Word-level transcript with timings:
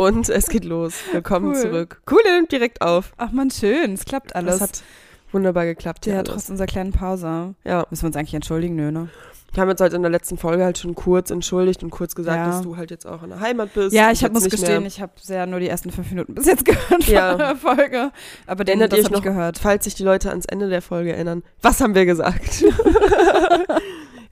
Und 0.00 0.30
es 0.30 0.46
geht 0.48 0.64
los. 0.64 0.94
Willkommen 1.12 1.48
Cool. 1.48 1.60
zurück. 1.60 2.00
Cool, 2.10 2.20
er 2.26 2.36
nimmt 2.36 2.50
direkt 2.50 2.80
auf. 2.80 3.12
Ach 3.18 3.32
man, 3.32 3.50
schön. 3.50 3.92
Es 3.92 4.06
klappt 4.06 4.34
alles. 4.34 4.58
Das 4.58 4.62
hat 4.62 4.82
wunderbar 5.30 5.66
geklappt. 5.66 6.06
ja, 6.06 6.22
trotz 6.22 6.48
unserer 6.48 6.66
kleinen 6.66 6.92
Pause. 6.92 7.54
Ja, 7.64 7.84
Müssen 7.90 8.04
wir 8.04 8.06
uns 8.06 8.16
eigentlich 8.16 8.32
entschuldigen? 8.32 8.76
Nö, 8.76 8.90
ne? 8.92 9.10
wir 9.52 9.60
haben 9.60 9.68
uns 9.68 9.78
halt 9.80 9.92
in 9.92 10.00
der 10.00 10.10
letzten 10.10 10.38
Folge 10.38 10.64
halt 10.64 10.78
schon 10.78 10.94
kurz 10.94 11.30
entschuldigt 11.30 11.82
und 11.82 11.90
kurz 11.90 12.14
gesagt, 12.14 12.38
Ja. 12.38 12.46
dass 12.46 12.62
du 12.62 12.78
halt 12.78 12.90
jetzt 12.90 13.04
auch 13.06 13.22
in 13.24 13.28
der 13.28 13.40
Heimat 13.40 13.74
bist. 13.74 13.92
Ja, 13.92 14.10
ich 14.10 14.24
hab, 14.24 14.32
jetzt 14.32 14.44
muss 14.44 14.50
gestehen, 14.50 14.86
ich 14.86 15.02
habe 15.02 15.12
sehr 15.20 15.44
nur 15.44 15.60
die 15.60 15.68
ersten 15.68 15.90
fünf 15.90 16.08
Minuten 16.08 16.34
bis 16.34 16.46
jetzt 16.46 16.64
gehört 16.64 17.04
von 17.04 17.12
Ja. 17.14 17.34
der 17.34 17.56
Folge. 17.56 18.10
Aber 18.46 18.64
den, 18.64 18.82
habe 18.82 18.96
ich 18.96 19.10
noch, 19.10 19.20
gehört. 19.22 19.58
falls 19.58 19.84
sich 19.84 19.94
die 19.96 20.02
Leute 20.04 20.30
ans 20.30 20.46
Ende 20.46 20.70
der 20.70 20.80
Folge 20.80 21.12
erinnern, 21.12 21.42
was 21.60 21.78
haben 21.82 21.94
wir 21.94 22.06
gesagt? 22.06 22.64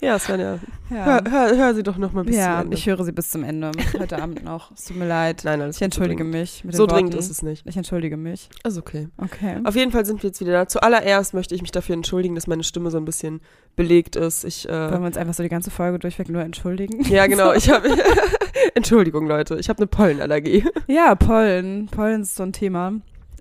ja, 0.01 0.19
Svenja, 0.19 0.59
Ja, 0.91 1.05
hör, 1.05 1.23
hör, 1.31 1.57
hör 1.57 1.75
sie 1.75 1.83
doch 1.83 1.97
noch 1.97 2.13
mal 2.13 2.25
bis 2.25 2.37
ja 2.37 2.57
zum 2.59 2.65
Ende. 2.67 2.77
ich 2.77 2.87
höre 2.87 3.05
sie 3.05 3.13
bis 3.13 3.31
zum 3.31 3.43
Ende. 3.45 3.71
Heute 3.99 4.23
Abend 4.23 4.45
noch. 4.45 4.71
Es 4.73 4.85
tut 4.85 4.97
mir 4.97 5.07
leid. 5.09 5.43
Nein, 5.45 5.61
alles 5.61 5.77
Ich 5.77 5.83
entschuldige 5.83 6.23
so 6.25 6.29
mich. 6.31 6.61
dringend. 6.61 6.77
So 6.77 6.87
dringend 6.87 7.13
Worten. 7.15 7.25
ist 7.25 7.31
es 7.31 7.43
nicht. 7.43 7.67
Ich 7.67 7.77
entschuldige 7.77 8.17
mich. 8.17 8.49
Ist 8.65 8.79
okay. 8.79 9.09
Okay. 9.19 9.57
Auf 9.65 9.75
jeden 9.77 9.91
Fall 9.91 10.07
sind 10.07 10.23
wir 10.23 10.29
jetzt 10.29 10.41
wieder 10.41 10.53
da. 10.53 10.69
Zuallererst 10.69 11.35
möchte 11.35 11.55
ich 11.55 11.63
mich 11.63 11.73
dafür 11.73 11.95
entschuldigen, 11.95 12.35
dass 12.37 12.47
meine 12.47 12.63
Stimme 12.65 12.91
so 12.91 12.97
ein 12.99 13.05
bisschen 13.05 13.41
belegt 13.77 14.15
ist. 14.17 14.45
Ich, 14.45 14.67
Wollen 14.69 14.93
äh, 14.95 15.01
wir 15.01 15.07
uns 15.07 15.17
einfach 15.17 15.35
so 15.35 15.43
die 15.43 15.49
ganze 15.49 15.71
Folge 15.71 15.99
durchweg 15.99 16.29
nur 16.29 16.43
entschuldigen? 16.43 17.03
ja, 17.11 17.27
genau. 17.27 17.53
Ich 17.57 17.69
habe 17.69 17.89
Entschuldigung, 18.75 19.27
Leute. 19.27 19.57
Ich 19.59 19.69
habe 19.69 19.79
eine 19.79 19.87
Pollenallergie. 19.89 20.65
Ja, 20.87 21.15
Pollen. 21.15 21.87
Pollen 21.87 22.23
ist 22.23 22.37
so 22.37 22.43
ein 22.45 22.53
Thema. 22.53 22.93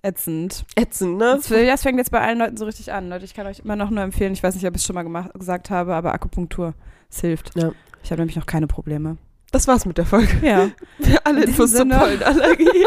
Ätzend. 0.08 0.66
Ätzend, 0.76 1.18
ne? 1.18 1.40
Das, 1.48 1.82
fängt 1.82 1.98
jetzt 1.98 2.12
bei 2.12 2.22
allen 2.22 2.38
Leuten 2.40 2.56
so 2.56 2.64
richtig 2.66 2.94
an. 2.94 3.10
Leute, 3.10 3.26
ich 3.26 3.34
kann 3.34 3.46
euch 3.46 3.60
immer 3.60 3.76
noch 3.76 3.90
nur 3.90 4.04
empfehlen, 4.04 4.32
ich 4.32 4.42
weiß 4.42 4.56
nicht, 4.56 4.66
ob 4.66 4.74
ich 4.76 4.82
es 4.82 4.88
schon 4.88 4.94
mal 4.94 5.04
gemacht, 5.04 5.32
gesagt 5.38 5.70
habe, 5.70 5.94
aber 5.96 6.14
Akupunktur, 6.14 6.74
es 7.10 7.20
hilft. 7.20 7.52
Ja. 7.56 7.72
Ich 8.04 8.12
habe 8.12 8.22
nämlich 8.22 8.38
noch 8.38 8.46
keine 8.46 8.68
Probleme. 8.68 9.18
Das 9.52 9.68
war's 9.68 9.86
mit 9.86 9.98
der 9.98 10.06
Folge. 10.06 10.30
Ja. 10.42 10.70
Alle 11.26 11.44
In 11.44 11.50
Infos 11.50 11.72
zur 11.72 11.80
Sinne. 11.80 11.98
Pollenallergie. 11.98 12.86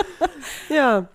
ja. 0.74 1.06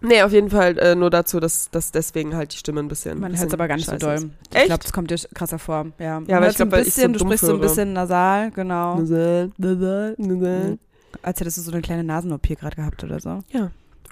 Nee, 0.00 0.22
auf 0.22 0.32
jeden 0.32 0.48
Fall 0.48 0.78
äh, 0.78 0.94
nur 0.94 1.10
dazu, 1.10 1.40
dass, 1.40 1.70
dass 1.70 1.90
deswegen 1.90 2.34
halt 2.36 2.52
die 2.52 2.56
Stimme 2.56 2.80
ein 2.80 2.88
bisschen. 2.88 3.18
Man 3.18 3.36
hört 3.36 3.48
es 3.48 3.52
aber 3.54 3.66
gar 3.68 3.76
nicht 3.76 3.90
so 3.90 3.96
doll. 3.96 4.14
ist. 4.14 4.26
Ich 4.54 4.64
glaube, 4.64 4.82
das 4.82 4.92
kommt 4.92 5.10
dir 5.10 5.16
krass 5.34 5.50
hervor. 5.50 5.86
Ja, 5.98 6.22
Ja, 6.26 6.36
aber 6.36 6.48
ich 6.48 6.58
hört 6.58 6.70
so 6.70 7.08
du 7.08 7.18
sprichst 7.18 7.44
so 7.46 7.52
ein 7.54 7.58
höre. 7.58 7.58
bisschen 7.60 7.92
nasal, 7.92 8.50
genau. 8.52 8.96
Nasal, 9.00 9.50
nasal, 9.58 10.14
nasal. 10.18 10.78
Als 11.22 11.40
hättest 11.40 11.58
du 11.58 11.62
so 11.62 11.72
eine 11.72 11.80
kleine 11.82 12.04
Nasen-OP 12.04 12.46
gerade 12.48 12.76
gehabt 12.76 13.02
oder 13.02 13.18
so. 13.18 13.42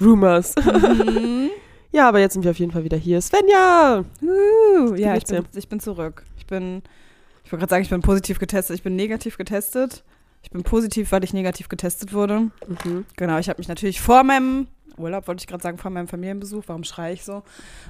Rumors. 0.00 0.54
Mhm. 0.66 1.50
ja, 1.92 2.08
aber 2.08 2.20
jetzt 2.20 2.34
sind 2.34 2.42
wir 2.44 2.50
auf 2.50 2.58
jeden 2.58 2.72
Fall 2.72 2.84
wieder 2.84 2.96
hier. 2.96 3.20
Svenja! 3.20 4.04
Uh, 4.20 4.94
ja, 4.96 5.16
ich 5.16 5.24
bin, 5.24 5.44
ich 5.54 5.68
bin 5.68 5.80
zurück. 5.80 6.24
Ich 6.36 6.46
bin, 6.46 6.82
ich 7.44 7.52
wollte 7.52 7.60
gerade 7.60 7.70
sagen, 7.70 7.82
ich 7.82 7.90
bin 7.90 8.02
positiv 8.02 8.38
getestet. 8.38 8.76
Ich 8.76 8.82
bin 8.82 8.96
negativ 8.96 9.38
getestet. 9.38 10.04
Ich 10.42 10.50
bin 10.50 10.62
positiv, 10.62 11.10
weil 11.12 11.24
ich 11.24 11.32
negativ 11.32 11.68
getestet 11.68 12.12
wurde. 12.12 12.50
Mhm. 12.84 13.06
Genau, 13.16 13.38
ich 13.38 13.48
habe 13.48 13.58
mich 13.58 13.68
natürlich 13.68 14.00
vor 14.00 14.24
meinem 14.24 14.66
Urlaub, 14.98 15.26
wollte 15.28 15.42
ich 15.42 15.46
gerade 15.46 15.62
sagen, 15.62 15.78
vor 15.78 15.90
meinem 15.90 16.08
Familienbesuch, 16.08 16.64
warum 16.66 16.84
schreie 16.84 17.14
ich 17.14 17.24
so? 17.24 17.42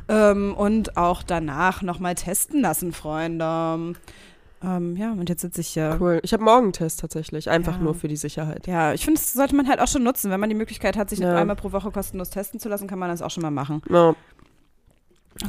Ähm, 0.09 0.55
und 0.55 0.97
auch 0.97 1.23
danach 1.23 1.83
nochmal 1.83 2.15
testen 2.15 2.61
lassen, 2.63 2.93
Freunde. 2.93 3.95
Ähm, 4.67 4.97
ja, 4.97 5.13
und 5.13 5.29
jetzt 5.29 5.43
sitze 5.43 5.61
ich 5.61 5.69
hier. 5.69 5.97
Cool. 6.01 6.19
Ich 6.25 6.33
habe 6.33 6.43
Morgentest 6.43 6.99
tatsächlich. 7.01 7.49
Einfach 7.49 7.77
Ja. 7.77 7.83
nur 7.83 7.95
für 7.95 8.09
die 8.09 8.17
Sicherheit. 8.17 8.67
Ja, 8.67 8.93
ich 8.95 9.05
finde, 9.05 9.21
das 9.21 9.33
sollte 9.33 9.55
man 9.55 9.69
halt 9.69 9.81
auch 9.81 9.87
schon 9.87 10.03
nutzen. 10.03 10.31
Wenn 10.31 10.41
man 10.41 10.49
die 10.49 10.57
Möglichkeit 10.57 10.97
hat, 10.97 11.09
sich 11.11 11.21
Ja. 11.21 11.37
einmal 11.37 11.55
pro 11.57 11.71
Woche 11.73 11.91
kostenlos 11.93 12.31
testen 12.31 12.59
zu 12.59 12.69
lassen, 12.69 12.89
kann 12.89 12.99
man 12.99 13.09
das 13.09 13.23
auch 13.23 13.31
schon 13.31 13.43
mal 13.43 13.51
machen. 13.53 13.81
Ja. 13.89 14.15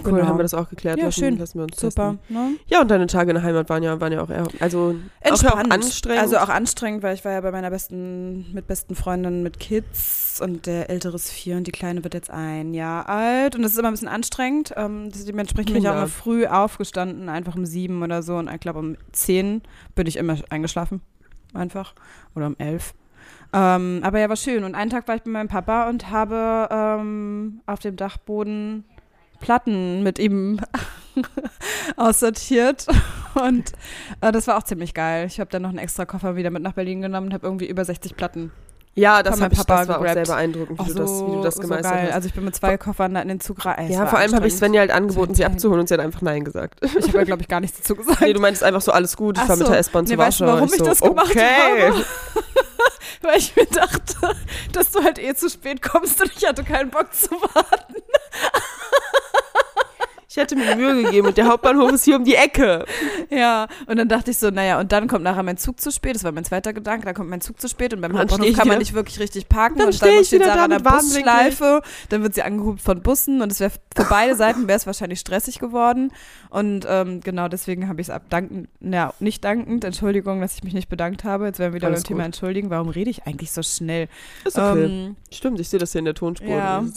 Cool, 0.03 0.13
Genau. 0.13 0.27
haben 0.27 0.37
wir 0.37 0.43
das 0.43 0.53
auch 0.53 0.69
geklärt. 0.69 0.97
Ja, 0.97 1.05
lassen, 1.05 1.19
schön. 1.19 1.37
Lassen 1.37 1.59
wir 1.59 1.63
uns 1.63 1.79
Super. 1.79 2.17
Ne? 2.29 2.55
Ja, 2.67 2.81
und 2.81 2.89
deine 2.91 3.07
Tage 3.07 3.31
in 3.31 3.35
der 3.35 3.43
Heimat 3.43 3.69
waren 3.69 3.83
ja, 3.83 3.99
waren 4.01 4.11
ja 4.11 4.21
auch 4.21 4.29
eher, 4.29 4.47
also 4.59 4.95
Entspannt. 5.21 5.53
auch, 5.53 5.69
anstrengend. 5.71 6.21
Also 6.21 6.37
auch 6.37 6.49
anstrengend, 6.49 7.03
weil 7.03 7.15
ich 7.15 7.23
war 7.25 7.31
ja 7.31 7.41
bei 7.41 7.51
meiner 7.51 7.69
besten, 7.69 8.51
mit 8.53 8.67
besten 8.67 8.95
Freundin 8.95 9.43
mit 9.43 9.59
Kids 9.59 10.41
und 10.41 10.65
der 10.65 10.89
ältere 10.89 11.15
ist 11.15 11.31
vier 11.31 11.57
und 11.57 11.65
die 11.67 11.71
kleine 11.71 12.03
wird 12.03 12.13
jetzt 12.13 12.29
ein 12.29 12.73
Jahr 12.73 13.07
alt 13.09 13.55
und 13.55 13.61
das 13.63 13.71
ist 13.73 13.77
immer 13.79 13.87
ein 13.89 13.93
bisschen 13.93 14.07
anstrengend. 14.07 14.73
Ähm, 14.75 15.09
dementsprechend 15.27 15.73
bin 15.73 15.81
ich 15.83 15.89
auch 15.89 15.95
immer 15.95 16.07
früh 16.07 16.45
aufgestanden, 16.45 17.29
einfach 17.29 17.55
um 17.55 17.65
sieben 17.65 18.03
oder 18.03 18.21
so 18.21 18.35
und 18.37 18.49
ich 18.53 18.59
glaube 18.59 18.79
um 18.79 18.97
zehn 19.13 19.61
bin 19.95 20.05
ich 20.07 20.17
immer 20.17 20.35
eingeschlafen, 20.49 21.01
einfach 21.53 21.93
oder 22.35 22.47
um 22.47 22.55
elf. 22.59 22.93
Ähm, 23.53 24.01
aber 24.03 24.19
ja, 24.19 24.27
war 24.29 24.35
schön. 24.35 24.63
Und 24.63 24.75
einen 24.75 24.89
Tag 24.91 25.07
war 25.07 25.15
ich 25.15 25.21
bei 25.23 25.31
meinem 25.31 25.47
Papa 25.47 25.89
und 25.89 26.11
habe 26.11 26.67
ähm, 26.69 27.61
auf 27.65 27.79
dem 27.79 27.95
Dachboden 27.95 28.83
Platten 29.39 30.03
mit 30.03 30.19
ihm 30.19 30.59
aussortiert. 31.97 32.87
Und 33.35 33.71
äh, 34.21 34.31
das 34.31 34.47
war 34.47 34.57
auch 34.57 34.63
ziemlich 34.63 34.93
geil. 34.93 35.27
Ich 35.27 35.39
habe 35.39 35.49
dann 35.49 35.61
noch 35.61 35.69
einen 35.69 35.77
extra 35.79 36.05
Koffer 36.05 36.35
wieder 36.35 36.49
mit 36.49 36.63
nach 36.63 36.73
Berlin 36.73 37.01
genommen 37.01 37.27
und 37.27 37.33
habe 37.33 37.45
irgendwie 37.45 37.67
über 37.67 37.83
60 37.85 38.15
Platten. 38.15 38.51
ja, 38.95 39.21
das, 39.21 39.33
hab 39.33 39.39
meinem 39.41 39.51
ich, 39.51 39.57
Papa 39.59 39.79
das 39.79 39.87
war 39.89 39.99
auch 39.99 40.13
sehr 40.13 40.23
beeindruckend, 40.25 40.79
wie, 40.79 40.83
Ach 40.83 40.87
du, 40.87 40.93
das, 40.95 41.11
wie 41.21 41.31
du 41.31 41.41
das 41.43 41.55
so 41.55 41.61
gemeistert 41.61 41.93
geil. 41.93 42.07
hast. 42.07 42.13
Also 42.15 42.27
ich 42.27 42.33
bin 42.33 42.45
mit 42.45 42.55
zwei 42.55 42.77
Koffern 42.77 43.13
da 43.13 43.21
in 43.21 43.27
den 43.27 43.39
Zug 43.39 43.63
rein. 43.65 43.91
ja, 43.91 44.05
vor 44.07 44.17
allem 44.19 44.33
habe 44.33 44.47
ich 44.47 44.55
Svenja 44.55 44.79
halt 44.81 44.91
angeboten, 44.91 45.35
sie 45.35 45.45
abzuholen 45.45 45.81
und 45.81 45.87
sie 45.87 45.93
hat 45.93 46.01
einfach 46.01 46.21
Nein 46.21 46.43
gesagt. 46.43 46.79
Ich 46.83 47.07
habe 47.09 47.19
ja, 47.19 47.23
glaube 47.25 47.41
ich, 47.43 47.47
gar 47.47 47.59
nichts 47.59 47.77
dazu 47.77 47.95
gesagt. 47.95 48.21
nee, 48.21 48.33
du 48.33 48.39
meintest 48.39 48.63
einfach 48.63 48.81
so, 48.81 48.91
alles 48.91 49.15
gut, 49.15 49.37
ich 49.37 49.43
Ach 49.43 49.49
mit 49.49 49.59
so. 49.59 49.67
der 49.69 49.79
S-Bahn 49.79 50.05
Nee, 50.05 50.13
du, 50.13 50.17
Warschau. 50.17 50.45
warum 50.47 50.67
ich 50.67 50.79
so, 50.79 50.85
das 50.85 51.01
gemacht 51.01 51.29
okay. 51.29 51.91
habe? 51.91 52.05
Weil 53.21 53.37
ich 53.37 53.55
mir 53.55 53.65
dachte, 53.65 54.15
dass 54.73 54.91
du 54.91 55.03
halt 55.03 55.19
eh 55.19 55.33
zu 55.35 55.49
spät 55.49 55.81
kommst 55.81 56.21
und 56.21 56.31
ich 56.35 56.47
hatte 56.47 56.63
keinen 56.63 56.89
Bock 56.89 57.13
zu 57.13 57.29
warten. 57.31 57.95
Ich 60.37 60.43
hätte 60.43 60.55
mir 60.55 60.75
Mühe 60.75 61.01
gegeben 61.03 61.27
und 61.29 61.35
der 61.35 61.47
Hauptbahnhof 61.47 61.93
ist 61.93 62.03
hier 62.03 62.15
um 62.15 62.23
die 62.23 62.35
Ecke. 62.35 62.85
Ja, 63.31 63.67
und 63.87 63.97
dann 63.97 64.07
dachte 64.07 64.29
ich 64.29 64.37
so, 64.37 64.51
naja, 64.51 64.79
und 64.79 64.91
dann 64.91 65.07
kommt 65.07 65.23
nachher 65.23 65.41
mein 65.41 65.57
Zug 65.57 65.81
zu 65.81 65.91
spät. 65.91 66.13
Das 66.13 66.23
war 66.23 66.31
mein 66.31 66.45
zweiter 66.45 66.73
Gedanke. 66.73 67.05
Dann 67.07 67.15
kommt 67.15 67.31
mein 67.31 67.41
Zug 67.41 67.59
zu 67.59 67.67
spät 67.67 67.91
und 67.91 68.01
beim 68.01 68.11
dann 68.11 68.21
Hauptbahnhof 68.21 68.55
kann 68.55 68.67
man 68.67 68.77
nicht 68.77 68.93
wirklich 68.93 69.19
richtig 69.19 69.49
parken. 69.49 69.79
Dann 69.79 69.87
und 69.87 69.99
dann 69.99 70.09
ich 70.09 70.27
steht 70.27 70.41
wieder 70.41 70.53
Sarah 70.53 70.67
da 70.67 70.75
an 70.75 70.83
der. 70.83 70.91
Busschleife. 70.91 71.81
Dann 72.09 72.21
wird 72.21 72.35
sie 72.35 72.43
angehupt 72.43 72.81
von 72.81 73.01
Bussen 73.01 73.41
und 73.41 73.51
es 73.51 73.59
wäre 73.59 73.71
für 73.95 74.05
beide 74.05 74.35
Seiten 74.35 74.67
wäre 74.67 74.77
es 74.77 74.85
wahrscheinlich 74.85 75.19
stressig 75.19 75.57
geworden. 75.57 76.11
Und 76.49 76.85
ähm, 76.87 77.21
genau 77.21 77.47
deswegen 77.47 77.87
habe 77.87 77.99
ich 77.99 78.07
es 78.07 78.13
abdankend, 78.13 78.69
ja, 78.79 79.13
nicht 79.19 79.43
dankend, 79.43 79.83
Entschuldigung, 79.83 80.39
dass 80.39 80.53
ich 80.53 80.63
mich 80.63 80.73
nicht 80.75 80.87
bedankt 80.87 81.23
habe. 81.23 81.47
Jetzt 81.47 81.57
werden 81.57 81.73
wir 81.73 81.77
wieder 81.77 81.87
Alles 81.87 82.03
beim 82.03 82.07
Thema 82.09 82.25
entschuldigen. 82.25 82.69
Warum 82.69 82.89
rede 82.89 83.09
ich 83.09 83.25
eigentlich 83.25 83.51
so 83.51 83.63
schnell? 83.63 84.07
Ist 84.45 84.57
okay. 84.57 84.85
Ähm, 84.85 85.15
Stimmt, 85.31 85.59
ich 85.59 85.69
sehe 85.69 85.79
das 85.79 85.93
hier 85.93 85.99
in 85.99 86.05
der 86.05 86.13
Tonspur. 86.13 86.47
ja. 86.47 86.83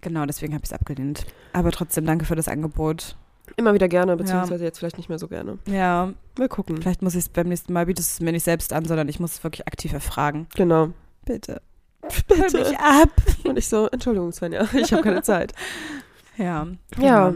Genau, 0.00 0.26
deswegen 0.26 0.52
habe 0.52 0.62
ich 0.64 0.70
es 0.70 0.74
abgelehnt. 0.74 1.03
Aber 1.52 1.70
trotzdem, 1.70 2.04
danke 2.06 2.24
für 2.24 2.34
das 2.36 2.48
Angebot. 2.48 3.16
Immer 3.56 3.74
wieder 3.74 3.88
gerne, 3.88 4.16
beziehungsweise 4.16 4.64
jetzt 4.64 4.78
vielleicht 4.78 4.96
nicht 4.96 5.08
mehr 5.08 5.18
so 5.18 5.28
gerne. 5.28 5.58
Ja, 5.68 6.12
Mal 6.38 6.48
gucken. 6.48 6.78
vielleicht 6.80 7.02
muss 7.02 7.14
ich 7.14 7.20
es 7.20 7.28
beim 7.28 7.48
nächsten 7.48 7.72
Mal, 7.72 7.86
bietest 7.86 8.12
es 8.14 8.20
mir 8.20 8.32
nicht 8.32 8.42
selbst 8.42 8.72
an, 8.72 8.84
sondern 8.86 9.08
ich 9.08 9.20
muss 9.20 9.32
es 9.34 9.44
wirklich 9.44 9.66
aktiv 9.68 9.92
erfragen. 9.92 10.46
Genau. 10.56 10.88
Bitte. 11.24 11.60
Bitte. 12.28 12.58
mich 12.58 12.78
ab. 12.78 13.10
Und 13.44 13.56
ich 13.58 13.68
so, 13.68 13.88
Entschuldigung, 13.88 14.32
Svenja, 14.32 14.66
ich 14.74 14.92
habe 14.92 15.02
keine 15.02 15.22
Zeit. 15.22 15.52
Ja. 16.36 16.66
Ja. 16.98 17.30
genau. 17.30 17.34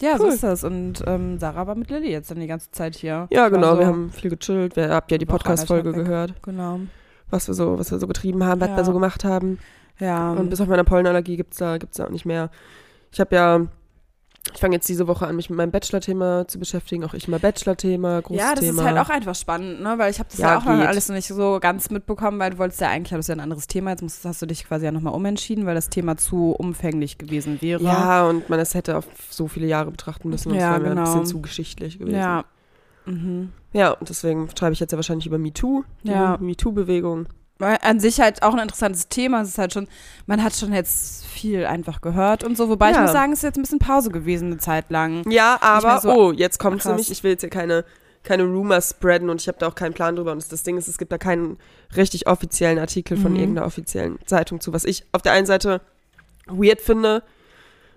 Ja, 0.00 0.16
so 0.18 0.24
Cool. 0.24 0.32
ist 0.32 0.42
das. 0.42 0.64
Und 0.64 1.02
ähm, 1.06 1.38
Sarah 1.38 1.66
war 1.66 1.74
mit 1.76 1.90
Lilly 1.90 2.10
jetzt 2.10 2.30
dann 2.30 2.40
die 2.40 2.46
ganze 2.48 2.70
Zeit 2.72 2.96
hier. 2.96 3.28
Ja, 3.30 3.48
genau, 3.50 3.74
so, 3.74 3.78
wir 3.80 3.86
haben 3.86 4.10
viel 4.10 4.30
gechillt. 4.30 4.74
Wir 4.74 4.88
habt 4.90 5.12
ja 5.12 5.18
die 5.18 5.26
Podcast-Folge 5.26 5.92
gehört, 5.92 6.34
Genau. 6.42 6.80
was 7.30 7.46
wir 7.46 7.54
so, 7.54 7.78
was 7.78 7.90
wir 7.92 7.98
so 8.00 8.08
getrieben 8.08 8.42
haben, 8.44 8.60
was 8.60 8.70
Ja. 8.70 8.76
wir 8.78 8.84
so 8.84 8.92
gemacht 8.92 9.22
haben. 9.24 9.58
Ja. 10.00 10.32
Und 10.32 10.50
bis 10.50 10.60
auf 10.60 10.66
meine 10.66 10.82
Pollenallergie 10.84 11.36
gibt's 11.36 11.58
da, 11.58 11.78
gibt's 11.78 11.98
da 11.98 12.06
auch 12.06 12.10
nicht 12.10 12.24
mehr. 12.26 12.50
Ich 13.12 13.20
habe 13.20 13.34
ja, 13.36 13.60
ich 14.54 14.58
fange 14.58 14.74
jetzt 14.74 14.88
diese 14.88 15.06
Woche 15.06 15.26
an, 15.26 15.36
mich 15.36 15.50
mit 15.50 15.56
meinem 15.56 15.70
Bachelor-Thema 15.70 16.48
zu 16.48 16.58
beschäftigen. 16.58 17.04
Auch 17.04 17.14
ich 17.14 17.28
mal 17.28 17.38
Bachelor-Thema, 17.38 18.22
großes 18.22 18.42
ja, 18.42 18.54
das 18.54 18.64
Thema. 18.64 18.82
ist 18.82 18.88
halt 18.88 18.98
auch 18.98 19.10
einfach 19.10 19.34
spannend, 19.34 19.82
ne? 19.82 19.94
Weil 19.98 20.10
ich 20.10 20.18
habe 20.18 20.28
das 20.30 20.38
ja, 20.40 20.48
Ja, 20.52 20.58
auch 20.58 20.64
noch 20.64 20.76
geht. 20.78 20.86
alles 20.86 21.08
noch 21.08 21.14
nicht 21.16 21.28
so 21.28 21.58
ganz 21.60 21.90
mitbekommen, 21.90 22.38
weil 22.40 22.50
du 22.52 22.58
wolltest 22.58 22.80
ja 22.80 22.88
eigentlich, 22.88 23.12
hattest 23.12 23.28
ja 23.28 23.34
ein 23.36 23.40
anderes 23.40 23.66
Thema, 23.68 23.90
jetzt 23.90 24.02
musst, 24.02 24.24
hast 24.24 24.42
du 24.42 24.46
dich 24.46 24.64
quasi 24.66 24.86
ja 24.86 24.92
nochmal 24.92 25.14
umentschieden, 25.14 25.66
weil 25.66 25.74
das 25.74 25.90
Thema 25.90 26.16
zu 26.16 26.50
umfänglich 26.52 27.18
gewesen 27.18 27.60
wäre. 27.62 27.82
Ja, 27.82 28.26
und 28.26 28.48
man 28.48 28.58
es 28.58 28.74
hätte 28.74 28.96
auf 28.96 29.06
so 29.30 29.46
viele 29.46 29.66
Jahre 29.66 29.90
betrachten 29.90 30.28
müssen 30.30 30.50
und 30.50 30.56
es 30.56 30.62
Ja, 30.62 30.70
mir 30.78 30.86
ein 30.86 30.96
genau. 30.96 31.02
bisschen 31.04 31.26
zu 31.26 31.40
geschichtlich 31.42 31.98
gewesen. 31.98 32.16
Ja. 32.18 32.44
Mhm. 33.04 33.52
Ja, 33.72 33.92
und 33.92 34.08
deswegen 34.08 34.48
schreibe 34.58 34.72
ich 34.72 34.80
jetzt 34.80 34.92
ja 34.92 34.98
wahrscheinlich 34.98 35.26
über 35.26 35.38
MeToo, 35.38 35.84
die 36.02 36.10
Ja. 36.10 36.36
MeToo-Bewegung. 36.40 37.26
An 37.58 38.00
sich 38.00 38.20
halt 38.20 38.42
auch 38.42 38.54
ein 38.54 38.58
interessantes 38.58 39.08
Thema. 39.08 39.42
Es 39.42 39.48
ist 39.50 39.58
halt 39.58 39.72
schon, 39.72 39.86
man 40.26 40.42
hat 40.42 40.54
schon 40.56 40.72
jetzt 40.72 41.24
viel 41.26 41.64
einfach 41.64 42.00
gehört 42.00 42.42
und 42.42 42.56
so. 42.56 42.68
Wobei 42.68 42.90
ich 42.90 42.96
Ja. 42.96 43.02
muss 43.02 43.12
sagen, 43.12 43.32
es 43.32 43.38
ist 43.38 43.44
jetzt 43.44 43.56
ein 43.56 43.62
bisschen 43.62 43.78
Pause 43.78 44.10
gewesen, 44.10 44.46
eine 44.46 44.58
Zeit 44.58 44.90
lang. 44.90 45.22
Ja, 45.30 45.58
aber, 45.60 46.00
so 46.00 46.10
oh, 46.12 46.32
jetzt 46.32 46.58
kommt 46.58 46.80
es 46.80 46.86
nämlich, 46.86 47.10
ich 47.10 47.22
will 47.22 47.30
jetzt 47.32 47.42
hier 47.42 47.50
keine, 47.50 47.84
keine 48.24 48.42
Rumors 48.44 48.90
spreaden 48.90 49.30
und 49.30 49.40
ich 49.40 49.46
habe 49.48 49.58
da 49.58 49.68
auch 49.68 49.76
keinen 49.76 49.94
Plan 49.94 50.16
drüber. 50.16 50.32
Und 50.32 50.50
das, 50.50 50.62
Ding 50.64 50.76
ist, 50.76 50.88
es 50.88 50.98
gibt 50.98 51.12
da 51.12 51.18
keinen 51.18 51.56
richtig 51.96 52.26
offiziellen 52.26 52.78
Artikel 52.80 53.16
von 53.16 53.32
Mhm. 53.32 53.38
irgendeiner 53.38 53.66
offiziellen 53.66 54.18
Zeitung 54.26 54.60
zu, 54.60 54.72
was 54.72 54.84
ich 54.84 55.04
auf 55.12 55.22
der 55.22 55.32
einen 55.32 55.46
Seite 55.46 55.80
weird 56.46 56.80
finde, 56.80 57.22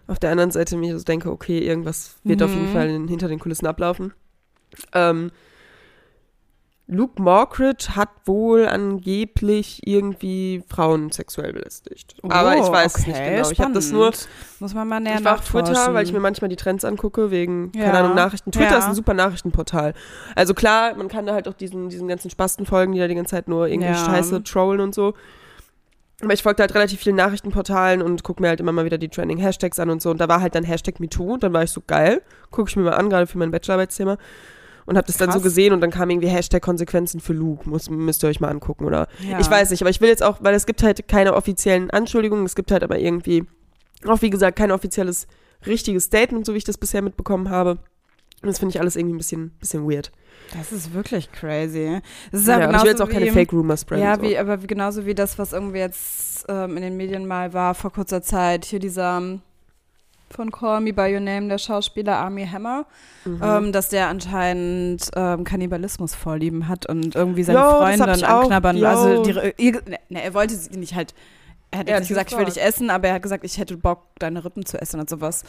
auf 0.08 0.19
der 0.19 0.30
anderen 0.30 0.51
Seite 0.51 0.78
mir 0.78 0.96
so 1.00 1.04
denke, 1.04 1.31
okay, 1.31 1.58
irgendwas 1.60 2.18
wird 2.24 2.44
auf 2.44 2.54
jeden 2.54 2.68
Mhm. 2.68 2.72
Fall 2.72 2.90
in, 2.90 3.08
hinter 3.08 3.28
den 3.28 3.40
Kulissen 3.40 3.66
ablaufen. 3.66 4.13
Ähm, 4.94 5.31
Luke 6.88 7.20
Mockridge 7.20 7.96
hat 7.96 8.10
wohl 8.26 8.68
angeblich 8.68 9.82
irgendwie 9.88 10.64
Frauen 10.70 11.12
sexuell 11.12 11.52
belästigt. 11.52 12.16
Aber 12.22 12.56
ich 12.58 12.62
weiß 12.62 12.96
es 13.00 13.08
nicht 13.08 13.18
Oh, 13.18 13.22
okay, 13.22 13.36
genau. 13.38 13.50
Ich 13.50 13.60
habe 13.60 13.74
das 13.74 13.92
nur. 13.92 14.12
Muss 14.60 14.74
man 14.76 14.88
mal 14.88 15.00
näher 15.00 15.18
ich 15.18 15.26
war 15.26 15.34
auf 15.36 15.50
Twitter, 15.50 15.94
weil 15.96 16.06
ich 16.06 16.14
mir 16.14 16.20
manchmal 16.20 16.50
die 16.50 16.56
Trends 16.56 16.86
angucke, 16.86 17.32
wegen, 17.32 17.72
Ja. 17.76 17.86
keine 17.86 18.00
Ahnung, 18.00 18.16
Nachrichten. 18.16 18.52
Twitter 18.52 18.72
Ja. 18.74 18.78
ist 18.78 18.86
ein 18.86 18.94
super 18.94 19.16
Nachrichtenportal. 19.16 19.96
Also 20.36 20.54
klar, 20.54 20.94
man 20.96 21.08
kann 21.08 21.26
da 21.26 21.34
halt 21.34 21.48
auch 21.48 21.54
diesen, 21.56 21.90
diesen 21.90 22.08
ganzen 22.08 22.30
Spasten 22.30 22.68
folgen, 22.68 22.94
die 22.94 23.00
da 23.00 23.08
die 23.08 23.16
ganze 23.16 23.32
Zeit 23.32 23.48
nur 23.48 23.68
irgendwie 23.68 23.90
Ja. 23.92 24.06
Scheiße 24.06 24.44
trollen 24.44 24.80
und 24.80 24.94
so. 24.94 25.16
Aber 26.22 26.34
ich 26.34 26.44
folgte 26.44 26.62
halt 26.62 26.74
relativ 26.76 27.02
vielen 27.02 27.16
Nachrichtenportalen 27.18 28.02
und 28.04 28.24
gucke 28.24 28.42
mir 28.44 28.50
halt 28.50 28.60
immer 28.60 28.72
mal 28.72 28.86
wieder 28.86 28.98
die 29.00 29.10
Trending 29.10 29.38
Hashtags 29.40 29.80
an 29.80 29.90
und 29.90 30.02
so. 30.04 30.12
Und 30.12 30.22
da 30.22 30.30
war 30.30 30.40
halt 30.40 30.54
dann 30.54 30.64
Hashtag 30.64 31.00
MeToo 31.00 31.34
und 31.34 31.44
dann 31.44 31.52
war 31.52 31.64
ich 31.64 31.72
so 31.72 31.82
geil. 31.86 32.22
Gucke 32.52 32.70
ich 32.70 32.76
mir 32.76 32.84
mal 32.84 32.94
an, 32.94 33.10
gerade 33.10 33.26
für 33.28 33.38
mein 33.40 33.50
Bachelorarbeitsthema. 33.52 34.18
Und 34.86 34.98
habe 34.98 35.08
das 35.08 35.18
dann 35.18 35.30
so 35.30 35.36
Krass. 35.40 35.44
gesehen 35.44 35.74
und 35.74 35.82
dann 35.82 35.90
kam 35.90 36.10
irgendwie 36.12 36.28
Hashtag 36.28 36.62
Konsequenzen 36.62 37.20
für 37.20 37.34
Luke. 37.34 37.68
Muss, 37.68 37.90
müsst 37.90 38.24
ihr 38.24 38.28
euch 38.30 38.40
mal 38.40 38.50
angucken. 38.50 38.86
Oder 38.86 39.08
Ja. 39.28 39.40
ich 39.40 39.50
weiß 39.50 39.72
nicht, 39.72 39.82
aber 39.82 39.90
ich 39.90 40.00
will 40.00 40.10
jetzt 40.10 40.22
auch, 40.22 40.38
weil 40.42 40.54
es 40.54 40.66
gibt 40.68 40.84
halt 40.84 41.08
keine 41.08 41.34
offiziellen 41.34 41.90
Anschuldigungen, 41.90 42.46
es 42.46 42.56
gibt 42.56 42.72
halt 42.72 42.84
aber 42.84 43.00
irgendwie, 43.00 43.46
auch 44.06 44.22
wie 44.22 44.30
gesagt, 44.30 44.58
kein 44.58 44.72
offizielles 44.72 45.26
richtiges 45.66 46.04
Statement, 46.04 46.46
so 46.46 46.54
wie 46.54 46.58
ich 46.60 46.64
das 46.66 46.78
bisher 46.78 47.02
mitbekommen 47.02 47.50
habe. 47.50 47.80
Und 48.44 48.48
das 48.50 48.60
finde 48.60 48.76
ich 48.76 48.80
alles 48.80 48.96
irgendwie 48.96 49.16
ein 49.16 49.18
bisschen, 49.18 49.50
bisschen 49.60 49.90
weird. 49.90 50.12
Das 50.56 50.72
ist 50.72 50.94
wirklich 50.94 51.32
crazy. 51.32 52.00
Das 52.32 52.42
ist 52.42 52.48
Ja, 52.48 52.70
ich 52.70 52.82
will 52.84 52.90
jetzt 52.92 53.02
auch 53.02 53.10
keine 53.10 53.32
Fake 53.32 53.52
Rumors 53.54 53.82
spreaden. 53.82 54.04
Ja, 54.06 54.16
so. 54.18 54.22
wie, 54.22 54.38
aber 54.38 54.62
wie, 54.62 54.68
genauso 54.68 55.08
wie 55.08 55.16
das, 55.16 55.40
was 55.40 55.54
irgendwie 55.54 55.80
jetzt 55.80 56.46
ähm, 56.48 56.78
in 56.78 56.84
den 56.84 56.96
Medien 56.98 57.26
mal 57.26 57.54
war 57.54 57.74
vor 57.74 57.92
kurzer 57.92 58.22
Zeit. 58.22 58.66
Hier 58.66 58.78
dieser 58.78 59.18
ähm, 59.18 59.42
von 60.30 60.51
Call 60.51 60.81
Me 60.81 60.94
By 60.94 61.13
Your 61.13 61.19
Name, 61.19 61.48
der 61.48 61.57
Schauspieler 61.57 62.18
Army 62.18 62.45
Hammer, 62.48 62.86
Mhm. 63.25 63.42
ähm, 63.44 63.72
dass 63.72 63.89
der 63.89 64.07
anscheinend 64.07 65.10
ähm, 65.16 65.44
Kannibalismus 65.44 66.13
vorlieben 66.16 66.68
hat 66.68 66.86
und 66.88 67.16
irgendwie 67.16 67.44
seine 67.44 67.60
hab 67.60 67.77
Freundin 67.77 68.24
anknabbern. 68.24 68.83
Also 68.83 69.24
die, 69.24 69.54
ihr, 69.57 69.81
ne, 70.10 70.24
er 70.24 70.33
wollte 70.33 70.56
sie 70.56 70.77
nicht 70.77 70.95
halt. 70.95 71.13
Er 71.72 71.80
hat 71.80 71.92
hat 71.92 72.00
nicht 72.00 72.10
gesagt, 72.10 72.31
ich 72.31 72.38
will 72.38 72.45
dich 72.45 72.62
essen, 72.62 72.89
aber 72.89 73.07
er 73.10 73.16
hat 73.16 73.22
gesagt, 73.24 73.44
ich 73.44 73.57
hätte 73.57 73.75
Bock, 73.75 74.04
deine 74.19 74.45
Rippen 74.45 74.66
zu 74.66 74.80
essen 74.80 75.00
und 75.00 75.10
sowas. 75.10 75.44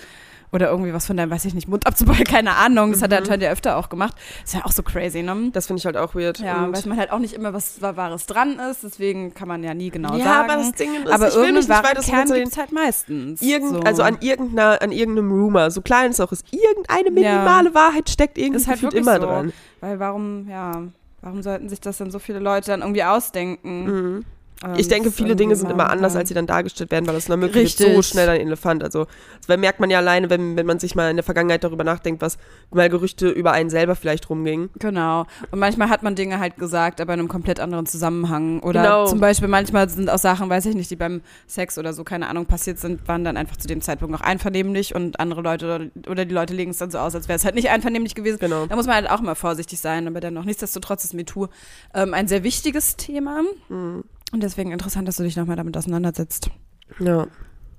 Oder 0.53 0.71
irgendwie 0.71 0.93
was 0.95 1.07
von 1.07 1.17
deinem, 1.17 1.31
weiß 1.31 1.45
ich 1.45 1.55
nicht, 1.55 1.69
Mund 1.69 1.87
abzubauen, 1.87 2.25
keine 2.25 2.55
Ahnung. 2.57 2.93
Das 2.93 3.03
hat 3.03 3.11
er 3.13 3.19
Mhm. 3.19 3.23
anscheinend 3.25 3.43
ja 3.45 3.51
öfter 3.51 3.77
auch 3.77 3.89
gemacht. 3.89 4.15
ist 4.45 4.55
ja 4.55 4.65
auch 4.65 4.73
so 4.73 4.83
crazy, 4.83 5.23
ne? 5.23 5.51
Das 5.53 5.67
finde 5.67 5.81
ich 5.81 5.87
halt 5.87 5.97
auch 5.97 6.15
weird. 6.15 6.39
Ja, 6.39 6.65
und 6.65 6.77
weiß 6.77 6.87
man 6.87 6.99
halt 6.99 7.11
auch 7.11 7.19
nicht 7.19 7.35
immer, 7.35 7.53
was 7.53 7.81
Wahres 7.83 8.27
dran 8.27 8.59
ist, 8.71 8.85
deswegen 8.85 9.35
kann 9.35 9.49
man 9.49 9.63
ja 9.65 9.75
nie 9.75 9.91
genau 9.91 10.17
ja, 10.17 10.25
sagen. 10.25 10.51
aber 10.51 10.63
das 10.63 10.73
Ding 10.73 10.95
ist, 11.05 11.11
aber 11.13 11.29
ich 11.29 11.35
will 11.35 11.53
mich 11.53 11.69
nicht 11.69 11.69
weiter 11.69 12.01
Kern 12.03 12.31
es 12.31 12.57
halt 12.59 12.73
meistens. 12.73 13.43
Irgend, 13.43 13.71
so. 13.75 13.81
Also 13.81 14.03
an, 14.03 14.19
irgendeiner, 14.21 14.81
an 14.81 14.93
irgendeinem 14.93 15.33
Rumor, 15.33 15.71
so 15.71 15.81
klein 15.83 16.11
es 16.11 16.21
auch 16.21 16.31
ist, 16.33 16.45
irgendeine 16.53 17.11
minimale 17.11 17.75
Wahrheit 17.75 18.09
steckt 18.09 18.39
irgendwie 18.39 18.61
Ist 18.61 18.69
halt 18.69 18.83
immer 18.95 19.21
so. 19.21 19.27
dran. 19.27 19.53
Weil 19.81 19.99
warum, 19.99 20.49
ja, 20.49 20.83
warum 21.23 21.43
sollten 21.43 21.69
sich 21.69 21.81
das 21.81 21.99
dann 21.99 22.11
so 22.11 22.19
viele 22.19 22.39
Leute 22.39 22.69
dann 22.71 22.81
irgendwie 22.81 23.03
ausdenken? 23.05 23.85
Mhm. 24.17 24.25
Ähm, 24.65 24.75
Ich 24.77 24.89
denke, 24.89 25.09
das 25.11 25.17
viele 25.17 25.37
Dinge 25.37 25.55
sind 25.57 25.71
immer 25.71 25.91
anders, 25.91 26.17
als 26.17 26.29
sie 26.29 26.35
dann 26.35 26.47
dargestellt 26.47 26.91
werden, 26.91 27.07
weil 27.07 27.15
das 27.15 27.27
dann 27.27 27.39
möglich 27.41 27.65
ist, 27.65 27.79
so 27.79 28.03
schnell 28.03 28.29
ein 28.29 28.41
Elefant. 28.41 28.83
Also, 28.83 29.07
das 29.47 29.59
merkt 29.59 29.81
man 29.81 29.91
ja 29.91 29.99
alleine, 29.99 30.31
wenn, 30.31 30.57
wenn 30.57 30.67
man 30.67 30.79
sich 30.79 30.95
mal 30.95 31.11
in 31.11 31.17
der 31.17 31.25
Vergangenheit 31.25 31.63
darüber 31.65 31.85
nachdenkt, 31.85 32.23
was 32.23 32.39
mal 32.71 32.89
Gerüchte 32.89 33.29
über 33.29 33.53
einen 33.53 33.69
selber 33.71 33.95
vielleicht 33.97 34.31
rumgingen. 34.31 34.71
Genau. 34.79 35.27
Und 35.51 35.59
manchmal 35.59 35.91
hat 35.91 36.03
man 36.03 36.15
Dinge 36.15 36.39
halt 36.41 36.57
gesagt, 36.57 37.01
aber 37.01 37.13
in 37.15 37.21
einem 37.21 37.29
komplett 37.29 37.61
anderen 37.61 37.87
Zusammenhang. 37.87 38.61
Oder 38.61 38.83
Genau. 38.83 39.07
zum 39.07 39.21
Beispiel 39.21 39.49
manchmal 39.49 39.89
sind 39.89 40.09
auch 40.09 40.19
Sachen, 40.19 40.49
weiß 40.49 40.67
ich 40.67 40.75
nicht, 40.75 40.91
die 40.91 40.97
beim 40.97 41.21
Sex 41.47 41.77
oder 41.79 41.93
so, 41.93 42.03
keine 42.05 42.29
Ahnung, 42.29 42.47
passiert 42.47 42.79
sind, 42.79 43.07
waren 43.09 43.25
dann 43.25 43.37
einfach 43.37 43.57
zu 43.57 43.69
dem 43.69 43.81
Zeitpunkt 43.83 44.13
noch 44.13 44.21
einvernehmlich 44.23 44.95
und 44.95 45.21
andere 45.21 45.43
Leute 45.43 45.67
oder, 45.67 46.11
oder 46.11 46.25
die 46.25 46.35
Leute 46.35 46.55
legen 46.55 46.71
es 46.71 46.79
dann 46.79 46.91
so 46.91 46.99
aus, 46.99 47.15
als 47.15 47.29
wäre 47.29 47.37
es 47.37 47.45
halt 47.45 47.55
nicht 47.55 47.69
einvernehmlich 47.71 48.15
gewesen. 48.15 48.39
Genau. 48.41 48.67
Da 48.67 48.77
muss 48.77 48.87
man 48.87 48.95
halt 48.97 49.11
auch 49.11 49.21
mal 49.21 49.35
vorsichtig 49.35 49.81
sein, 49.81 50.07
aber 50.07 50.21
dennoch, 50.21 50.45
nichtsdestotrotz 50.45 51.05
ist 51.05 51.15
MeToo 51.15 51.49
ähm, 51.95 52.15
ein 52.15 52.27
sehr 52.27 52.43
wichtiges 52.43 52.97
Thema. 52.97 53.43
Mhm. 53.69 54.05
Und 54.37 54.43
deswegen 54.43 54.71
interessant, 54.71 55.09
dass 55.09 55.17
du 55.17 55.23
dich 55.23 55.35
nochmal 55.35 55.57
damit 55.57 55.75
auseinandersetzt. 55.79 56.51
Ja. 56.99 57.27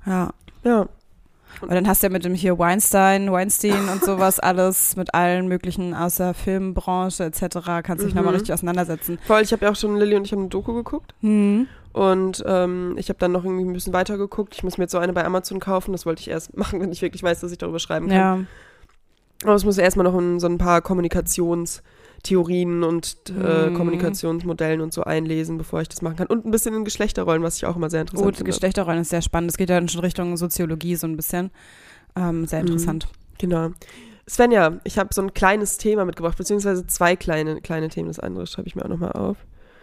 Ja. 0.08 0.32
Ja. 0.64 0.90
Und 1.62 1.72
dann 1.72 1.88
hast 1.88 2.02
du 2.02 2.08
ja 2.08 2.12
mit 2.12 2.26
dem 2.26 2.34
hier 2.34 2.58
Weinstein, 2.58 3.32
Weinstein 3.32 3.90
und 3.90 4.04
sowas 4.04 4.40
alles, 4.40 4.96
mit 4.96 5.14
allen 5.14 5.48
möglichen 5.48 5.94
aus 5.94 6.16
der 6.16 6.34
Filmbranche 6.34 7.26
etc. 7.26 7.60
kannst 7.84 8.02
du 8.02 8.06
dich 8.06 8.16
Mhm. 8.16 8.22
nochmal 8.22 8.34
richtig 8.34 8.54
auseinandersetzen. 8.56 9.20
Voll, 9.28 9.44
ich 9.44 9.52
habe 9.54 9.66
ja 9.66 9.72
auch 9.72 9.76
schon, 9.76 9.98
Lilly 9.98 10.16
und 10.16 10.26
ich 10.26 10.32
haben 10.32 10.40
eine 10.40 10.50
Doku 10.50 10.74
geguckt. 10.74 11.14
Hm. 11.22 11.68
Und 11.94 12.44
ähm, 12.48 12.96
ich 12.98 13.10
habe 13.10 13.20
dann 13.20 13.34
noch 13.34 13.44
irgendwie 13.46 13.64
ein 13.66 13.74
bisschen 13.74 13.94
weiter 13.94 14.18
geguckt. 14.18 14.56
Ich 14.56 14.64
muss 14.64 14.80
mir 14.80 14.86
jetzt 14.86 14.94
so 14.94 14.98
eine 14.98 15.14
bei 15.14 15.24
Amazon 15.26 15.60
kaufen. 15.60 15.92
Das 15.92 16.08
wollte 16.08 16.22
ich 16.22 16.30
erst 16.32 16.58
machen, 16.58 16.82
wenn 16.82 16.92
ich 16.92 17.04
wirklich 17.04 17.22
weiß, 17.22 17.40
dass 17.42 17.52
ich 17.52 17.60
darüber 17.60 17.78
schreiben 17.78 18.08
kann. 18.08 18.18
Ja. 18.18 18.40
Aber 19.44 19.54
es 19.54 19.64
muss 19.64 19.78
erstmal 19.78 20.06
noch 20.06 20.18
in 20.18 20.40
so 20.40 20.48
ein 20.48 20.58
paar 20.58 20.82
Kommunikationstheorien 22.24 22.84
und 22.84 23.18
äh, 23.30 23.70
Mhm. 23.70 23.74
Kommunikationsmodellen 23.76 24.82
und 24.82 24.94
so 24.94 25.04
einlesen, 25.04 25.58
bevor 25.58 25.82
ich 25.82 25.90
das 25.90 26.02
machen 26.02 26.16
kann. 26.18 26.28
Und 26.28 26.46
ein 26.46 26.52
bisschen 26.52 26.74
in 26.74 26.84
Geschlechterrollen, 26.86 27.44
was 27.44 27.58
ich 27.58 27.66
auch 27.66 27.76
immer 27.76 27.90
sehr 27.90 28.02
interessant 28.02 28.26
Gut, 28.26 28.38
finde. 28.38 28.52
Geschlechterrollen 28.52 29.02
ist 29.02 29.10
sehr 29.10 29.22
spannend. 29.22 29.52
Es 29.52 29.58
geht 29.58 29.70
ja 29.70 29.86
schon 29.88 30.02
Richtung 30.02 30.36
Soziologie 30.38 30.96
so 30.96 31.08
ein 31.08 31.16
bisschen. 31.16 31.52
Ähm, 32.16 32.46
sehr 32.46 32.60
Mhm. 32.62 32.68
interessant. 32.68 33.08
Genau. 33.40 33.70
Svenja, 34.30 34.80
ich 34.84 34.98
habe 34.98 35.14
so 35.14 35.22
ein 35.22 35.34
kleines 35.34 35.78
Thema 35.78 36.04
mitgebracht, 36.04 36.38
beziehungsweise 36.38 36.86
zwei 36.88 37.16
kleine, 37.16 37.62
kleine 37.62 37.88
Themen. 37.90 38.08
Das 38.08 38.20
andere 38.20 38.46
schreibe 38.48 38.68
ich 38.68 38.76
mir 38.76 38.84
auch 38.84 38.90
nochmal 38.90 39.14
auf. 39.14 39.38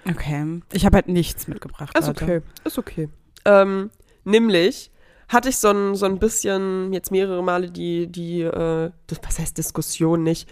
Okay. 0.09 0.61
Ich 0.73 0.85
habe 0.85 0.97
halt 0.97 1.09
nichts 1.09 1.49
mitgebracht. 1.49 1.97
Ist 1.99 2.09
okay. 2.09 2.43
Ist 2.65 2.77
okay. 2.79 3.09
Ähm, 3.47 3.91
nämlich 4.25 4.91
hatte 5.29 5.49
ich 5.49 5.57
so 5.57 5.69
ein, 5.71 5.95
so 5.95 6.05
ein 6.05 6.19
bisschen, 6.19 6.93
jetzt 6.93 7.11
mehrere 7.11 7.43
Male 7.43 7.71
die, 7.71 8.07
die 8.09 8.43
äh, 8.43 8.91
das, 9.07 9.21
was 9.23 9.39
heißt 9.39 9.57
Diskussion 9.57 10.23
nicht, 10.23 10.47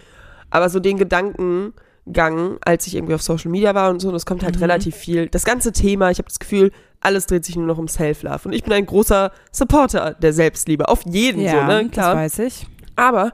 aber 0.53 0.69
so 0.69 0.79
den 0.79 0.97
Gedankengang, 0.97 2.57
als 2.63 2.85
ich 2.87 2.95
irgendwie 2.95 3.15
auf 3.15 3.21
Social 3.23 3.49
Media 3.51 3.73
war 3.75 3.89
und 3.89 3.99
so, 3.99 4.09
und 4.09 4.15
es 4.15 4.25
kommt 4.25 4.43
halt 4.43 4.55
Mhm. 4.55 4.61
relativ 4.61 4.95
viel. 4.95 5.27
Das 5.27 5.45
ganze 5.45 5.71
Thema, 5.71 6.11
ich 6.11 6.19
habe 6.19 6.27
das 6.29 6.39
Gefühl, 6.39 6.71
alles 7.01 7.25
dreht 7.25 7.43
sich 7.43 7.55
nur 7.55 7.65
noch 7.65 7.77
um 7.79 7.87
Self-Love. 7.87 8.41
Und 8.45 8.53
ich 8.53 8.63
bin 8.63 8.71
ein 8.73 8.85
großer 8.85 9.31
Supporter 9.51 10.13
der 10.13 10.31
Selbstliebe. 10.31 10.87
Auf 10.87 11.01
jeden 11.05 11.41
Ja, 11.41 11.51
so, 11.61 11.67
ne? 11.67 11.83
das 11.85 11.91
Klar. 11.91 12.15
weiß 12.15 12.39
ich. 12.39 12.67
Aber 12.95 13.33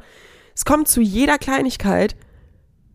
es 0.56 0.66
kommt 0.66 0.88
zu 0.88 1.02
jeder 1.02 1.38
Kleinigkeit, 1.38 2.16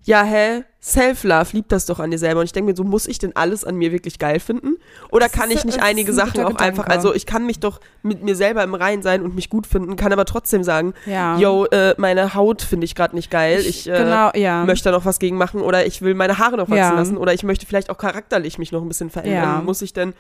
ja, 0.05 0.23
hä, 0.23 0.65
Self-Love, 0.83 1.49
lieb 1.53 1.69
das 1.71 1.87
doch 1.87 1.99
an 1.99 2.11
dir 2.11 2.19
selber. 2.19 2.41
Und 2.41 2.47
ich 2.47 2.53
denke 2.53 2.71
mir 2.71 2.77
so, 2.77 2.85
muss 2.85 3.07
ich 3.07 3.19
denn 3.19 3.35
alles 3.35 3.65
an 3.65 3.75
mir 3.77 3.91
wirklich 3.91 4.19
geil 4.19 4.39
finden? 4.39 4.77
Oder 5.11 5.29
Das 5.29 5.33
kann 5.33 5.51
ich 5.51 5.65
nicht 5.65 5.83
einige 5.83 6.13
ein 6.13 6.15
Sachen 6.15 6.45
auch 6.45 6.57
einfach, 6.57 6.85
Gedanke. 6.85 6.91
also 6.91 7.15
ich 7.15 7.25
kann 7.25 7.47
mich 7.47 7.59
doch 7.59 7.81
mit 8.03 8.23
mir 8.23 8.37
selber 8.37 8.63
im 8.63 8.75
Reinen 8.75 9.03
sein 9.03 9.23
und 9.23 9.35
mich 9.35 9.49
gut 9.49 9.67
finden, 9.67 9.97
kann 9.97 10.13
aber 10.13 10.27
trotzdem 10.27 10.63
sagen, 10.63 10.93
Ja. 11.07 11.39
yo, 11.39 11.65
äh, 11.67 11.95
meine 11.97 12.35
Haut 12.35 12.61
finde 12.61 12.85
ich 12.85 12.95
gerade 12.95 13.17
nicht 13.17 13.31
geil, 13.31 13.61
ich, 13.67 13.89
äh, 13.89 13.97
genau, 13.97 14.31
ja. 14.35 14.65
möchte 14.67 14.91
da 14.91 14.93
noch 14.95 15.07
was 15.07 15.19
gegen 15.19 15.39
machen 15.39 15.63
oder 15.63 15.87
ich 15.87 16.03
will 16.03 16.13
meine 16.15 16.39
Haare 16.39 16.59
noch 16.59 16.69
wachsen 16.69 16.77
Ja. 16.77 16.93
lassen 16.93 17.17
oder 17.17 17.33
ich 17.33 17.43
möchte 17.43 17.65
vielleicht 17.65 17.89
auch 17.89 17.97
charakterlich 17.99 18.59
mich 18.59 18.71
noch 18.73 18.83
ein 18.83 18.89
bisschen 18.89 19.09
verändern. 19.09 19.65
Muss 19.65 19.81
ich 19.81 19.95
denn 19.95 20.13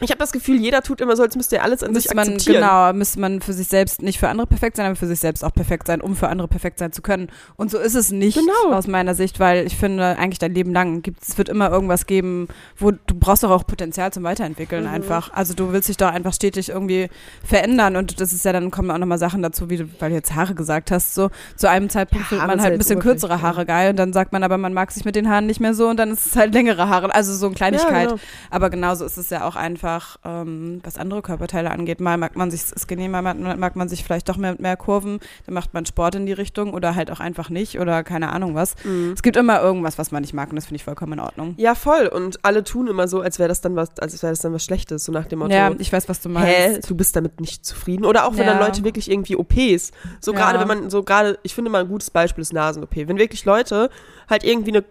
ich 0.00 0.10
habe 0.10 0.18
das 0.18 0.32
Gefühl, 0.32 0.60
jeder 0.60 0.82
tut 0.82 1.00
immer 1.00 1.16
so, 1.16 1.22
als 1.22 1.36
müsste 1.36 1.56
er 1.56 1.64
alles 1.64 1.82
an 1.82 1.94
sich 1.94 2.04
müsste 2.04 2.14
man, 2.16 2.28
akzeptieren. 2.28 2.56
genau, 2.62 2.92
müsste 2.92 3.20
man 3.20 3.40
für 3.40 3.52
sich 3.52 3.68
selbst 3.68 4.02
nicht 4.02 4.18
für 4.18 4.28
andere 4.28 4.46
perfekt 4.46 4.76
sein, 4.76 4.86
aber 4.86 4.96
für 4.96 5.06
sich 5.06 5.20
selbst 5.20 5.44
auch 5.44 5.52
perfekt 5.52 5.86
sein, 5.86 6.00
um 6.00 6.16
für 6.16 6.28
andere 6.28 6.48
perfekt 6.48 6.78
sein 6.78 6.92
zu 6.92 7.00
können. 7.02 7.28
Und 7.56 7.70
so 7.70 7.78
ist 7.78 7.94
es 7.94 8.10
nicht 8.10 8.36
Genau. 8.38 8.74
aus 8.76 8.86
meiner 8.86 9.14
Sicht, 9.14 9.40
weil 9.40 9.66
ich 9.66 9.76
finde, 9.76 10.16
eigentlich 10.18 10.38
dein 10.38 10.52
Leben 10.54 10.72
lang 10.72 11.02
gibt 11.02 11.22
es 11.22 11.38
wird 11.38 11.48
immer 11.48 11.70
irgendwas 11.70 12.06
geben, 12.06 12.48
wo 12.76 12.90
du 12.90 13.14
brauchst 13.14 13.42
doch 13.44 13.50
auch 13.50 13.66
Potenzial 13.66 14.12
zum 14.12 14.24
Weiterentwickeln 14.24 14.84
Mhm. 14.84 14.90
einfach. 14.90 15.32
Also 15.32 15.54
du 15.54 15.72
willst 15.72 15.88
dich 15.88 15.96
doch 15.96 16.10
einfach 16.12 16.32
stetig 16.34 16.68
irgendwie 16.70 17.08
verändern 17.44 17.96
und 17.96 18.20
das 18.20 18.32
ist 18.32 18.44
ja 18.44 18.52
dann 18.52 18.70
kommen 18.70 18.90
auch 18.90 18.98
nochmal 18.98 19.18
Sachen 19.18 19.42
dazu, 19.42 19.70
wie 19.70 19.76
du, 19.78 19.84
weil 20.00 20.10
du 20.10 20.16
jetzt 20.16 20.34
Haare 20.34 20.54
gesagt 20.54 20.90
hast, 20.90 21.14
so 21.14 21.30
zu 21.56 21.68
einem 21.68 21.88
Zeitpunkt 21.88 22.24
Ja, 22.24 22.28
findet 22.28 22.46
man 22.48 22.60
halt 22.62 22.72
ein 22.72 22.78
bisschen 22.78 22.98
kürzere 23.00 23.42
Haare 23.42 23.64
geil 23.66 23.90
und 23.90 23.96
dann 23.96 24.12
sagt 24.12 24.32
man 24.32 24.42
aber, 24.42 24.58
man 24.58 24.72
mag 24.72 24.90
sich 24.90 25.04
mit 25.04 25.16
den 25.16 25.28
Haaren 25.28 25.46
nicht 25.46 25.60
mehr 25.60 25.74
so 25.74 25.88
und 25.88 25.96
dann 25.98 26.10
ist 26.10 26.26
es 26.26 26.36
halt 26.36 26.52
längere 26.54 26.88
Haare. 26.88 27.14
Also 27.14 27.34
so 27.34 27.46
eine 27.46 27.54
Kleinigkeit. 27.54 28.10
Ja, 28.10 28.16
genau. 28.16 28.20
Aber 28.50 28.70
genauso 28.70 29.04
ist 29.04 29.16
es 29.16 29.30
ja 29.30 29.44
auch 29.46 29.56
einfach, 29.56 29.93
ähm, 30.24 30.80
was 30.82 30.96
andere 30.98 31.22
Körperteile 31.22 31.70
angeht. 31.70 32.00
Mal 32.00 32.16
mag 32.16 32.36
man 32.36 32.50
sich 32.50 32.62
skinny, 32.62 33.08
mal 33.08 33.22
mag, 33.22 33.76
man 33.76 33.88
sich 33.88 34.04
vielleicht 34.04 34.28
doch 34.28 34.36
mehr 34.36 34.52
mit 34.52 34.60
mehr 34.60 34.76
Kurven, 34.76 35.20
dann 35.46 35.54
macht 35.54 35.74
man 35.74 35.86
Sport 35.86 36.14
in 36.14 36.26
die 36.26 36.32
Richtung 36.32 36.72
oder 36.74 36.94
halt 36.94 37.10
auch 37.10 37.20
einfach 37.20 37.50
nicht 37.50 37.78
oder 37.80 38.02
keine 38.04 38.30
Ahnung 38.32 38.54
was. 38.54 38.74
Mhm. 38.84 39.12
Es 39.14 39.22
gibt 39.22 39.36
immer 39.36 39.60
irgendwas, 39.60 39.98
was 39.98 40.10
man 40.12 40.22
nicht 40.22 40.34
mag 40.34 40.50
und 40.50 40.56
das 40.56 40.66
finde 40.66 40.76
ich 40.76 40.84
vollkommen 40.84 41.14
in 41.14 41.20
Ordnung. 41.20 41.54
Ja, 41.56 41.74
voll. 41.74 42.06
Und 42.06 42.44
alle 42.44 42.64
tun 42.64 42.86
immer 42.88 43.08
so, 43.08 43.20
als 43.20 43.38
wäre 43.38 43.48
das 43.48 43.60
dann 43.60 43.76
was, 43.76 43.98
als 43.98 44.22
wäre 44.22 44.32
das 44.32 44.40
dann 44.40 44.52
was 44.52 44.64
Schlechtes, 44.64 45.04
so 45.04 45.12
nach 45.12 45.26
dem 45.26 45.38
Motto. 45.40 45.52
Ja, 45.54 45.70
ich 45.78 45.92
weiß, 45.92 46.08
was 46.08 46.20
du 46.20 46.28
Hä, 46.30 46.70
meinst. 46.72 46.90
du 46.90 46.94
bist 46.94 47.14
damit 47.16 47.40
nicht 47.40 47.64
zufrieden? 47.64 48.04
Oder 48.04 48.26
auch 48.26 48.32
wenn 48.36 48.46
Ja. 48.46 48.52
dann 48.54 48.58
Leute 48.60 48.84
wirklich 48.84 49.10
irgendwie 49.10 49.36
OPs, 49.36 49.92
so 50.20 50.32
Ja. 50.32 50.38
gerade 50.38 50.60
wenn 50.60 50.68
man, 50.68 50.90
so 50.90 51.02
gerade, 51.02 51.38
ich 51.42 51.54
finde 51.54 51.70
mal 51.70 51.80
ein 51.82 51.88
gutes 51.88 52.10
Beispiel 52.10 52.42
ist 52.42 52.52
Nasen-OP. 52.52 52.94
Wenn 53.08 53.18
wirklich 53.18 53.44
Leute 53.44 53.90
halt 54.28 54.44
irgendwie 54.44 54.70
eine 54.72 54.84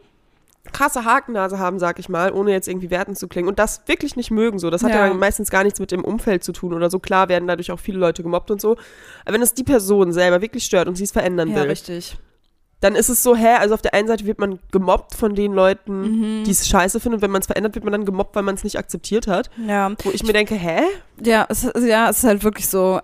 krasse 0.72 1.04
Hakennase 1.06 1.60
haben, 1.60 1.78
sag 1.78 2.00
ich 2.00 2.08
mal, 2.10 2.32
ohne 2.32 2.52
jetzt 2.52 2.68
irgendwie 2.68 2.90
werten 2.90 3.16
zu 3.16 3.28
klingen 3.28 3.48
und 3.50 3.60
das 3.60 3.82
wirklich 3.86 4.16
nicht 4.16 4.32
mögen, 4.32 4.60
so. 4.60 4.70
Das 4.70 4.84
hat 4.84 4.92
ja. 4.92 5.08
Ja. 5.08 5.14
meistens 5.14 5.50
gar 5.52 5.64
nichts 5.64 5.80
mit 5.80 5.92
dem 5.92 6.04
Umfeld 6.06 6.44
zu 6.44 6.52
tun 6.54 6.74
oder 6.74 6.90
so. 6.90 7.00
Klar 7.00 7.28
werden 7.30 7.48
dadurch 7.48 7.72
auch 7.72 7.80
viele 7.80 7.98
Leute 8.00 8.24
gemobbt 8.24 8.50
und 8.50 8.62
so. 8.62 8.78
Aber 9.26 9.34
wenn 9.34 9.42
es 9.42 9.54
die 9.54 9.64
Person 9.64 10.14
selber 10.14 10.42
wirklich 10.42 10.64
stört 10.64 10.88
und 10.88 10.96
sie 10.96 11.04
es 11.04 11.12
verändern 11.12 11.50
Ja, 11.50 11.58
will, 11.58 11.64
richtig. 11.64 12.18
dann 12.80 12.96
ist 12.96 13.10
es 13.10 13.22
so, 13.24 13.36
hä, 13.36 13.56
also 13.60 13.74
auf 13.74 13.82
der 13.82 13.94
einen 13.94 14.08
Seite 14.08 14.26
wird 14.26 14.40
man 14.40 14.60
gemobbt 14.72 15.16
von 15.16 15.36
den 15.36 15.52
Leuten, 15.54 16.02
Mhm. 16.40 16.44
die 16.46 16.52
es 16.52 16.68
scheiße 16.68 17.00
finden 17.02 17.16
und 17.18 17.22
wenn 17.22 17.32
man 17.32 17.42
es 17.42 17.48
verändert, 17.48 17.76
wird 17.76 17.84
man 17.86 17.92
dann 17.92 18.06
gemobbt, 18.06 18.36
weil 18.36 18.44
man 18.44 18.56
es 18.56 18.64
nicht 18.64 18.78
akzeptiert 18.80 19.28
hat. 19.28 19.50
Ja. 19.68 19.92
Wo 20.04 20.12
ich 20.12 20.24
mir 20.24 20.34
denke, 20.34 20.56
hä? 20.56 20.82
Ja, 21.24 21.46
es, 21.50 21.64
ja, 21.86 22.10
es 22.10 22.20
ist 22.20 22.24
halt 22.24 22.44
wirklich 22.44 22.68
so. 22.70 23.00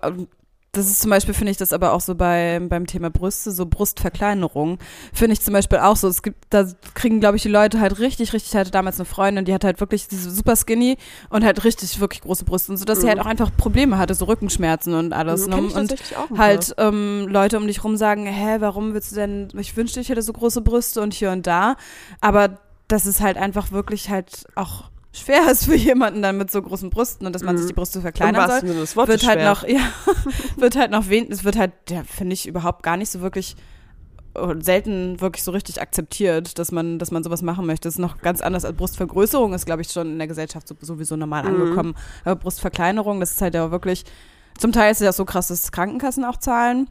Das 0.72 0.86
ist 0.86 1.00
zum 1.00 1.10
Beispiel, 1.10 1.34
finde 1.34 1.50
ich 1.50 1.56
das 1.56 1.72
aber 1.72 1.92
auch 1.92 2.00
so 2.00 2.14
bei, 2.14 2.60
beim 2.62 2.86
Thema 2.86 3.10
Brüste, 3.10 3.50
so 3.50 3.66
Brustverkleinerung, 3.66 4.78
finde 5.12 5.32
ich 5.32 5.40
zum 5.40 5.52
Beispiel 5.52 5.78
auch 5.78 5.96
so. 5.96 6.06
Es 6.08 6.22
gibt, 6.22 6.44
da 6.50 6.64
kriegen, 6.94 7.18
glaube 7.20 7.36
ich, 7.36 7.42
die 7.42 7.48
Leute 7.48 7.80
halt 7.80 7.98
richtig, 7.98 8.32
richtig, 8.32 8.52
ich 8.52 8.56
hatte 8.56 8.70
damals 8.70 8.98
eine 8.98 9.04
Freundin, 9.04 9.44
die 9.44 9.52
hat 9.54 9.64
halt 9.64 9.80
wirklich 9.80 10.06
diese 10.08 10.30
super 10.30 10.54
skinny 10.56 10.96
und 11.28 11.44
halt 11.44 11.64
richtig, 11.64 11.98
wirklich 11.98 12.20
große 12.20 12.44
Brüste 12.44 12.70
und 12.72 12.78
so, 12.78 12.84
dass 12.84 12.98
Mhm. 12.98 13.02
sie 13.02 13.08
halt 13.08 13.20
auch 13.20 13.26
einfach 13.26 13.50
Probleme 13.56 13.98
hatte, 13.98 14.14
so 14.14 14.26
Rückenschmerzen 14.26 14.94
und 14.94 15.12
alles. 15.12 15.46
Mhm, 15.46 15.50
ne? 15.54 15.56
und 15.74 15.94
halt 16.38 16.74
ähm, 16.78 17.26
Leute 17.28 17.56
um 17.58 17.66
dich 17.66 17.82
rum 17.82 17.96
sagen, 17.96 18.26
hä, 18.26 18.56
warum 18.60 18.94
willst 18.94 19.10
du 19.12 19.16
denn, 19.16 19.48
ich 19.58 19.76
wünschte, 19.76 20.00
ich 20.00 20.08
hätte 20.08 20.22
so 20.22 20.32
große 20.32 20.60
Brüste 20.60 21.00
und 21.00 21.14
hier 21.14 21.30
und 21.32 21.46
da. 21.46 21.76
Aber 22.20 22.58
das 22.88 23.06
ist 23.06 23.20
halt 23.20 23.36
einfach 23.36 23.72
wirklich 23.72 24.08
halt 24.10 24.44
auch 24.54 24.84
schwer 25.12 25.50
ist 25.50 25.64
für 25.64 25.74
jemanden 25.74 26.22
dann 26.22 26.36
mit 26.38 26.50
so 26.50 26.62
großen 26.62 26.88
Brüsten 26.90 27.26
und 27.26 27.32
dass 27.34 27.42
man 27.42 27.54
Mhm. 27.56 27.58
sich 27.58 27.66
die 27.68 27.72
Brüste 27.74 28.00
verkleinern 28.00 28.48
soll 28.48 28.60
des 28.74 28.96
Wortes 28.96 29.22
wird 29.22 29.26
halt 29.26 29.42
noch, 29.44 29.66
ja, 29.66 29.80
wird 30.56 30.76
halt 30.76 30.90
noch 30.90 31.08
wen, 31.08 31.30
es 31.32 31.42
wird 31.44 31.56
halt, 31.58 31.72
ja, 31.88 32.02
finde 32.04 32.34
ich 32.34 32.46
überhaupt 32.46 32.82
gar 32.82 32.96
nicht 32.96 33.10
so 33.10 33.20
wirklich 33.20 33.56
äh, 34.34 34.54
selten 34.60 35.20
wirklich 35.20 35.42
so 35.42 35.50
richtig 35.50 35.80
akzeptiert, 35.82 36.58
dass 36.60 36.70
man, 36.70 37.00
dass 37.00 37.10
man 37.10 37.24
sowas 37.24 37.42
machen 37.42 37.66
möchte. 37.66 37.88
Das 37.88 37.94
ist 37.94 37.98
noch 37.98 38.18
ganz 38.22 38.40
anders 38.40 38.64
als 38.64 38.76
Brustvergrößerung, 38.76 39.52
ist, 39.54 39.66
glaube 39.66 39.82
ich, 39.82 39.90
schon 39.90 40.12
in 40.12 40.18
der 40.18 40.28
Gesellschaft 40.28 40.68
so, 40.68 40.76
sowieso 40.80 41.16
normal 41.16 41.42
Mhm. 41.42 41.48
angekommen. 41.48 41.94
Aber 42.24 42.36
Brustverkleinerung, 42.36 43.18
das 43.18 43.32
ist 43.32 43.42
halt 43.42 43.54
ja 43.54 43.72
wirklich, 43.72 44.04
zum 44.58 44.70
Teil 44.70 44.92
ist 44.92 45.00
es 45.00 45.04
ja 45.06 45.12
so 45.12 45.24
krass, 45.24 45.48
dass 45.48 45.72
Krankenkassen 45.72 46.24
auch 46.24 46.36
zahlen. 46.36 46.88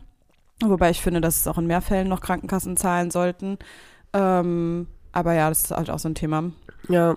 Wobei 0.62 0.90
ich 0.90 1.00
finde, 1.02 1.22
dass 1.22 1.38
es 1.38 1.48
auch 1.48 1.58
in 1.58 1.68
mehr 1.68 1.80
Fällen 1.82 2.10
noch 2.10 2.20
Krankenkassen 2.20 2.76
zahlen 2.76 3.10
sollten. 3.12 3.58
Ähm, 4.12 4.88
aber 5.14 5.34
ja, 5.34 5.48
das 5.48 5.62
ist 5.64 5.72
halt 5.72 5.90
auch 5.90 6.00
so 6.00 6.10
ein 6.10 6.16
Thema. 6.16 6.52
Ja. 6.90 7.16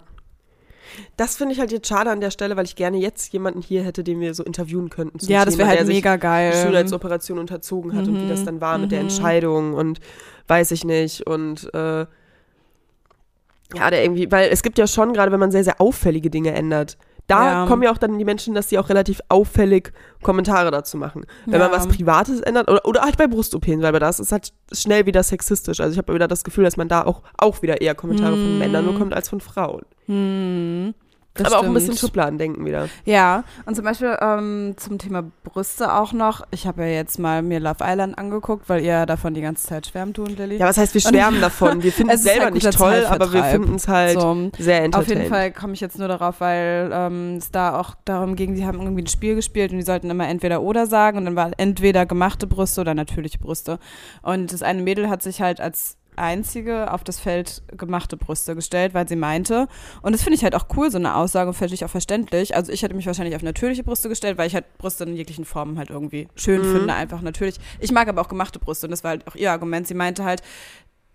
Das 1.16 1.36
finde 1.36 1.54
ich 1.54 1.60
halt 1.60 1.72
jetzt 1.72 1.86
schade 1.88 2.10
an 2.10 2.20
der 2.20 2.30
Stelle, 2.30 2.56
weil 2.56 2.64
ich 2.64 2.76
gerne 2.76 2.98
jetzt 2.98 3.32
jemanden 3.32 3.62
hier 3.62 3.82
hätte, 3.84 4.02
den 4.04 4.20
wir 4.20 4.34
so 4.34 4.42
interviewen 4.42 4.90
könnten. 4.90 5.18
ja, 5.26 5.44
das 5.44 5.56
wäre 5.58 5.68
halt 5.68 5.86
mega 5.86 6.16
geil. 6.16 6.52
Schönheitsoperation 6.54 7.38
unterzogen 7.38 7.94
hat 7.94 8.08
und 8.08 8.20
wie 8.20 8.24
Mhm. 8.24 8.28
das 8.28 8.44
dann 8.44 8.60
war 8.60 8.78
mit 8.78 8.90
der 8.92 8.98
Mhm. 9.00 9.06
Entscheidung 9.06 9.74
und 9.74 10.00
weiß 10.48 10.70
ich 10.72 10.84
nicht 10.84 11.26
und 11.26 11.72
äh, 11.74 12.06
ja, 13.74 13.90
der 13.90 14.02
irgendwie, 14.04 14.30
weil 14.30 14.50
es 14.50 14.62
gibt 14.62 14.76
ja 14.78 14.86
schon, 14.86 15.12
gerade 15.14 15.32
wenn 15.32 15.40
man 15.40 15.50
sehr, 15.50 15.64
sehr 15.64 15.80
auffällige 15.80 16.28
Dinge 16.30 16.52
ändert, 16.52 16.98
da 17.28 17.44
Ja. 17.62 17.66
kommen 17.66 17.82
ja 17.82 17.92
auch 17.92 17.98
dann 17.98 18.18
die 18.18 18.24
Menschen, 18.24 18.54
dass 18.54 18.68
sie 18.68 18.78
auch 18.78 18.88
relativ 18.88 19.20
auffällig 19.28 19.92
Kommentare 20.22 20.70
dazu 20.70 20.96
machen. 20.96 21.24
Wenn 21.46 21.60
man 21.60 21.70
Ja. 21.70 21.76
was 21.76 21.88
Privates 21.88 22.40
ändert 22.40 22.70
oder, 22.70 22.84
oder 22.84 23.02
halt 23.02 23.16
bei 23.16 23.26
Brust-OPs, 23.26 23.80
weil 23.80 23.92
bei 23.92 23.98
das 23.98 24.20
ist 24.20 24.32
halt 24.32 24.52
schnell 24.72 25.06
wieder 25.06 25.22
sexistisch. 25.22 25.80
Also 25.80 25.92
ich 25.92 25.98
habe 25.98 26.12
wieder 26.14 26.28
das 26.28 26.44
Gefühl, 26.44 26.64
dass 26.64 26.76
man 26.76 26.88
da 26.88 27.04
auch, 27.04 27.22
auch 27.38 27.62
wieder 27.62 27.80
eher 27.80 27.94
Kommentare 27.94 28.32
von 28.32 28.52
Mhm. 28.54 28.58
Männern 28.58 28.86
bekommt 28.86 29.14
als 29.14 29.28
von 29.28 29.40
Frauen. 29.40 29.82
Hm, 30.06 30.94
das 31.34 31.46
Aber 31.46 31.60
auch 31.60 31.64
ein 31.64 31.72
bisschen 31.72 31.94
stimmt. 31.94 32.00
Schubladendenken 32.10 32.66
wieder. 32.66 32.88
Ja, 33.06 33.44
und 33.64 33.74
zum 33.74 33.84
Beispiel 33.84 34.16
ähm, 34.20 34.74
zum 34.76 34.98
Thema 34.98 35.24
Brüste 35.44 35.94
auch 35.94 36.12
noch. 36.12 36.42
Ich 36.50 36.66
habe 36.66 36.82
ja 36.82 36.88
jetzt 36.88 37.18
mal 37.18 37.40
mir 37.42 37.58
Love 37.58 37.78
Island 37.80 38.18
angeguckt, 38.18 38.68
weil 38.68 38.84
ihr 38.84 39.06
davon 39.06 39.32
die 39.32 39.40
ganze 39.40 39.66
Zeit 39.66 39.86
schwärmt, 39.86 40.18
du 40.18 40.24
und 40.24 40.38
Lilly. 40.38 40.58
Ja, 40.58 40.66
was 40.66 40.76
heißt, 40.76 40.92
wir 40.92 41.00
schwärmen 41.00 41.40
davon? 41.40 41.82
Wir 41.82 41.92
finden 41.92 42.10
Es 42.12 42.20
ist 42.20 42.24
selber 42.26 42.44
halt 42.44 42.54
nicht 42.54 42.70
toll, 42.72 43.06
aber 43.08 43.32
wir 43.32 43.44
finden 43.44 43.76
es 43.76 43.88
halt 43.88 44.20
so. 44.20 44.50
sehr 44.58 44.78
Auf 44.80 44.84
entertaining. 44.84 45.22
jeden 45.22 45.30
Fall 45.34 45.52
komme 45.52 45.72
ich 45.72 45.80
jetzt 45.80 45.98
nur 45.98 46.08
darauf, 46.08 46.40
weil 46.40 46.90
ähm, 46.92 47.36
es 47.36 47.50
da 47.50 47.80
auch 47.80 47.94
darum 48.04 48.36
ging, 48.36 48.54
sie 48.54 48.66
haben 48.66 48.80
irgendwie 48.80 49.02
ein 49.02 49.06
Spiel 49.06 49.34
gespielt 49.34 49.72
und 49.72 49.78
die 49.78 49.84
sollten 49.84 50.10
immer 50.10 50.28
entweder 50.28 50.60
oder 50.60 50.86
sagen 50.86 51.16
und 51.18 51.24
dann 51.24 51.36
war 51.36 51.50
entweder 51.56 52.04
gemachte 52.04 52.46
Brüste 52.46 52.82
oder 52.82 52.94
natürliche 52.94 53.38
Brüste. 53.38 53.78
Und 54.20 54.52
das 54.52 54.62
eine 54.62 54.82
Mädel 54.82 55.08
hat 55.08 55.22
sich 55.22 55.40
halt 55.40 55.60
als 55.60 55.96
einzige 56.16 56.92
auf 56.92 57.04
das 57.04 57.18
Feld 57.18 57.62
gemachte 57.76 58.16
Brüste 58.16 58.54
gestellt, 58.54 58.94
weil 58.94 59.08
sie 59.08 59.16
meinte, 59.16 59.68
und 60.02 60.12
das 60.12 60.22
finde 60.22 60.36
ich 60.36 60.44
halt 60.44 60.54
auch 60.54 60.66
cool, 60.76 60.90
so 60.90 60.98
eine 60.98 61.16
Aussage, 61.16 61.48
und 61.48 61.54
finde 61.54 61.74
ich 61.74 61.84
auch 61.84 61.90
verständlich. 61.90 62.54
Also 62.54 62.72
ich 62.72 62.82
hätte 62.82 62.94
mich 62.94 63.06
wahrscheinlich 63.06 63.36
auf 63.36 63.42
natürliche 63.42 63.84
Brüste 63.84 64.08
gestellt, 64.08 64.38
weil 64.38 64.46
ich 64.46 64.54
halt 64.54 64.78
Brüste 64.78 65.04
in 65.04 65.16
jeglichen 65.16 65.44
Formen 65.44 65.78
halt 65.78 65.90
irgendwie 65.90 66.28
schön 66.34 66.62
Mhm. 66.62 66.66
finde, 66.66 66.94
einfach 66.94 67.20
natürlich. 67.22 67.58
Ich 67.80 67.92
mag 67.92 68.08
aber 68.08 68.20
auch 68.20 68.28
gemachte 68.28 68.58
Brüste 68.58 68.86
und 68.86 68.90
das 68.90 69.04
war 69.04 69.10
halt 69.10 69.26
auch 69.26 69.34
ihr 69.34 69.50
Argument. 69.50 69.86
Sie 69.86 69.94
meinte 69.94 70.24
halt, 70.24 70.42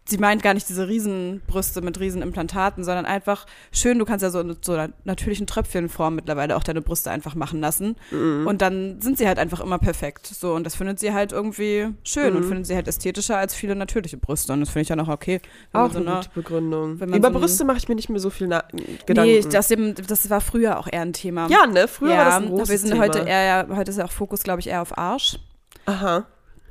sie 0.08 0.18
meint 0.18 0.42
gar 0.42 0.54
nicht 0.54 0.68
diese 0.70 0.88
Riesenbrüste 0.88 1.82
mit 1.82 2.00
Riesenimplantaten, 2.00 2.84
sondern 2.84 3.06
einfach 3.06 3.46
schön, 3.72 4.00
du 4.00 4.06
kannst 4.06 4.24
ja 4.24 4.30
so 4.30 4.40
in 4.40 4.56
so 4.62 4.74
einer 4.74 4.94
natürlichen 5.04 5.48
Tröpfchenform 5.48 6.16
mittlerweile 6.16 6.56
auch 6.56 6.64
deine 6.64 6.82
Brüste 6.82 7.12
einfach 7.12 7.36
machen 7.36 7.60
lassen. 7.60 7.96
Mhm. 8.12 8.48
Und 8.48 8.62
dann 8.62 9.02
sind 9.02 9.18
sie 9.18 9.28
halt 9.28 9.38
einfach 9.40 9.60
immer 9.60 9.78
perfekt. 9.80 10.28
So, 10.28 10.54
und 10.54 10.64
das 10.64 10.76
findet 10.76 11.00
sie 11.00 11.14
halt 11.14 11.32
irgendwie 11.34 11.90
schön 12.04 12.36
und 12.36 12.44
Mhm. 12.44 12.48
findet 12.48 12.68
sie 12.68 12.76
halt 12.76 12.88
ästhetischer 12.88 13.38
als 13.38 13.54
viele 13.54 13.76
natürliche 13.76 14.18
Brüste. 14.18 14.54
Und 14.54 14.62
das 14.62 14.70
finde 14.70 14.82
ich 14.84 14.88
dann 14.88 15.00
auch 15.02 15.10
okay. 15.10 15.42
Auch 15.74 15.92
so 15.92 16.00
eine 16.00 16.08
eine- 16.12 16.16
gute 16.22 16.30
Begründung. 16.34 16.98
Über 17.00 17.32
so 17.34 17.40
Brüste 17.40 17.66
mache 17.66 17.78
ich 17.78 17.90
mir 17.90 17.96
nicht 17.96 18.10
mehr 18.10 18.20
so 18.20 18.30
viel 18.30 18.48
Na 18.48 18.64
Gedanken. 19.06 19.32
Nee, 19.32 19.46
das, 19.52 19.70
eben, 19.72 19.94
das 19.96 20.30
war 20.30 20.42
früher 20.42 20.80
auch 20.80 20.88
eher 20.92 21.02
ein 21.02 21.14
Thema. 21.14 21.48
ja, 21.50 21.66
ne? 21.68 21.88
Früher 21.88 22.12
ja, 22.12 22.18
war 22.18 22.26
das 22.26 22.36
ein 22.36 22.44
aber 22.48 22.52
großes 22.58 22.70
wir 22.70 22.78
sind 22.78 22.92
Thema. 22.92 23.04
heute 23.04 23.20
eher, 23.20 23.68
heute 23.76 23.92
ist 23.92 23.98
ja 23.98 24.06
auch 24.06 24.12
Fokus, 24.12 24.44
glaube 24.44 24.62
ich, 24.62 24.68
eher 24.68 24.82
auf 24.82 24.98
Arsch. 24.98 25.38
Aha. 25.86 26.26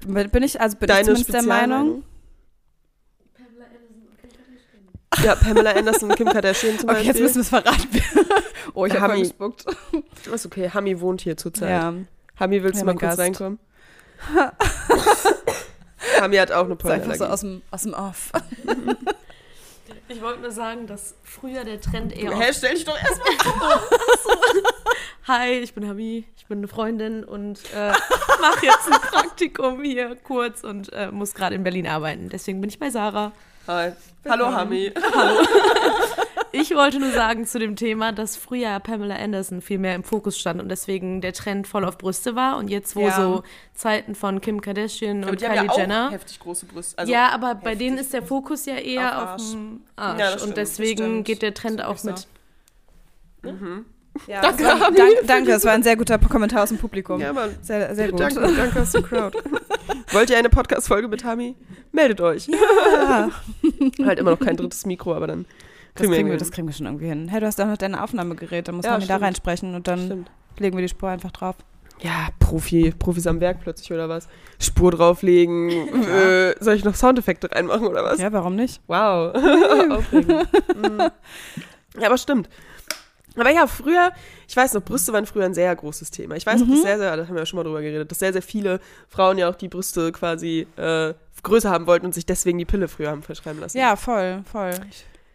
Bin 0.06 0.42
ich, 0.42 0.60
also 0.60 0.76
bin 0.76 0.88
ich 0.88 0.94
Deine 0.94 1.04
zumindest 1.04 1.32
der 1.34 1.42
Meinung. 1.42 2.02
Ja, 5.24 5.34
Pamela 5.34 5.72
Anderson 5.72 6.10
und 6.10 6.16
Kim 6.16 6.28
Kardashian 6.28 6.78
zum 6.78 6.88
Okay, 6.90 6.98
jetzt 6.98 7.06
Beispiel. 7.06 7.22
müssen 7.22 7.34
wir 7.36 7.40
es 7.42 7.48
verraten. 7.48 8.02
oh, 8.74 8.86
ich 8.86 8.92
habe 8.98 9.12
voll 9.14 9.22
gespuckt. 9.22 9.64
ist 10.32 10.46
okay, 10.46 10.70
Hami 10.72 11.00
wohnt 11.00 11.20
hier 11.22 11.36
zurzeit. 11.36 11.70
Ja. 11.70 11.94
Hami, 12.38 12.62
willst 12.62 12.76
Ja, 12.76 12.80
du 12.80 12.86
mal 12.86 12.92
kurz 12.92 13.02
Gast. 13.02 13.18
reinkommen? 13.20 13.58
Hami 16.20 16.36
hat 16.36 16.52
auch 16.52 16.64
eine 16.64 16.74
ist 16.74 16.84
einfach 16.84 17.14
so 17.14 17.24
Pollenallergie. 17.26 17.32
aus 17.32 17.40
dem, 17.40 17.62
aus 17.70 17.82
dem 17.82 17.94
Off. 17.94 18.32
Ich 20.08 20.22
wollte 20.22 20.40
nur 20.40 20.50
sagen, 20.52 20.86
dass 20.86 21.14
früher 21.22 21.64
der 21.64 21.80
Trend 21.80 22.12
eher 22.16 22.36
Hä, 22.36 22.52
stell 22.52 22.74
dich 22.74 22.84
doch 22.84 22.96
erstmal 22.96 23.80
Hi, 25.26 25.50
ich 25.58 25.74
bin 25.74 25.88
Hami, 25.88 26.24
ich 26.36 26.46
bin 26.46 26.58
eine 26.58 26.68
Freundin 26.68 27.24
und 27.24 27.58
äh, 27.74 27.90
mache 28.40 28.64
jetzt 28.66 28.86
ein 28.86 29.00
Praktikum 29.00 29.82
hier 29.82 30.14
kurz 30.16 30.62
und 30.62 30.92
äh, 30.92 31.10
muss 31.10 31.34
gerade 31.34 31.56
in 31.56 31.64
Berlin 31.64 31.86
arbeiten. 31.88 32.28
Deswegen 32.28 32.60
bin 32.60 32.70
ich 32.70 32.78
bei 32.78 32.90
Sarah. 32.90 33.32
Hi. 33.66 33.92
Hallo 34.28 34.52
Hami. 34.52 34.92
Ich 36.58 36.74
wollte 36.74 36.98
nur 36.98 37.10
sagen 37.10 37.44
zu 37.44 37.58
dem 37.58 37.76
Thema, 37.76 38.12
dass 38.12 38.34
früher 38.38 38.80
Pamela 38.80 39.16
Anderson 39.16 39.60
viel 39.60 39.76
mehr 39.76 39.94
im 39.94 40.02
Fokus 40.04 40.38
stand 40.38 40.58
und 40.62 40.70
deswegen 40.70 41.20
der 41.20 41.34
Trend 41.34 41.66
voll 41.66 41.84
auf 41.84 41.98
Brüste 41.98 42.34
war. 42.34 42.56
Und 42.56 42.68
jetzt, 42.70 42.96
wo 42.96 43.02
Ja. 43.08 43.14
so 43.14 43.42
Zeiten 43.74 44.14
von 44.14 44.40
Kim 44.40 44.62
Kardashian 44.62 45.24
und 45.24 45.38
die 45.42 45.44
haben 45.44 45.52
Kylie 45.52 45.66
ja 45.66 45.70
auch 45.72 45.76
Jenner. 45.78 46.10
heftig 46.12 46.40
große 46.40 46.64
Brüste. 46.64 46.96
Also, 46.98 47.12
ja, 47.12 47.28
aber 47.28 47.56
bei 47.56 47.74
denen 47.74 47.98
ist 47.98 48.14
der 48.14 48.22
Fokus 48.22 48.64
ja 48.64 48.76
eher 48.76 49.18
auf 49.18 49.22
auf, 49.24 49.28
Arsch. 49.32 49.50
dem 49.50 49.80
Arsch. 49.96 50.18
Ja, 50.18 50.30
stimmt, 50.30 50.42
und 50.44 50.56
deswegen 50.56 51.24
geht 51.24 51.42
der 51.42 51.52
Trend 51.52 51.84
auch 51.84 52.02
mit. 52.04 52.26
Ja, 54.26 54.40
Danke, 54.40 54.62
das 54.62 54.80
war, 54.80 54.86
Hami, 54.86 54.96
dank, 54.96 55.10
für 55.20 55.26
danke, 55.26 55.50
das 55.50 55.64
war 55.66 55.72
ein 55.72 55.82
sehr 55.82 55.96
guter 55.96 56.18
Kommentar 56.18 56.62
aus 56.62 56.70
dem 56.70 56.78
Publikum. 56.78 57.20
ja, 57.20 57.34
Mann. 57.34 57.54
Sehr, 57.60 57.94
sehr 57.94 58.10
gut. 58.10 58.20
Danke, 58.20 58.40
danke 58.56 58.80
aus 58.80 58.92
der 58.92 59.02
Crowd. 59.02 59.38
Wollt 60.12 60.30
ihr 60.30 60.38
eine 60.38 60.48
Podcast-Folge 60.48 61.08
mit 61.08 61.24
Hami? 61.24 61.56
Meldet 61.92 62.20
euch. 62.20 62.48
Ja. 62.48 63.30
halt 64.04 64.18
immer 64.18 64.32
noch 64.32 64.40
kein 64.40 64.56
drittes 64.56 64.86
Mikro, 64.86 65.14
aber 65.14 65.26
dann 65.26 65.46
Das 65.94 66.06
kriegen, 66.06 66.28
wir, 66.30 66.36
das 66.36 66.50
kriegen 66.50 66.66
wir 66.66 66.74
schon 66.74 66.86
irgendwie 66.86 67.06
hin. 67.06 67.28
Hey, 67.28 67.40
du 67.40 67.46
hast 67.46 67.58
doch 67.58 67.66
noch 67.66 67.76
dein 67.76 67.94
Aufnahmegerät, 67.94 68.68
dann 68.68 68.76
muss 68.76 68.84
Ja, 68.84 68.98
da 68.98 69.16
reinsprechen 69.16 69.74
und 69.74 69.88
dann 69.88 70.06
Stimmt. 70.06 70.30
legen 70.58 70.76
wir 70.76 70.82
die 70.82 70.88
Spur 70.88 71.08
einfach 71.08 71.30
drauf. 71.32 71.56
Ja, 72.00 72.28
Profi, 72.38 72.92
Profis 72.98 73.26
am 73.26 73.40
Werk 73.40 73.60
plötzlich 73.62 73.90
oder 73.92 74.08
was? 74.08 74.28
Spur 74.60 74.90
drauflegen. 74.92 75.70
Äh, 76.06 76.54
soll 76.60 76.74
ich 76.74 76.84
noch 76.84 76.94
Soundeffekte 76.94 77.50
reinmachen 77.50 77.86
oder 77.86 78.04
was? 78.04 78.18
Ja, 78.20 78.32
warum 78.32 78.54
nicht? 78.54 78.80
Wow. 78.86 79.34
Aufregend. 79.90 80.46
Mm. 80.76 81.00
Ja, 82.00 82.06
aber 82.08 82.18
stimmt. 82.18 82.48
Aber 83.36 83.50
ja, 83.50 83.66
früher, 83.66 84.10
ich 84.48 84.56
weiß 84.56 84.74
noch, 84.74 84.82
Brüste 84.82 85.12
waren 85.12 85.26
früher 85.26 85.44
ein 85.44 85.54
sehr 85.54 85.74
großes 85.74 86.10
Thema. 86.10 86.36
Ich 86.36 86.46
weiß 86.46 86.60
Mhm. 86.64 86.70
dass 86.70 86.82
sehr, 86.82 86.98
sehr, 86.98 87.16
da 87.16 87.26
haben 87.26 87.34
wir 87.34 87.40
ja 87.42 87.46
schon 87.46 87.58
mal 87.58 87.64
drüber 87.64 87.82
geredet, 87.82 88.10
dass 88.10 88.18
sehr, 88.18 88.32
sehr 88.32 88.42
viele 88.42 88.80
Frauen 89.08 89.38
ja 89.38 89.48
auch 89.48 89.54
die 89.54 89.68
Brüste 89.68 90.10
quasi 90.12 90.66
äh, 90.76 91.14
größer 91.42 91.70
haben 91.70 91.86
wollten 91.86 92.06
und 92.06 92.14
sich 92.14 92.26
deswegen 92.26 92.58
die 92.58 92.64
Pille 92.64 92.88
früher 92.88 93.10
haben 93.10 93.22
verschreiben 93.22 93.60
lassen. 93.60 93.78
Ja, 93.78 93.94
voll, 93.96 94.42
voll. 94.50 94.72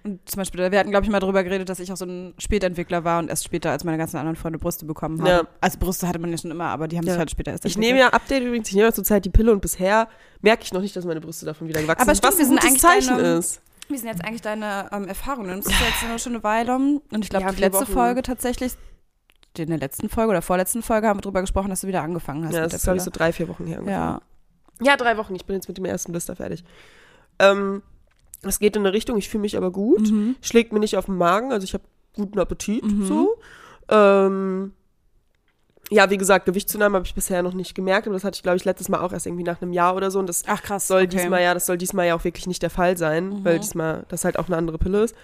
Und 0.03 0.19
zum 0.27 0.39
Beispiel, 0.39 0.71
wir 0.71 0.79
hatten, 0.79 0.89
glaube 0.89 1.05
ich, 1.05 1.11
mal 1.11 1.19
darüber 1.19 1.43
geredet, 1.43 1.69
dass 1.69 1.79
ich 1.79 1.91
auch 1.91 1.95
so 1.97 2.05
ein 2.05 2.33
Spätentwickler 2.39 3.03
war 3.03 3.19
und 3.19 3.29
erst 3.29 3.43
später 3.45 3.69
als 3.69 3.83
meine 3.83 3.99
ganzen 3.99 4.17
anderen 4.17 4.35
Freunde 4.35 4.57
Brüste 4.57 4.83
bekommen 4.85 5.19
haben. 5.21 5.27
Ja. 5.27 5.43
Also 5.61 5.77
Brüste 5.77 6.07
hatte 6.07 6.17
man 6.17 6.31
ja 6.31 6.39
schon 6.39 6.49
immer, 6.49 6.65
aber 6.69 6.87
die 6.87 6.97
haben 6.97 7.05
Ja. 7.05 7.13
sich 7.13 7.19
halt 7.19 7.29
später 7.29 7.51
erst 7.51 7.65
Ich 7.65 7.77
nehme 7.77 7.99
ja 7.99 8.07
Update 8.09 8.41
übrigens, 8.41 8.67
ich 8.69 8.73
nehme 8.73 8.87
ja 8.87 8.93
zurzeit 8.93 9.23
die 9.25 9.29
Pille 9.29 9.51
und 9.51 9.61
bisher 9.61 10.07
merke 10.41 10.63
ich 10.63 10.73
noch 10.73 10.81
nicht, 10.81 10.95
dass 10.95 11.05
meine 11.05 11.21
Brüste 11.21 11.45
davon 11.45 11.67
wieder 11.67 11.81
gewachsen 11.83 12.01
Aber 12.01 12.15
sind. 12.15 12.25
stimmt, 12.25 12.33
was 12.33 12.39
wir 12.39 12.45
ein 12.45 12.49
sind 12.49 12.59
gutes 12.67 12.81
Zeichen 12.81 13.17
deine- 13.17 13.37
ist. 13.37 13.61
Wie 13.91 13.97
sind 13.97 14.07
jetzt 14.07 14.23
eigentlich 14.23 14.41
deine 14.41 14.89
ähm, 14.91 15.07
Erfahrungen? 15.07 15.57
Das 15.57 15.65
ist 15.65 15.79
ja 15.79 15.87
jetzt 15.87 16.07
nur 16.07 16.19
schon 16.19 16.33
eine 16.33 16.43
Weile. 16.43 16.75
Und 16.75 17.03
ich 17.11 17.29
glaube, 17.29 17.45
Ja, 17.45 17.51
die 17.51 17.61
letzte 17.61 17.81
Wochen. 17.81 17.91
Folge 17.93 18.21
tatsächlich, 18.21 18.73
in 19.57 19.67
der 19.67 19.79
letzten 19.79 20.09
Folge 20.09 20.31
oder 20.31 20.41
vorletzten 20.41 20.81
Folge 20.81 21.07
haben 21.07 21.17
wir 21.17 21.21
darüber 21.21 21.41
gesprochen, 21.41 21.69
dass 21.69 21.81
du 21.81 21.87
wieder 21.87 22.01
angefangen 22.01 22.45
hast 22.45 22.53
Ja, 22.53 22.61
das 22.61 22.73
ist, 22.73 22.83
glaube 22.83 22.97
ich, 22.97 23.03
so 23.03 23.11
drei, 23.11 23.33
vier 23.33 23.47
Wochen 23.49 23.65
her. 23.65 23.81
Ja. 23.85 24.21
Ja, 24.81 24.97
drei 24.97 25.17
Wochen. 25.17 25.35
Ich 25.35 25.45
bin 25.45 25.55
jetzt 25.55 25.67
mit 25.67 25.77
dem 25.77 25.85
ersten 25.85 26.11
Blister 26.11 26.35
fertig. 26.35 26.63
Ähm, 27.37 27.83
es 28.43 28.59
geht 28.59 28.75
in 28.75 28.81
eine 28.81 28.93
Richtung, 28.93 29.17
ich 29.17 29.29
fühle 29.29 29.41
mich 29.41 29.57
aber 29.57 29.71
gut. 29.71 30.09
Mhm. 30.09 30.35
Schlägt 30.41 30.73
mir 30.73 30.79
nicht 30.79 30.97
auf 30.97 31.05
den 31.05 31.17
Magen, 31.17 31.51
also 31.51 31.63
ich 31.65 31.73
habe 31.73 31.83
guten 32.15 32.39
Appetit. 32.39 32.83
Mhm. 32.83 33.05
So. 33.05 33.37
Ähm, 33.89 34.73
ja, 35.91 36.09
wie 36.09 36.17
gesagt, 36.17 36.45
Gewichtszunahme 36.45 36.95
habe 36.95 37.05
ich 37.05 37.13
bisher 37.13 37.43
noch 37.43 37.53
nicht 37.53 37.75
gemerkt, 37.75 38.07
aber 38.07 38.13
das 38.15 38.23
hatte 38.23 38.35
ich, 38.37 38.43
glaube 38.43 38.55
ich, 38.57 38.63
letztes 38.65 38.87
Mal 38.89 39.01
auch 39.01 39.11
erst 39.11 39.25
irgendwie 39.27 39.43
nach 39.43 39.61
einem 39.61 39.73
Jahr 39.73 39.95
oder 39.95 40.09
so. 40.09 40.19
Und 40.19 40.27
das 40.27 40.43
Ach 40.47 40.61
krass. 40.63 40.87
soll 40.87 41.01
okay. 41.03 41.17
diesmal 41.17 41.41
ja, 41.41 41.53
das 41.53 41.65
soll 41.65 41.77
diesmal 41.77 42.07
ja 42.07 42.15
auch 42.15 42.23
wirklich 42.23 42.47
nicht 42.47 42.63
der 42.63 42.69
Fall 42.69 42.97
sein, 42.97 43.29
Mhm. 43.29 43.45
weil 43.45 43.59
diesmal 43.59 44.05
das 44.07 44.23
halt 44.23 44.39
auch 44.39 44.47
eine 44.47 44.55
andere 44.57 44.77
Pille 44.77 45.03
ist. 45.03 45.15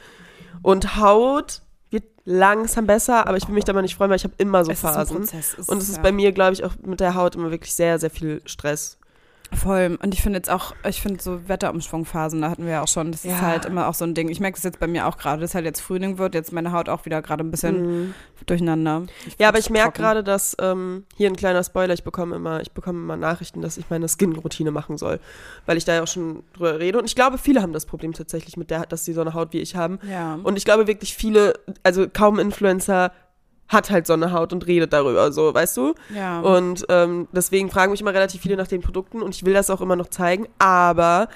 Und 0.61 0.97
Haut 0.97 1.61
wird 1.89 2.03
langsam 2.25 2.85
besser, 2.85 3.27
aber 3.27 3.37
ich 3.37 3.47
will 3.47 3.55
mich 3.55 3.63
da 3.63 3.71
mal 3.71 3.81
nicht 3.81 3.95
freuen, 3.95 4.09
weil 4.09 4.17
ich 4.17 4.25
habe 4.25 4.33
immer 4.37 4.65
so 4.65 4.71
Es 4.71 4.81
Phasen. 4.81 5.17
Prozess. 5.19 5.55
Es 5.57 5.69
Und 5.69 5.77
es 5.77 5.87
ist 5.87 5.97
ja. 5.97 6.01
bei 6.03 6.11
mir, 6.11 6.33
glaube 6.33 6.51
ich, 6.53 6.63
auch 6.65 6.73
mit 6.85 6.99
der 6.99 7.15
Haut 7.15 7.35
immer 7.35 7.49
wirklich 7.49 7.73
sehr, 7.73 7.97
sehr 7.97 8.09
viel 8.09 8.41
Stress. 8.45 8.97
Voll. 9.53 9.97
Und 10.01 10.13
ich 10.13 10.21
finde 10.21 10.37
jetzt 10.39 10.49
auch, 10.49 10.73
ich 10.87 11.01
finde 11.01 11.21
so 11.23 11.47
Wetterumschwungphasen, 11.47 12.41
da 12.41 12.49
hatten 12.49 12.65
wir 12.65 12.73
ja 12.73 12.81
auch 12.83 12.87
schon, 12.87 13.11
das 13.11 13.23
Ja. 13.23 13.35
ist 13.35 13.41
halt 13.41 13.65
immer 13.65 13.87
auch 13.87 13.93
so 13.93 14.03
ein 14.05 14.13
Ding. 14.13 14.29
Ich 14.29 14.39
merke 14.39 14.55
das 14.55 14.63
jetzt 14.63 14.79
bei 14.79 14.87
mir 14.87 15.07
auch 15.07 15.17
gerade, 15.17 15.41
dass 15.41 15.55
halt 15.55 15.65
jetzt 15.65 15.79
Frühling 15.79 16.17
wird, 16.17 16.35
jetzt 16.35 16.51
meine 16.51 16.71
Haut 16.71 16.89
auch 16.89 17.05
wieder 17.05 17.21
gerade 17.21 17.43
ein 17.43 17.51
bisschen 17.51 18.13
durcheinander. 18.45 19.03
Ja, 19.39 19.49
aber 19.49 19.59
ich 19.59 19.69
merke 19.69 19.99
gerade, 20.01 20.23
dass 20.23 20.55
ähm, 20.59 21.05
hier 21.15 21.29
ein 21.29 21.35
kleiner 21.35 21.63
Spoiler, 21.63 21.93
ich 21.93 22.03
bekomme 22.03 22.35
immer, 22.35 22.61
ich 22.61 22.71
bekomme 22.71 22.99
immer 22.99 23.15
Nachrichten, 23.17 23.61
dass 23.61 23.77
ich 23.77 23.89
meine 23.89 24.07
Skin-Routine 24.07 24.71
machen 24.71 24.97
soll, 24.97 25.19
weil 25.65 25.77
ich 25.77 25.85
da 25.85 25.95
ja 25.95 26.03
auch 26.03 26.07
schon 26.07 26.43
drüber 26.53 26.79
rede. 26.79 26.97
Und 26.99 27.05
ich 27.05 27.15
glaube, 27.15 27.37
viele 27.37 27.61
haben 27.61 27.73
das 27.73 27.85
Problem 27.85 28.13
tatsächlich 28.13 28.57
mit 28.57 28.69
der, 28.69 28.85
dass 28.85 29.05
sie 29.05 29.13
so 29.13 29.21
eine 29.21 29.33
Haut 29.33 29.53
wie 29.53 29.59
ich 29.59 29.75
haben. 29.75 29.99
Ja. 30.09 30.39
Und 30.43 30.57
ich 30.57 30.65
glaube 30.65 30.87
wirklich 30.87 31.15
viele, 31.15 31.53
also 31.83 32.07
kaum 32.11 32.39
Influencer 32.39 33.11
hat 33.69 33.89
halt 33.89 34.07
so 34.07 34.13
eine 34.13 34.31
Haut 34.31 34.53
und 34.53 34.65
redet 34.65 34.93
darüber, 34.93 35.31
so, 35.31 35.53
weißt 35.53 35.77
du? 35.77 35.93
ja. 36.13 36.39
Und 36.39 36.85
ähm, 36.89 37.27
deswegen 37.31 37.69
fragen 37.69 37.91
mich 37.91 38.01
immer 38.01 38.13
relativ 38.13 38.41
viele 38.41 38.57
nach 38.57 38.67
den 38.67 38.81
Produkten 38.81 39.21
und 39.21 39.35
ich 39.35 39.45
will 39.45 39.53
das 39.53 39.69
auch 39.69 39.81
immer 39.81 39.95
noch 39.95 40.07
zeigen, 40.07 40.47
aber 40.59 41.27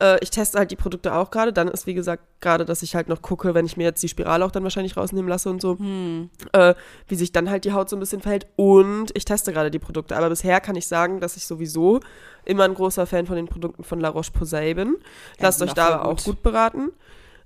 äh, 0.00 0.18
ich 0.20 0.30
teste 0.30 0.58
halt 0.58 0.70
die 0.70 0.76
Produkte 0.76 1.14
auch 1.14 1.30
gerade. 1.30 1.52
Dann 1.52 1.68
ist, 1.68 1.86
wie 1.86 1.94
gesagt, 1.94 2.22
gerade, 2.40 2.64
dass 2.64 2.82
ich 2.82 2.94
halt 2.94 3.08
noch 3.08 3.22
gucke, 3.22 3.54
wenn 3.54 3.66
ich 3.66 3.76
mir 3.76 3.84
jetzt 3.84 4.02
die 4.02 4.08
Spirale 4.08 4.44
auch 4.44 4.50
dann 4.50 4.62
wahrscheinlich 4.62 4.96
rausnehmen 4.96 5.28
lasse 5.28 5.50
und 5.50 5.60
so, 5.60 5.78
hm. 5.78 6.30
äh, 6.52 6.74
wie 7.08 7.14
sich 7.14 7.32
dann 7.32 7.50
halt 7.50 7.64
die 7.64 7.72
Haut 7.72 7.88
so 7.88 7.96
ein 7.96 8.00
bisschen 8.00 8.20
verhält. 8.20 8.46
Und 8.56 9.10
ich 9.14 9.24
teste 9.24 9.52
gerade 9.52 9.70
die 9.70 9.78
Produkte. 9.78 10.16
Aber 10.16 10.28
bisher 10.28 10.60
kann 10.60 10.76
ich 10.76 10.86
sagen, 10.86 11.20
dass 11.20 11.36
ich 11.36 11.46
sowieso 11.46 12.00
immer 12.44 12.64
ein 12.64 12.74
großer 12.74 13.06
Fan 13.06 13.26
von 13.26 13.36
den 13.36 13.46
Produkten 13.46 13.84
von 13.84 14.00
La 14.00 14.08
Roche-Posay 14.08 14.74
bin. 14.74 14.96
Ja, 15.38 15.46
Lasst 15.46 15.62
euch 15.62 15.74
da 15.74 15.88
aber 15.88 16.04
auch 16.06 16.16
gut. 16.16 16.24
gut 16.24 16.42
beraten. 16.42 16.92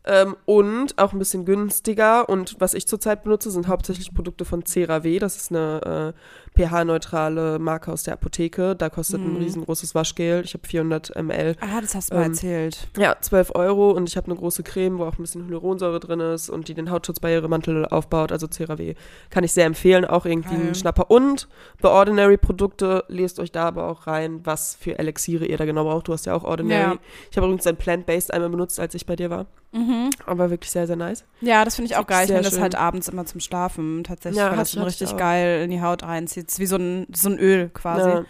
Ähm, 0.05 0.37
und 0.47 0.99
auch 0.99 1.13
ein 1.13 1.19
bisschen 1.19 1.45
günstiger. 1.45 2.29
Und 2.29 2.57
was 2.59 2.75
ich 2.75 2.89
zurzeit 2.89 3.23
benutze, 3.23 3.51
sind 3.51 3.69
hauptsächlich 3.69 4.13
Produkte 4.13 4.45
von 4.45 4.65
CeraVe. 4.65 5.19
Das 5.19 5.37
ist 5.37 5.51
eine 5.51 6.15
äh, 6.15 6.42
pH-neutrale 6.57 7.59
Marke 7.59 7.93
aus 7.93 8.03
der 8.03 8.15
Apotheke. 8.15 8.75
Da 8.77 8.91
kostet 8.91 9.21
ein 9.21 9.35
Mhm. 9.35 9.37
riesengroßes 9.39 9.95
Waschgel. 9.95 10.43
Ich 10.45 10.55
habe 10.55 10.67
400 10.67 11.15
ml. 11.17 11.57
Ah, 11.61 11.81
das 11.81 11.95
hast 11.95 12.11
du 12.11 12.15
mal 12.17 12.25
ähm, 12.25 12.33
erzählt. 12.33 12.89
Ja, 12.97 13.17
12 13.21 13.55
Euro. 13.55 13.91
Und 13.93 14.09
ich 14.09 14.17
habe 14.17 14.27
eine 14.27 14.37
große 14.37 14.63
Creme, 14.63 14.99
wo 14.99 15.05
auch 15.05 15.19
ein 15.19 15.23
bisschen 15.23 15.45
Hyaluronsäure 15.47 16.01
drin 16.01 16.21
ist 16.21 16.51
und 16.51 16.69
die 16.69 16.75
den 16.75 16.91
Hautschutzbarrieremantel 16.91 17.87
aufbaut. 17.87 18.33
Also 18.33 18.47
CeraVe 18.47 18.95
kann 19.31 19.45
ich 19.45 19.53
sehr 19.53 19.67
empfehlen. 19.67 20.05
Auch 20.05 20.27
irgendwie 20.27 20.57
Geil. 20.57 20.69
ein 20.69 20.75
Schnapper. 20.75 21.11
Und 21.11 21.49
bei 21.81 21.89
Ordinary 21.89 22.37
Produkte, 22.37 23.05
lest 23.09 23.39
euch 23.39 23.53
da 23.53 23.65
aber 23.69 23.89
auch 23.89 24.07
rein, 24.07 24.41
was 24.45 24.75
für 24.79 24.99
Elixiere 24.99 25.47
ihr 25.47 25.57
da 25.57 25.65
genau 25.65 25.85
braucht. 25.85 26.09
Du 26.09 26.13
hast 26.13 26.27
ja 26.27 26.35
auch 26.35 26.45
Ordinary. 26.45 26.95
Ja. 26.95 26.99
Ich 27.31 27.37
habe 27.37 27.47
übrigens 27.47 27.67
ein 27.67 27.77
Plant-Based 27.77 28.33
einmal 28.33 28.51
benutzt, 28.51 28.79
als 28.81 28.95
ich 28.95 29.07
bei 29.07 29.17
dir 29.17 29.31
war. 29.31 29.47
Mhm. 29.75 30.11
Aber 30.27 30.51
wirklich 30.51 30.71
sehr, 30.71 30.87
sehr 30.87 30.97
nice. 30.97 31.25
Ja, 31.41 31.65
das 31.65 31.77
finde 31.77 31.91
ich 31.91 31.97
auch 31.97 32.07
geil. 32.07 32.25
Ich 32.25 32.31
nehme 32.31 32.43
das 32.43 32.61
halt 32.61 32.75
abends 32.75 33.09
immer 33.09 33.25
zum 33.25 33.41
Schlafen 33.41 34.05
tatsächlich, 34.05 34.39
Ja, 34.39 34.51
weil 34.51 34.59
das 34.59 34.73
schon 34.73 34.83
richtig 34.83 35.17
geil 35.17 35.63
in 35.65 35.71
die 35.71 35.81
Haut 35.81 36.03
reinzieht. 36.03 36.42
Es 36.47 36.55
ist 36.55 36.59
wie 36.59 36.67
so 36.67 36.77
ein, 36.77 37.07
so 37.15 37.29
ein 37.29 37.39
Öl 37.39 37.71
quasi. 37.73 38.09
Ja. 38.09 38.25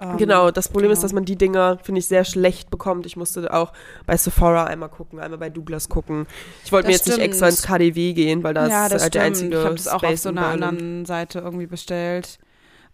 Ähm, 0.00 0.18
Genau, 0.18 0.50
das 0.50 0.68
Problem 0.68 0.90
ist, 0.90 0.98
genau. 0.98 1.04
dass 1.04 1.12
man 1.14 1.24
die 1.24 1.36
Dinger, 1.36 1.78
finde 1.82 2.00
ich, 2.00 2.06
sehr 2.06 2.24
schlecht 2.24 2.70
bekommt. 2.70 3.06
Ich 3.06 3.16
musste 3.16 3.52
auch 3.52 3.72
bei 4.04 4.16
Sephora 4.16 4.64
einmal 4.64 4.90
gucken, 4.90 5.20
einmal 5.20 5.38
bei 5.38 5.48
Douglas 5.48 5.88
gucken. 5.88 6.26
Ich 6.64 6.72
wollte 6.72 6.88
mir 6.88 6.92
jetzt 6.92 7.06
nicht 7.06 7.14
stimmt. 7.14 7.28
extra 7.28 7.48
ins 7.48 7.62
KDW 7.62 8.12
gehen, 8.12 8.42
weil 8.42 8.52
das, 8.52 8.68
ja, 8.68 8.88
das 8.90 9.02
halt 9.04 9.14
der 9.14 9.20
stimmt. 9.20 9.36
einzige 9.36 9.58
ich 9.58 9.64
habe 9.64 9.74
das 9.74 9.88
auch 9.88 9.94
auf 9.94 10.00
Space 10.02 10.22
so 10.24 10.28
in 10.28 10.38
einer 10.38 10.48
anderen 10.48 11.06
Seite 11.06 11.38
irgendwie 11.38 11.66
bestellt. 11.66 12.38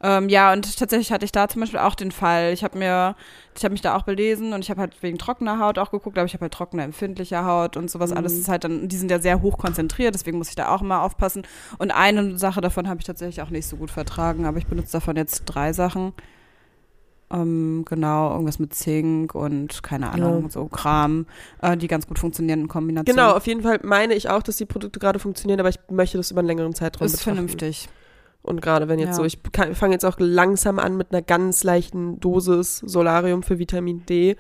Ähm, 0.04 0.28
ja, 0.28 0.52
und 0.52 0.76
tatsächlich 0.78 1.12
hatte 1.12 1.24
ich 1.24 1.30
da 1.30 1.46
zum 1.46 1.60
Beispiel 1.60 1.78
auch 1.78 1.94
den 1.94 2.10
Fall. 2.10 2.52
Ich 2.52 2.64
habe 2.64 2.76
mir, 2.76 3.14
ich 3.56 3.62
habe 3.62 3.70
mich 3.70 3.82
da 3.82 3.96
auch 3.96 4.02
belesen 4.02 4.52
und 4.52 4.60
ich 4.64 4.68
habe 4.70 4.80
halt 4.80 5.00
wegen 5.00 5.16
trockener 5.16 5.60
Haut 5.60 5.78
auch 5.78 5.92
geguckt, 5.92 6.18
aber 6.18 6.26
ich 6.26 6.34
habe 6.34 6.42
halt 6.42 6.52
trockene, 6.54 6.82
empfindliche 6.82 7.44
Haut 7.44 7.76
und 7.76 7.88
sowas 7.88 8.10
Mhm. 8.10 8.16
alles 8.16 8.32
ist 8.32 8.48
halt 8.48 8.64
dann, 8.64 8.88
die 8.88 8.96
sind 8.96 9.12
ja 9.12 9.20
sehr 9.20 9.42
hoch 9.42 9.58
konzentriert, 9.58 10.14
deswegen 10.14 10.38
muss 10.38 10.48
ich 10.48 10.56
da 10.56 10.74
auch 10.74 10.82
immer 10.82 11.02
aufpassen. 11.02 11.42
Und 11.78 11.92
eine 11.92 12.36
Sache 12.36 12.60
davon 12.60 12.88
habe 12.88 12.98
ich 12.98 13.06
tatsächlich 13.06 13.42
auch 13.42 13.50
nicht 13.50 13.66
so 13.68 13.76
gut 13.76 13.92
vertragen, 13.92 14.44
aber 14.44 14.58
ich 14.58 14.66
benutze 14.66 14.90
davon 14.92 15.14
jetzt 15.16 15.44
drei 15.44 15.72
Sachen. 15.72 16.12
Ähm, 17.30 17.84
genau, 17.88 18.32
irgendwas 18.32 18.58
mit 18.58 18.74
Zink 18.74 19.34
und 19.34 19.82
keine 19.82 20.10
Ahnung, 20.10 20.42
Ja. 20.44 20.50
so 20.50 20.66
Kram, 20.66 21.26
äh, 21.62 21.76
die 21.78 21.86
ganz 21.88 22.06
gut 22.06 22.18
funktionieren 22.18 22.62
in 22.62 22.68
Kombination. 22.68 23.16
Genau, 23.16 23.32
auf 23.36 23.46
jeden 23.46 23.62
Fall 23.62 23.80
meine 23.84 24.12
ich 24.14 24.28
auch, 24.28 24.42
dass 24.42 24.56
die 24.56 24.66
Produkte 24.66 24.98
gerade 25.00 25.18
funktionieren, 25.18 25.60
aber 25.60 25.70
ich 25.70 25.78
möchte 25.90 26.18
das 26.18 26.30
über 26.30 26.40
einen 26.40 26.48
längeren 26.48 26.74
Zeitraum 26.74 27.06
ist 27.06 27.12
betrachten. 27.12 27.36
vernünftig. 27.36 27.88
Und 28.42 28.60
gerade 28.60 28.88
wenn 28.88 28.98
jetzt 28.98 29.10
Ja. 29.10 29.14
so, 29.14 29.24
ich 29.24 29.38
fange 29.74 29.94
jetzt 29.94 30.04
auch 30.04 30.16
langsam 30.18 30.78
an 30.78 30.96
mit 30.96 31.12
einer 31.12 31.22
ganz 31.22 31.62
leichten 31.62 32.18
Dosis 32.18 32.78
Solarium 32.78 33.42
für 33.42 33.58
Vitamin 33.58 34.04
D 34.06 34.36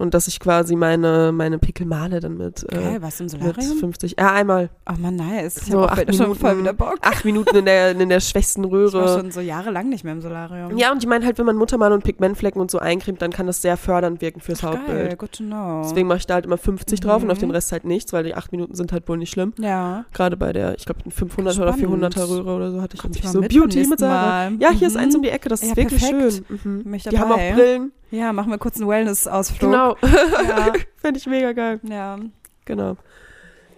und 0.00 0.14
dass 0.14 0.26
ich 0.26 0.40
quasi 0.40 0.74
meine, 0.76 1.30
meine 1.32 1.58
Pickel 1.58 1.86
male 1.86 2.20
dann 2.20 2.36
mit, 2.36 2.64
äh, 2.72 2.74
Geil, 2.76 2.96
was 3.02 3.20
im 3.20 3.26
mit 3.26 3.30
Solarium? 3.40 3.78
50. 3.78 4.16
Ja, 4.18 4.32
einmal. 4.32 4.70
Ach 4.84 4.98
man, 4.98 5.16
nice. 5.16 5.58
Ich 5.58 5.64
So 5.72 5.82
habe 5.82 5.92
acht 5.92 6.08
auch 6.10 6.12
schon 6.14 6.34
voll 6.34 6.50
Minuten. 6.56 6.60
wieder 6.60 6.72
Bock. 6.72 6.98
Acht 7.02 7.24
Minuten 7.24 7.54
in 7.56 7.64
der, 7.66 7.92
in 7.92 8.08
der 8.08 8.20
schwächsten 8.20 8.64
Ich 8.64 8.70
war 8.70 8.78
Röhre. 8.78 9.18
schon 9.20 9.30
so 9.30 9.40
jahrelang 9.40 9.88
nicht 9.88 10.02
mehr 10.04 10.12
im 10.14 10.20
Solarium. 10.20 10.76
Ja, 10.76 10.90
und 10.92 11.02
die 11.02 11.06
meinen 11.06 11.24
halt, 11.24 11.38
wenn 11.38 11.46
man 11.46 11.56
Muttermal 11.56 11.92
und 11.92 12.02
Pigmentflecken 12.02 12.60
und 12.60 12.70
so 12.70 12.78
eincremt, 12.78 13.22
dann 13.22 13.30
kann 13.30 13.46
das 13.46 13.62
sehr 13.62 13.76
fördernd 13.76 14.20
wirken 14.20 14.40
fürs 14.40 14.62
Geil, 14.62 14.72
Hautbild. 14.78 15.18
good 15.18 15.32
to 15.32 15.44
know. 15.44 15.82
Deswegen 15.84 16.08
mache 16.08 16.18
ich 16.18 16.26
da 16.26 16.34
halt 16.34 16.46
immer 16.46 16.58
50 16.58 17.00
drauf 17.00 17.22
und 17.22 17.30
auf 17.30 17.36
Mhm. 17.38 17.42
den 17.42 17.50
Rest 17.52 17.72
halt 17.72 17.84
nichts, 17.84 18.12
weil 18.12 18.24
die 18.24 18.34
acht 18.34 18.52
Minuten 18.52 18.74
sind 18.74 18.92
halt 18.92 19.08
wohl 19.08 19.18
nicht 19.18 19.30
schlimm. 19.30 19.52
ja. 19.58 20.04
Gerade 20.12 20.36
bei 20.36 20.52
der, 20.52 20.74
ich 20.76 20.84
glaube, 20.86 21.00
500 21.10 21.58
oder 21.58 21.72
Spannend. 21.74 22.14
400er 22.14 22.28
Röhre 22.28 22.54
oder 22.56 22.70
so 22.70 22.80
hatte 22.82 22.94
ich 22.96 23.00
Komm 23.02 23.10
jetzt 23.10 23.18
ich 23.18 23.22
nicht 23.24 23.32
so 23.32 23.40
mit 23.40 23.52
Beauty 23.52 23.86
mit 23.86 23.98
Sarah. 23.98 24.48
Ja, 24.58 24.70
hier 24.70 24.88
ist 24.88 24.94
Mhm. 24.94 25.00
eins 25.00 25.16
um 25.16 25.22
die 25.22 25.28
Ecke, 25.30 25.48
das 25.48 25.62
ist 25.62 25.70
Ja, 25.70 25.76
wirklich 25.76 26.00
perfekt. 26.00 26.44
schön. 26.48 26.82
Mhm. 26.84 26.94
Ich 26.94 27.02
Die 27.04 27.18
haben 27.18 27.32
auch. 27.32 27.36
Brillen. 27.54 27.92
Ja, 28.10 28.32
machen 28.32 28.50
wir 28.50 28.58
kurz 28.58 28.76
einen 28.76 28.88
Wellness-Ausflug. 28.88 29.70
Genau. 29.70 29.96
Ja. 30.02 30.72
Fände 30.96 31.18
ich 31.18 31.26
mega 31.26 31.52
geil. 31.52 31.80
ja. 31.82 32.18
Genau. 32.64 32.96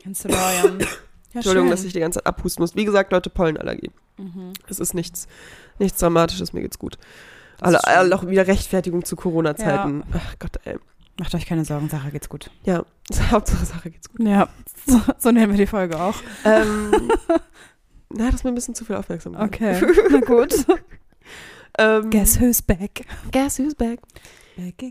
In 0.04 0.14
Solarium. 0.14 0.78
Ja, 1.34 1.38
Entschuldigung, 1.38 1.68
schön. 1.68 1.76
dass 1.76 1.84
ich 1.84 1.94
die 1.94 2.00
ganze 2.00 2.18
Zeit 2.18 2.26
abhusten 2.26 2.62
muss. 2.62 2.76
Wie 2.76 2.84
gesagt, 2.84 3.10
Leute, 3.10 3.30
Pollenallergie. 3.30 3.90
Mhm. 4.18 4.52
Es 4.68 4.78
ist 4.78 4.92
nichts, 4.92 5.26
nichts 5.78 5.98
Dramatisches, 5.98 6.52
mir 6.52 6.60
geht's 6.60 6.78
gut. 6.78 6.98
Alle, 7.58 7.82
alle 7.86 8.14
auch 8.14 8.26
wieder 8.26 8.46
Rechtfertigung 8.46 9.02
zu 9.06 9.16
Corona-Zeiten. 9.16 10.02
Ach 10.12 10.34
Gott, 10.38 10.60
ey. 10.64 10.76
Macht 11.18 11.34
euch 11.34 11.46
keine 11.46 11.64
Sorgen, 11.64 11.88
Sarah 11.88 12.10
geht's 12.10 12.28
gut. 12.28 12.50
Ja, 12.64 12.84
Hauptsache 13.30 13.64
Sache 13.64 13.90
geht's 13.90 14.10
gut. 14.10 14.20
Ja, 14.26 14.48
so, 14.86 15.00
so 15.16 15.30
nennen 15.30 15.52
wir 15.52 15.56
die 15.58 15.66
Folge 15.66 15.98
auch. 15.98 16.16
Ähm, 16.44 17.10
na, 18.10 18.26
das 18.26 18.34
ist 18.34 18.44
mir 18.44 18.50
ein 18.52 18.54
bisschen 18.54 18.74
zu 18.74 18.84
viel 18.84 18.96
Aufmerksamkeit. 18.96 19.46
Okay, 19.46 19.80
na 20.10 20.20
gut. 20.20 20.54
Ähm, 21.78 22.10
Guess 22.10 22.40
who's 22.40 22.62
back? 22.62 23.04
guess 23.30 23.58
who's 23.58 23.74
back? 23.74 24.00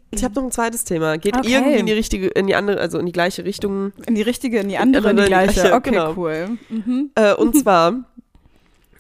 Ich 0.10 0.24
habe 0.24 0.34
noch 0.36 0.44
ein 0.44 0.52
zweites 0.52 0.84
Thema. 0.84 1.18
Geht 1.18 1.38
Okay. 1.38 1.54
irgendwie 1.54 1.78
in 1.78 1.86
die 1.86 1.92
richtige, 1.94 2.28
in 2.30 2.48
die 2.48 2.56
andere, 2.56 2.80
also 2.80 2.98
in 2.98 3.06
die 3.06 3.12
gleiche 3.12 3.46
Richtung. 3.46 3.94
In 4.08 4.16
die 4.16 4.24
richtige, 4.24 4.60
in 4.60 4.70
die 4.70 4.78
andere, 4.78 5.12
in 5.12 5.18
die 5.18 5.24
gleiche. 5.24 5.54
gleiche, 5.62 5.76
Okay, 5.76 5.92
genau. 5.92 6.14
cool. 6.18 6.58
Mhm. 6.70 7.12
Äh, 7.14 7.36
und 7.36 7.56
zwar, 7.56 8.06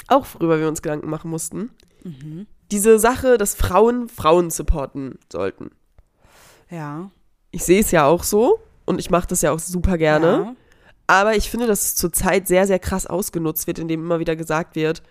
auch 0.08 0.28
worüber 0.36 0.60
wir 0.60 0.67
uns 0.67 0.82
Gedanken 0.84 1.10
machen 1.10 1.32
mussten, 1.32 1.72
Mhm. 2.04 2.46
diese 2.72 3.00
Sache, 3.00 3.38
dass 3.39 3.56
Frauen 3.56 4.08
Frauen 4.10 4.52
supporten 4.52 5.17
sollten. 5.32 5.72
Ja. 6.70 7.10
Ich 7.52 7.63
sehe 7.63 7.82
es 7.82 7.89
ja 7.91 8.06
auch 8.06 8.24
so 8.24 8.60
und 8.86 9.00
ich 9.00 9.10
mache 9.10 9.28
das 9.28 9.41
ja 9.41 9.52
auch 9.52 9.60
super 9.60 9.98
gerne. 9.98 10.28
Ja. 10.28 10.56
Aber 11.08 11.36
ich 11.36 11.50
finde, 11.50 11.65
dass 11.67 11.82
es 11.86 11.96
zurzeit 11.96 12.48
sehr, 12.48 12.67
sehr 12.67 12.80
krass 12.80 13.06
ausgenutzt 13.08 13.65
wird, 13.67 13.80
indem 13.80 14.02
immer 14.02 14.20
wieder 14.20 14.36
gesagt 14.36 14.76
wird, 14.76 15.02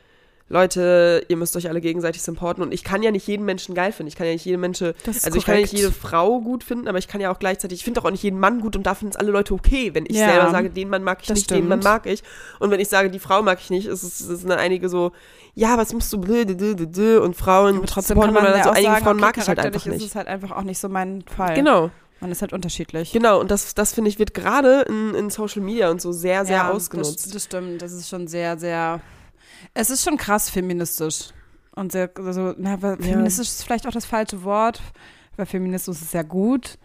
Leute, 0.53 1.25
ihr 1.29 1.37
müsst 1.37 1.57
euch 1.57 1.69
alle 1.69 1.81
gegenseitig 1.81 2.23
supporten. 2.23 2.63
Und 2.65 2.75
ich 2.75 2.83
kann 2.83 3.05
ja 3.05 3.13
nicht 3.13 3.25
jeden 3.29 3.45
Menschen 3.45 3.73
geil 3.75 3.93
finden. 3.93 4.09
Ich 4.09 4.17
kann 4.17 4.27
ja 4.27 4.33
nicht 4.33 4.45
jede 4.45 4.59
Menschen, 4.59 4.95
ist 5.07 5.25
also 5.25 5.39
ich 5.39 5.45
kann 5.45 5.55
ja 5.55 5.61
nicht 5.61 5.71
korrekt. 5.71 5.73
jede 5.73 5.93
Frau 5.93 6.41
gut 6.41 6.65
finden, 6.65 6.89
aber 6.89 6.99
ich 6.99 7.07
kann 7.07 7.21
ja 7.21 7.33
auch 7.33 7.39
gleichzeitig, 7.39 7.79
ich 7.79 7.85
finde 7.85 8.05
auch 8.05 8.11
nicht 8.11 8.25
jeden 8.25 8.41
Mann 8.41 8.61
gut 8.61 8.75
und 8.75 8.85
da 8.85 8.97
finden 8.97 9.13
es 9.13 9.17
alle 9.17 9.31
Leute 9.31 9.55
okay, 9.55 9.95
wenn 9.95 10.07
ich 10.07 10.17
Ja. 10.17 10.27
selber 10.27 10.51
sage, 10.51 10.71
den 10.71 10.89
Mann 10.89 11.05
mag 11.05 11.21
ich 11.23 11.29
nicht, 11.31 11.49
den 11.53 11.69
Mann 11.69 11.81
stimmt. 11.81 11.85
mag 11.85 12.07
ich. 12.07 12.25
Und 12.59 12.73
wenn 12.73 12.81
ich 12.81 12.89
sage, 12.89 13.11
die 13.11 13.21
Frau 13.21 13.43
mag 13.43 13.61
ich 13.61 13.71
nicht, 13.71 13.87
ist 13.87 14.03
es 14.03 14.21
ist 14.21 14.43
dann 14.49 14.59
einige 14.59 14.89
so, 14.89 15.13
ja, 15.55 15.79
was 15.79 15.93
musst 15.93 16.13
du 16.13 16.19
und 16.19 17.37
Frauen 17.37 17.77
Aber 17.77 17.87
trotzdem 17.87 18.17
supporten 18.17 18.35
kann 18.35 18.45
man 18.45 18.57
ja 18.57 18.65
so 18.65 18.71
einige 18.71 18.87
sagen, 18.93 19.05
Frauen 19.05 19.17
okay, 19.17 19.25
mag 19.27 19.37
ich 19.37 19.49
halt 19.49 19.59
einfach 19.61 19.87
ist 19.87 19.93
nicht. 19.93 20.07
es 20.07 20.15
halt 20.17 20.27
einfach 20.27 20.51
auch 20.51 20.63
nicht 20.63 20.81
so 20.81 20.89
mein 20.89 21.23
Fall. 21.23 21.55
Genau, 21.55 21.91
Man 22.21 22.33
ist 22.33 22.41
halt 22.43 22.53
unterschiedlich. 22.53 23.13
genau. 23.13 23.39
Und 23.41 23.53
das, 23.53 23.75
das 23.77 23.93
finde 23.95 24.11
ich, 24.11 24.19
wird 24.19 24.35
gerade 24.35 24.83
in, 24.89 25.15
in 25.15 25.31
Social 25.31 25.63
Media 25.63 25.91
und 25.91 26.01
so 26.03 26.11
sehr, 26.11 26.45
sehr 26.45 26.57
Ja, 26.57 26.71
ausgenutzt. 26.73 27.27
Das, 27.27 27.33
das 27.33 27.45
stimmt, 27.45 27.83
das 27.83 27.93
ist 27.93 28.09
schon 28.09 28.27
sehr, 28.27 28.59
sehr. 28.59 29.01
Es 29.75 29.91
ist 29.91 30.05
schon 30.05 30.17
krass 30.17 30.51
feministisch. 30.51 31.31
Und 31.73 31.93
sehr, 31.93 32.11
also, 32.17 32.55
na, 32.59 32.77
feministisch 32.79 33.49
ist 33.49 33.65
vielleicht 33.65 33.87
auch 33.87 33.93
das 33.93 34.05
falsche 34.05 34.43
Wort, 34.43 34.81
weil 35.37 35.47
Feminismus 35.47 36.03
ist 36.03 36.15
ja 36.15 36.23
gut. 36.23 36.79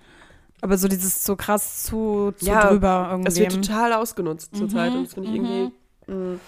Aber 0.62 0.78
so 0.78 0.88
dieses 0.88 1.24
so 1.24 1.36
krass 1.36 1.84
zu, 1.84 2.34
zu 2.38 2.46
Ja, 2.46 2.70
drüber 2.70 3.08
irgendwie. 3.12 3.30
Es 3.30 3.40
wird 3.40 3.54
total 3.54 3.94
ausgenutzt 3.94 4.56
zurzeit 4.56 4.92
Mhm, 4.92 4.98
und 4.98 5.04
das 5.06 5.14
finde 5.14 5.30
ich 5.30 5.40
mhm. 5.40 5.46
irgendwie 5.46 5.74
mh, 6.12 6.40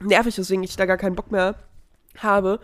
nervig, 0.00 0.38
weswegen 0.38 0.62
ich 0.62 0.76
da 0.76 0.86
gar 0.86 0.96
keinen 0.96 1.16
Bock 1.16 1.30
mehr 1.32 1.56
habe, 2.18 2.60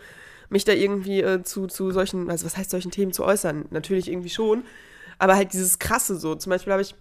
mich 0.49 0.65
da 0.65 0.73
irgendwie 0.73 1.21
äh, 1.21 1.43
zu, 1.43 1.67
zu 1.67 1.91
solchen, 1.91 2.31
also 2.31 2.47
was 2.47 2.57
heißt 2.57 2.71
solchen 2.71 2.91
Themen 2.91 3.13
zu 3.13 3.25
äußern? 3.25 3.67
Natürlich 3.71 4.11
irgendwie 4.11 4.31
schon, 4.31 4.65
aber 5.19 5.37
halt 5.37 5.53
dieses 5.53 5.79
Krasse 5.79 6.17
so. 6.17 6.35
Zum 6.35 6.51
Beispiel 6.51 6.73
habe 6.73 6.83
ich 6.83 6.95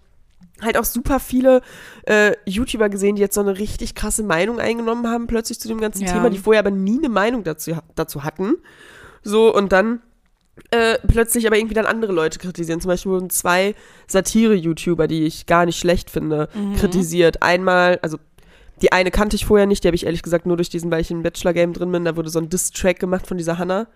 halt 0.60 0.76
auch 0.76 0.84
super 0.84 1.18
viele 1.20 1.60
äh, 2.06 2.32
YouTuber 2.46 2.88
gesehen, 2.88 3.16
die 3.16 3.22
jetzt 3.22 3.34
so 3.34 3.40
eine 3.40 3.58
richtig 3.58 3.94
krasse 3.94 4.22
Meinung 4.22 4.58
eingenommen 4.60 5.06
haben, 5.08 5.26
plötzlich 5.26 5.58
zu 5.60 5.68
dem 5.68 5.80
ganzen 5.80 6.04
Ja. 6.06 6.12
Thema, 6.12 6.30
die 6.30 6.38
vorher 6.38 6.60
aber 6.60 6.70
nie 6.70 6.98
eine 6.98 7.08
Meinung 7.08 7.44
dazu, 7.44 7.72
dazu 7.94 8.22
hatten. 8.24 8.54
So, 9.22 9.54
und 9.54 9.72
dann 9.72 10.00
äh, 10.70 10.98
plötzlich 11.06 11.46
aber 11.46 11.56
irgendwie 11.56 11.74
dann 11.74 11.86
andere 11.86 12.12
Leute 12.12 12.38
kritisieren. 12.38 12.80
Zum 12.80 12.88
Beispiel 12.90 13.12
wurden 13.12 13.30
zwei 13.30 13.74
Satire-YouTuber, 14.06 15.08
die 15.08 15.24
ich 15.24 15.46
gar 15.46 15.66
nicht 15.66 15.78
schlecht 15.78 16.10
finde, 16.10 16.48
Mhm. 16.54 16.76
kritisiert. 16.76 17.42
Einmal, 17.42 17.98
also 18.02 18.18
Die 18.80 18.90
eine 18.90 19.12
kannte 19.12 19.36
ich 19.36 19.46
vorher 19.46 19.66
nicht, 19.66 19.84
die 19.84 19.88
habe 19.88 19.94
ich 19.94 20.06
ehrlich 20.06 20.22
gesagt 20.24 20.44
nur 20.44 20.56
durch 20.56 20.68
diesen, 20.68 20.90
weil 20.90 21.00
ich 21.00 21.10
im 21.12 21.22
Bachelor-Game 21.22 21.72
drin 21.72 21.92
bin. 21.92 22.04
Da 22.04 22.16
wurde 22.16 22.30
so 22.30 22.40
ein 22.40 22.48
Diss-Track 22.48 22.98
gemacht 22.98 23.28
von 23.28 23.38
dieser 23.38 23.56
Hannah 23.58 23.86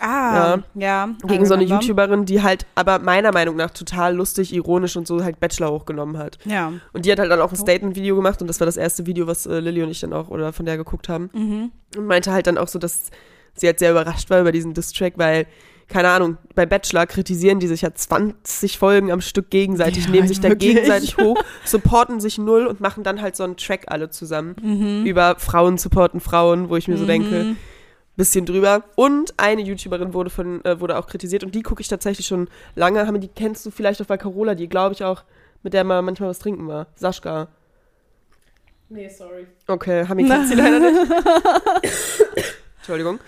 Ah, 0.00 0.58
ja. 0.74 1.08
gegen 1.26 1.44
so 1.46 1.54
eine. 1.54 1.64
YouTuberin, 1.64 2.24
die 2.24 2.42
halt 2.42 2.66
aber 2.74 2.98
meiner 2.98 3.32
Meinung 3.32 3.56
nach 3.56 3.70
total 3.70 4.14
lustig, 4.14 4.52
ironisch 4.52 4.96
und 4.96 5.06
so 5.06 5.22
halt 5.24 5.40
Bachelor 5.40 5.70
hochgenommen 5.70 6.18
hat. 6.18 6.38
Ja. 6.44 6.72
Und 6.92 7.04
die 7.04 7.12
hat 7.12 7.18
halt 7.18 7.30
dann 7.30 7.40
Oh. 7.40 7.44
auch 7.44 7.50
ein 7.52 7.56
Statement-Video 7.56 8.16
gemacht 8.16 8.40
und 8.40 8.46
das 8.48 8.60
war 8.60 8.66
das 8.66 8.76
erste 8.76 9.06
Video, 9.06 9.26
was 9.26 9.46
äh, 9.46 9.60
Lilly 9.60 9.82
und 9.82 9.90
ich 9.90 10.00
dann 10.00 10.12
auch 10.12 10.28
oder 10.28 10.52
von 10.52 10.66
der 10.66 10.76
geguckt 10.76 11.08
haben. 11.08 11.30
Mhm. 11.32 11.72
Und 11.96 12.06
meinte 12.06 12.32
halt 12.32 12.46
dann 12.46 12.58
auch 12.58 12.68
so, 12.68 12.78
dass 12.78 13.10
sie 13.54 13.66
halt 13.66 13.78
sehr 13.78 13.90
überrascht 13.90 14.30
war 14.30 14.40
über 14.40 14.52
diesen 14.52 14.72
Diss-Track, 14.74 15.14
weil, 15.16 15.46
keine 15.88 16.10
Ahnung, 16.10 16.36
bei 16.54 16.64
Bachelor 16.66 17.06
kritisieren 17.06 17.58
die 17.60 17.66
sich 17.66 17.80
ja 17.82 17.92
20 17.92 18.78
Folgen 18.78 19.10
am 19.10 19.20
Stück 19.20 19.50
gegenseitig, 19.50 20.04
Ja, 20.04 20.10
nehmen 20.10 20.28
sich 20.28 20.38
da 20.40 20.52
gegenseitig 20.54 21.16
hoch, 21.16 21.36
supporten 21.64 22.20
sich 22.20 22.38
null 22.38 22.66
und 22.66 22.80
machen 22.80 23.02
dann 23.04 23.20
halt 23.22 23.34
so 23.36 23.42
einen 23.44 23.56
Track 23.56 23.84
alle 23.88 24.10
zusammen 24.10 24.54
Mhm. 24.62 25.06
über 25.06 25.36
Frauen 25.38 25.76
supporten 25.78 26.20
Frauen, 26.20 26.68
wo 26.68 26.76
ich 26.76 26.86
mir 26.88 26.98
so 26.98 27.06
denke, 27.06 27.56
bisschen 28.18 28.44
drüber. 28.44 28.84
Und 28.96 29.32
eine 29.38 29.62
YouTuberin 29.62 30.12
wurde 30.12 30.28
von 30.28 30.62
äh, 30.66 30.78
wurde 30.80 30.98
auch 30.98 31.06
kritisiert 31.06 31.42
und 31.44 31.54
die 31.54 31.62
gucke 31.62 31.80
ich 31.80 31.88
tatsächlich 31.88 32.26
schon 32.26 32.48
lange. 32.74 33.06
Haben 33.06 33.18
die 33.20 33.28
kennst 33.28 33.64
du 33.64 33.70
vielleicht 33.70 34.02
auch 34.02 34.06
bei 34.06 34.18
Carola, 34.18 34.54
die 34.54 34.68
glaube 34.68 34.92
ich 34.92 35.02
auch 35.04 35.24
mit 35.62 35.72
der 35.72 35.84
mal 35.84 36.02
manchmal 36.02 36.28
was 36.28 36.38
trinken 36.38 36.68
war. 36.68 36.88
Saschka. 36.96 37.48
Nee, 38.90 39.08
sorry. 39.08 39.46
Okay, 39.66 40.06
Hami 40.08 40.26
kennt 40.26 40.48
sie 40.48 40.54
leider 40.54 40.80
nicht. 40.80 40.98
Entschuldigung. 42.78 43.18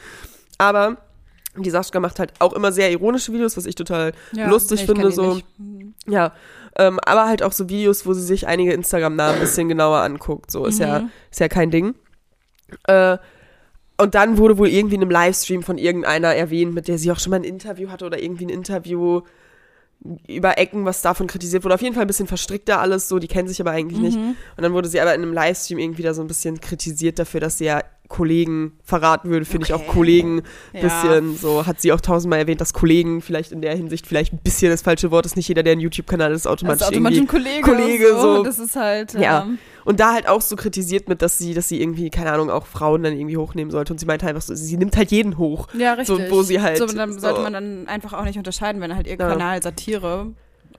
Aber 0.58 0.96
die 1.56 1.70
Saschka 1.70 2.00
macht 2.00 2.18
halt 2.18 2.32
auch 2.38 2.52
immer 2.52 2.72
sehr 2.72 2.90
ironische 2.90 3.32
Videos, 3.32 3.56
was 3.56 3.66
ich 3.66 3.74
total 3.74 4.12
Ja, 4.32 4.48
lustig 4.48 4.80
nee, 4.80 4.86
finde. 4.86 5.10
So, 5.10 5.34
nicht. 5.34 5.58
Mhm. 5.58 5.94
ja. 6.06 6.32
Ähm, 6.76 6.98
aber 7.04 7.26
halt 7.26 7.42
auch 7.42 7.52
so 7.52 7.68
Videos, 7.68 8.06
wo 8.06 8.14
sie 8.14 8.22
sich 8.22 8.46
einige 8.46 8.72
Instagram-Namen 8.72 9.34
ein 9.34 9.40
bisschen 9.40 9.68
genauer 9.68 9.98
anguckt. 9.98 10.50
So 10.50 10.64
ist 10.66 10.78
ja, 10.78 11.00
Mhm. 11.00 11.10
ist 11.30 11.40
ja 11.40 11.48
kein 11.48 11.70
Ding. 11.70 11.94
Äh, 12.84 13.18
und 14.00 14.14
dann 14.14 14.38
wurde 14.38 14.58
wohl 14.58 14.68
irgendwie 14.68 14.96
in 14.96 15.02
einem 15.02 15.10
Livestream 15.10 15.62
von 15.62 15.78
irgendeiner 15.78 16.34
erwähnt, 16.34 16.74
mit 16.74 16.88
der 16.88 16.98
sie 16.98 17.10
auch 17.12 17.18
schon 17.18 17.30
mal 17.30 17.36
ein 17.36 17.44
Interview 17.44 17.90
hatte 17.90 18.04
oder 18.06 18.22
irgendwie 18.22 18.46
ein 18.46 18.50
Interview 18.50 19.22
über 20.26 20.56
Ecken, 20.56 20.86
was 20.86 21.02
davon 21.02 21.26
kritisiert 21.26 21.62
wurde. 21.62 21.74
Auf 21.74 21.82
jeden 21.82 21.94
Fall 21.94 22.04
ein 22.04 22.06
bisschen 22.06 22.26
verstrickter 22.26 22.80
alles 22.80 23.08
so, 23.08 23.18
die 23.18 23.28
kennen 23.28 23.48
sich 23.48 23.60
aber 23.60 23.72
eigentlich 23.72 24.00
nicht. 24.00 24.16
Mhm. 24.18 24.34
Und 24.56 24.62
dann 24.62 24.72
wurde 24.72 24.88
sie 24.88 24.98
aber 25.00 25.14
in 25.14 25.22
einem 25.22 25.34
Livestream 25.34 25.78
irgendwie 25.78 26.02
da 26.02 26.14
so 26.14 26.22
ein 26.22 26.26
bisschen 26.26 26.58
kritisiert 26.60 27.18
dafür, 27.18 27.40
dass 27.40 27.58
sie 27.58 27.66
ja 27.66 27.82
Kollegen 28.08 28.72
verraten 28.82 29.30
würde, 29.30 29.44
finde 29.44 29.66
ich 29.66 29.74
auch 29.74 29.80
Okay. 29.82 29.90
Kollegen 29.92 30.42
Ja. 30.72 30.80
bisschen 30.80 31.36
so, 31.36 31.66
hat 31.66 31.80
sie 31.80 31.92
auch 31.92 32.00
tausendmal 32.00 32.40
erwähnt, 32.40 32.60
dass 32.60 32.72
Kollegen 32.72 33.20
vielleicht 33.20 33.52
in 33.52 33.60
der 33.62 33.76
Hinsicht 33.76 34.06
vielleicht 34.06 34.32
ein 34.32 34.40
bisschen 34.42 34.70
das 34.70 34.82
falsche 34.82 35.10
Wort 35.10 35.26
ist, 35.26 35.36
nicht 35.36 35.46
jeder, 35.48 35.62
der 35.62 35.72
einen 35.72 35.80
YouTube-Kanal 35.82 36.32
ist, 36.32 36.46
Das 36.46 36.52
automatisch, 36.52 36.80
ist 36.80 36.88
automatisch 36.88 37.18
ein. 37.20 37.26
Kollege. 37.28 37.60
Kollege, 37.60 38.08
so. 38.14 38.36
so. 38.36 38.42
Das 38.42 38.58
ist 38.58 38.74
halt. 38.76 39.12
Ja. 39.14 39.20
Ja. 39.20 39.46
Und 39.84 40.00
da 40.00 40.12
halt 40.12 40.28
auch 40.28 40.40
so 40.40 40.56
kritisiert 40.56 41.08
mit, 41.08 41.22
dass 41.22 41.38
sie, 41.38 41.54
dass 41.54 41.68
sie 41.68 41.80
irgendwie, 41.80 42.10
keine 42.10 42.32
Ahnung, 42.32 42.50
auch 42.50 42.66
Frauen 42.66 43.02
dann 43.02 43.14
irgendwie 43.14 43.36
hochnehmen 43.36 43.70
sollte. 43.70 43.92
Und 43.92 43.98
sie 43.98 44.06
meinte 44.06 44.26
einfach 44.26 44.42
so, 44.42 44.54
sie 44.54 44.76
nimmt 44.76 44.96
halt 44.96 45.10
jeden 45.10 45.38
hoch. 45.38 45.68
Ja, 45.78 45.94
richtig. 45.94 46.28
So, 46.28 46.30
wo 46.30 46.42
sie 46.42 46.60
halt 46.60 46.78
So, 46.78 46.86
dann 46.86 47.18
sollte 47.18 47.36
so- 47.38 47.42
man 47.42 47.52
dann 47.52 47.88
einfach 47.88 48.12
auch 48.12 48.24
nicht 48.24 48.38
unterscheiden, 48.38 48.80
wenn 48.82 48.94
halt 48.94 49.06
ihr 49.06 49.16
Ja. 49.18 49.28
Kanal 49.28 49.62
Satire 49.62 50.26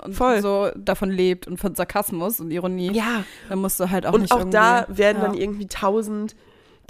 und 0.04 0.14
Voll. 0.16 0.42
so 0.42 0.70
davon 0.76 1.10
lebt 1.12 1.48
und 1.48 1.58
von 1.58 1.76
Sarkasmus 1.76 2.40
und 2.40 2.52
Ironie, 2.52 2.92
Ja. 2.94 3.24
dann 3.50 3.60
musst 3.60 3.80
du 3.80 3.90
halt 3.90 4.06
auch 4.06 4.14
und 4.14 4.22
nicht 4.22 4.32
auch 4.34 4.40
irgendwie, 4.40 4.58
da 4.58 4.86
werden 4.90 5.18
ja. 5.22 5.28
dann 5.28 5.34
irgendwie 5.36 5.68
tausend 5.68 6.36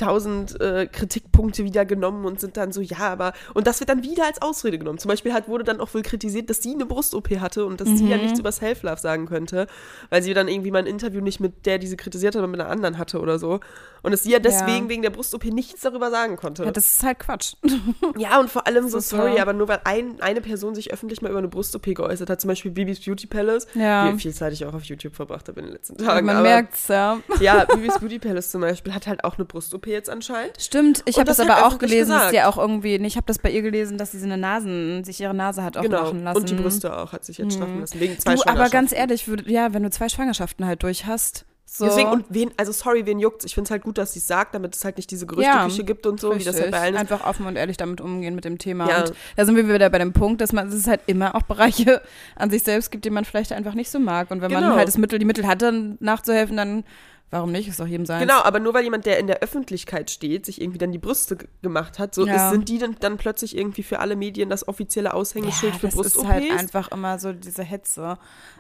tausend 0.02 0.60
äh, 0.60 0.88
Kritikpunkte 0.92 1.64
wieder 1.64 1.86
genommen 1.86 2.26
und 2.26 2.40
sind 2.40 2.58
dann 2.58 2.72
so, 2.72 2.82
ja, 2.82 2.98
aber, 3.00 3.34
und 3.54 3.68
das 3.68 3.80
wird 3.80 3.90
dann 3.90 4.04
wieder 4.04 4.26
als 4.26 4.42
Ausrede 4.42 4.78
genommen. 4.80 4.98
Zum 4.98 5.10
Beispiel 5.10 5.34
halt 5.34 5.48
wurde 5.48 5.64
dann 5.64 5.80
auch 5.80 5.94
wohl 5.94 6.02
kritisiert, 6.02 6.50
dass 6.50 6.62
sie 6.62 6.74
eine 6.74 6.86
Brust-OP 6.86 7.30
hatte 7.40 7.66
und 7.66 7.80
dass 7.82 7.88
sie 7.90 8.08
ja 8.08 8.18
Mhm. 8.18 8.24
nichts 8.24 8.40
über 8.40 8.52
Self-Love 8.52 9.00
sagen 9.00 9.26
könnte, 9.28 9.68
weil 10.10 10.22
sie 10.24 10.34
dann 10.34 10.48
irgendwie 10.48 10.72
mal 10.72 10.80
ein 10.80 10.88
Interview 10.88 11.22
nicht 11.22 11.40
mit 11.40 11.66
der, 11.66 11.78
die 11.78 11.88
sie 11.88 11.98
kritisiert 11.98 12.30
hat, 12.36 12.40
sondern 12.42 12.52
mit 12.52 12.60
einer 12.62 12.70
anderen 12.70 12.98
hatte 12.98 13.20
oder 13.20 13.40
so. 13.40 13.60
Und 14.04 14.12
dass 14.12 14.24
sie 14.24 14.32
ja 14.32 14.40
deswegen 14.40 14.86
Ja. 14.86 14.90
wegen 14.90 15.02
der 15.04 15.12
Brust-OP 15.12 15.46
nichts 15.46 15.82
darüber 15.82 16.10
sagen 16.10 16.36
konnte. 16.36 16.64
Ja, 16.66 16.72
das 16.72 16.88
ist 16.94 17.04
halt 17.04 17.20
Quatsch. 17.20 17.54
Ja, 18.18 18.40
und 18.40 18.50
vor 18.50 18.68
allem 18.68 18.88
so, 18.90 19.00
sorry, 19.00 19.34
so. 19.36 19.40
aber 19.40 19.54
nur 19.54 19.68
weil 19.68 19.80
ein, 19.84 20.20
eine 20.22 20.42
Person 20.42 20.76
sich 20.76 20.92
öffentlich 20.92 21.22
mal 21.22 21.30
über 21.30 21.38
eine 21.40 21.48
Brust-OP 21.48 21.94
geäußert 21.96 22.30
hat, 22.30 22.42
zum 22.42 22.48
Beispiel 22.50 22.72
Bibis 22.72 23.00
Beauty 23.04 23.28
Palace, 23.28 23.68
Ja. 23.76 24.12
wie 24.14 24.20
viel 24.20 24.34
Zeit 24.34 24.54
ich 24.54 24.66
auch 24.66 24.74
auf 24.74 24.84
YouTube 24.84 25.16
verbracht 25.16 25.48
habe 25.48 25.60
in 25.60 25.68
den 25.68 25.74
letzten 25.74 25.98
Tagen. 25.98 26.26
man 26.26 26.42
merkt's, 26.42 26.88
ja. 26.88 27.20
Ja, 27.40 27.66
Bibis 27.66 28.00
Beauty 28.00 28.20
Palace 28.20 28.52
zum 28.52 28.62
Beispiel 28.62 28.94
hat 28.94 29.08
halt 29.08 29.24
auch 29.24 29.36
eine 29.38 29.46
Brust-OP 29.46 29.86
jetzt 29.92 30.10
anscheinend. 30.10 30.60
Stimmt, 30.60 31.04
ich 31.06 31.18
habe 31.18 31.26
das, 31.26 31.38
das 31.38 31.50
aber 31.50 31.68
auch 31.68 31.78
gelesen, 31.78 32.10
dass 32.10 32.28
gesagt. 32.28 32.34
die 32.34 32.42
auch 32.42 32.58
irgendwie, 32.58 32.98
nee, 33.00 33.08
ich 33.08 33.18
habe 33.18 33.28
das 33.28 33.40
bei 33.40 33.52
ihr 33.52 33.62
gelesen, 33.62 33.98
dass 33.98 34.12
sie 34.12 34.20
so 34.20 34.26
eine 34.26 34.38
Nasen, 34.38 35.04
sich 35.04 35.20
ihre 35.22 35.34
Nase 35.34 35.64
hat 35.64 35.78
auch 35.78 35.82
genau. 35.82 36.04
machen 36.04 36.24
lassen. 36.24 36.38
Und 36.38 36.50
die 36.50 36.56
Brüste 36.56 36.96
auch 36.98 37.14
hat 37.14 37.26
sich 37.26 37.38
jetzt 37.38 37.54
straffen 37.54 37.80
lassen. 37.80 38.00
Wegen 38.00 38.18
zwei 38.18 38.36
Du, 38.36 38.44
aber 38.46 38.70
ganz 38.70 38.92
ehrlich, 38.92 39.28
würd, 39.28 39.48
ja, 39.48 39.74
wenn 39.74 39.84
du 39.84 39.90
zwei 39.90 40.10
Schwangerschaften 40.10 40.66
halt 40.66 40.84
durch 40.84 41.06
hast, 41.06 41.46
so. 41.74 41.86
Deswegen, 41.86 42.10
und 42.10 42.26
wen, 42.28 42.52
also 42.58 42.74
sorry, 42.74 43.06
wen 43.06 43.18
juckt's? 43.18 43.46
Ich 43.46 43.54
finde 43.54 43.68
es 43.70 43.72
halt 43.72 43.84
gut, 43.84 43.98
dass 43.98 44.12
sie 44.12 44.20
es 44.20 44.28
sagt, 44.28 44.54
damit 44.54 44.76
es 44.76 44.84
halt 44.84 44.98
nicht 44.98 45.10
diese 45.10 45.26
Gerüchteküche 45.26 45.86
gibt 45.86 46.06
und 46.06 46.20
so, 46.20 46.38
wie 46.38 46.44
das 46.44 46.60
halt 46.60 46.70
bei 46.70 46.82
allen 46.82 46.96
ist. 46.96 47.00
Einfach 47.00 47.26
offen 47.26 47.46
und 47.46 47.56
ehrlich 47.56 47.78
damit 47.78 48.02
umgehen 48.02 48.36
mit 48.36 48.44
dem 48.44 48.58
Thema. 48.58 48.90
Ja. 48.90 49.00
Und 49.00 49.14
da 49.38 49.46
sind 49.46 49.56
wir 49.56 49.66
wieder 49.74 49.90
bei 49.90 49.98
dem 49.98 50.12
Punkt, 50.12 50.42
dass 50.42 50.52
man, 50.52 50.68
dass 50.68 50.76
es 50.76 50.88
halt 50.88 51.00
immer 51.08 51.34
auch 51.34 51.44
Bereiche 51.44 52.02
an 52.36 52.50
sich 52.50 52.64
selbst 52.64 52.92
gibt, 52.92 53.06
die 53.06 53.10
man 53.10 53.24
vielleicht 53.24 53.54
einfach 53.54 53.74
nicht 53.74 53.90
so 53.90 54.00
mag. 54.00 54.32
Und 54.32 54.42
wenn 54.42 54.52
man 54.52 54.64
Genau. 54.64 54.76
halt 54.76 54.90
das 54.90 54.98
Mittel, 54.98 55.18
die 55.18 55.24
Mittel 55.24 55.48
hat, 55.48 55.62
dann 55.62 55.96
nachzuhelfen, 56.02 56.58
dann 56.58 56.84
warum 57.32 57.52
nicht? 57.52 57.68
Ist 57.68 57.80
doch 57.80 57.88
jedem 57.88 58.06
sein. 58.06 58.20
Genau, 58.20 58.42
aber 58.44 58.60
nur 58.60 58.74
weil 58.76 58.84
jemand, 58.84 59.06
der 59.08 59.18
in 59.18 59.26
der 59.28 59.40
Öffentlichkeit 59.40 60.12
steht, 60.12 60.46
sich 60.46 60.62
irgendwie 60.62 60.78
dann 60.78 60.92
die 60.92 61.00
Brüste 61.00 61.38
gemacht 61.64 61.98
hat, 61.98 62.14
so 62.14 62.28
Ja. 62.28 62.36
ist, 62.48 62.52
sind 62.54 62.70
die 62.70 62.78
dann, 62.78 62.96
dann 63.00 63.18
plötzlich 63.18 63.58
irgendwie 63.58 63.84
für 63.84 64.00
alle 64.00 64.16
Medien 64.16 64.50
das 64.50 64.68
offizielle 64.68 65.10
Ja, 65.10 65.14
Aushängeschild 65.16 65.76
für 65.78 65.88
das 65.88 65.96
ist 65.96 66.28
halt 66.28 66.44
einfach 66.52 66.92
immer 66.92 67.18
so 67.18 67.34
diese 67.34 67.64
Hetze. 67.64 68.18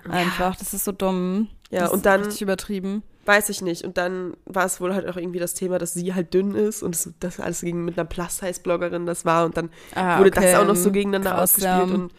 Einfach, 0.09 0.55
das 0.55 0.73
ist 0.73 0.85
so 0.85 0.91
dumm. 0.91 1.47
Ja, 1.69 1.81
das 1.81 1.91
und 1.91 1.97
ist 1.97 2.05
dann- 2.05 2.21
richtig 2.21 2.41
übertrieben. 2.41 3.03
Weiß 3.25 3.49
ich 3.49 3.61
nicht. 3.61 3.83
Und 3.85 3.97
dann 3.99 4.33
war 4.45 4.65
es 4.65 4.81
wohl 4.81 4.95
halt 4.95 5.07
auch 5.07 5.15
irgendwie 5.15 5.37
das 5.37 5.53
Thema, 5.53 5.77
dass 5.77 5.93
sie 5.93 6.15
halt 6.15 6.33
dünn 6.33 6.55
ist 6.55 6.81
und 6.81 6.95
das, 6.95 7.13
das 7.19 7.39
alles 7.39 7.61
gegen 7.61 7.85
mit 7.85 7.99
einer 7.99 8.09
Plus-Size-Bloggerin 8.09 9.05
das 9.05 9.25
war 9.25 9.45
und 9.45 9.55
dann 9.57 9.69
Ah, 9.93 10.17
wurde 10.17 10.31
okay. 10.31 10.51
das 10.51 10.59
auch 10.59 10.65
noch 10.65 10.75
so 10.75 10.91
gegeneinander 10.91 11.29
Krass, 11.29 11.51
ausgespielt 11.55 11.87
ja. 11.89 11.93
und 11.93 12.11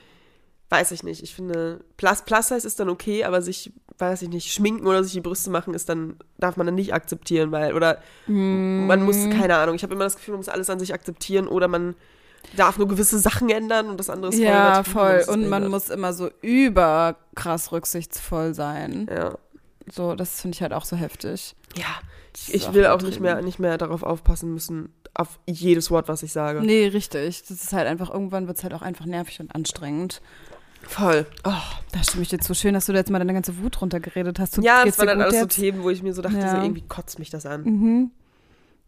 weiß 0.73 0.91
ich 0.91 1.03
nicht. 1.03 1.23
Ich 1.23 1.35
finde, 1.35 1.85
Plus, 1.97 2.23
Plus-Size 2.23 2.67
ist 2.67 2.81
dann 2.81 2.89
okay, 2.89 3.25
aber 3.25 3.43
sich, 3.43 3.73
weiß 3.99 4.23
ich 4.23 4.31
nicht, 4.31 4.53
schminken 4.53 4.87
oder 4.87 5.05
sich 5.05 5.13
die 5.13 5.21
Brüste 5.21 5.51
machen 5.51 5.75
ist 5.75 5.89
dann, 5.89 6.17
darf 6.39 6.57
man 6.57 6.67
dann 6.67 6.75
nicht 6.75 6.95
akzeptieren, 6.95 7.53
weil, 7.53 7.75
oder 7.75 8.01
man 8.27 9.05
muss, 9.05 9.17
keine 9.31 9.57
Ahnung, 9.57 9.77
ich 9.77 9.83
habe 9.83 9.95
immer 9.95 10.05
das 10.05 10.17
Gefühl, 10.17 10.33
man 10.33 10.39
muss 10.41 10.49
alles 10.49 10.71
an 10.71 10.79
sich 10.81 10.95
akzeptieren 10.95 11.47
oder 11.47 11.69
man 11.69 11.95
darf 12.57 12.79
nur 12.79 12.89
gewisse 12.89 13.19
Sachen 13.19 13.51
ändern 13.51 13.89
und 13.89 14.01
das 14.01 14.11
andere 14.11 14.31
ist 14.33 14.39
voll 14.39 14.45
Ja, 14.47 14.83
voll. 14.83 15.25
Und 15.29 15.43
man 15.43 15.63
behindert. 15.63 15.71
muss 15.71 15.91
immer 15.91 16.13
so 16.13 16.31
über 16.41 17.17
krass 17.37 17.71
rücksichtsvoll 17.71 18.55
sein. 18.55 19.07
Ja. 19.15 19.39
So, 19.93 20.15
das 20.15 20.41
finde 20.41 20.55
ich 20.57 20.63
halt 20.63 20.73
auch 20.73 20.85
so 20.85 20.97
heftig. 20.97 21.55
Ja. 21.77 21.85
Ich, 22.35 22.55
ich 22.55 22.73
will 22.73 22.87
auch 22.87 23.03
nicht 23.03 23.21
mehr, 23.21 23.43
nicht 23.43 23.59
mehr 23.59 23.77
darauf 23.77 24.03
aufpassen 24.03 24.55
müssen, 24.55 24.93
auf 25.15 25.39
jedes 25.47 25.91
Wort, 25.91 26.09
was 26.09 26.23
ich 26.23 26.33
sage. 26.33 26.63
Nee, 26.63 26.87
richtig. 26.87 27.43
Das 27.43 27.51
ist 27.51 27.73
halt 27.73 27.87
einfach, 27.87 28.11
irgendwann 28.11 28.47
wird 28.47 28.57
es 28.57 28.63
halt 28.65 28.73
auch 28.75 28.83
einfach 28.83 29.05
nervig 29.05 29.41
und 29.41 29.55
anstrengend. 29.55 30.23
Voll. 30.87 31.27
Oh. 31.45 31.53
Da 31.93 32.03
stimme 32.03 32.23
ich 32.23 32.29
dir 32.31 32.39
zu. 32.39 32.55
Schön, 32.55 32.75
dass 32.75 32.87
du 32.87 32.93
da 32.93 32.99
jetzt 32.99 33.11
mal 33.11 33.19
deine 33.19 33.35
ganze 33.35 33.59
Wut 33.59 33.81
runtergeredet 33.81 34.39
hast. 34.39 34.55
Tut- 34.55 34.65
Ja, 34.65 34.85
das 34.85 34.99
waren 34.99 35.09
dann 35.09 35.21
alles 35.23 35.35
so 35.35 35.41
jetzt? 35.43 35.55
Themen, 35.57 35.83
wo 35.83 35.91
ich 35.91 36.03
mir 36.03 36.13
so 36.15 36.23
dachte, 36.23 36.39
Ja. 36.39 36.57
so 36.57 36.63
irgendwie 36.63 36.83
kotzt 36.89 37.19
mich 37.19 37.31
das 37.31 37.45
an. 37.47 37.63
Mhm. 37.65 38.11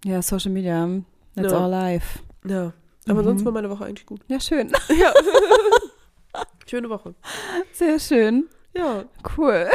Ja, 0.04 0.22
Social 0.22 0.50
Media. 0.52 0.88
That's 1.34 1.52
Ja. 1.52 1.58
all 1.58 1.70
life. 1.70 2.18
Ja. 2.46 2.72
Aber 3.08 3.20
Mhm. 3.20 3.24
sonst 3.26 3.44
war 3.44 3.52
meine 3.52 3.68
Woche 3.70 3.84
eigentlich 3.84 4.06
gut. 4.06 4.20
Ja, 4.28 4.40
schön. 4.40 4.72
Ja. 4.98 5.12
Schöne 6.66 6.88
Woche. 6.90 7.14
Sehr 7.72 7.98
schön. 8.00 8.48
Ja, 8.74 9.04
Cool. 9.36 9.68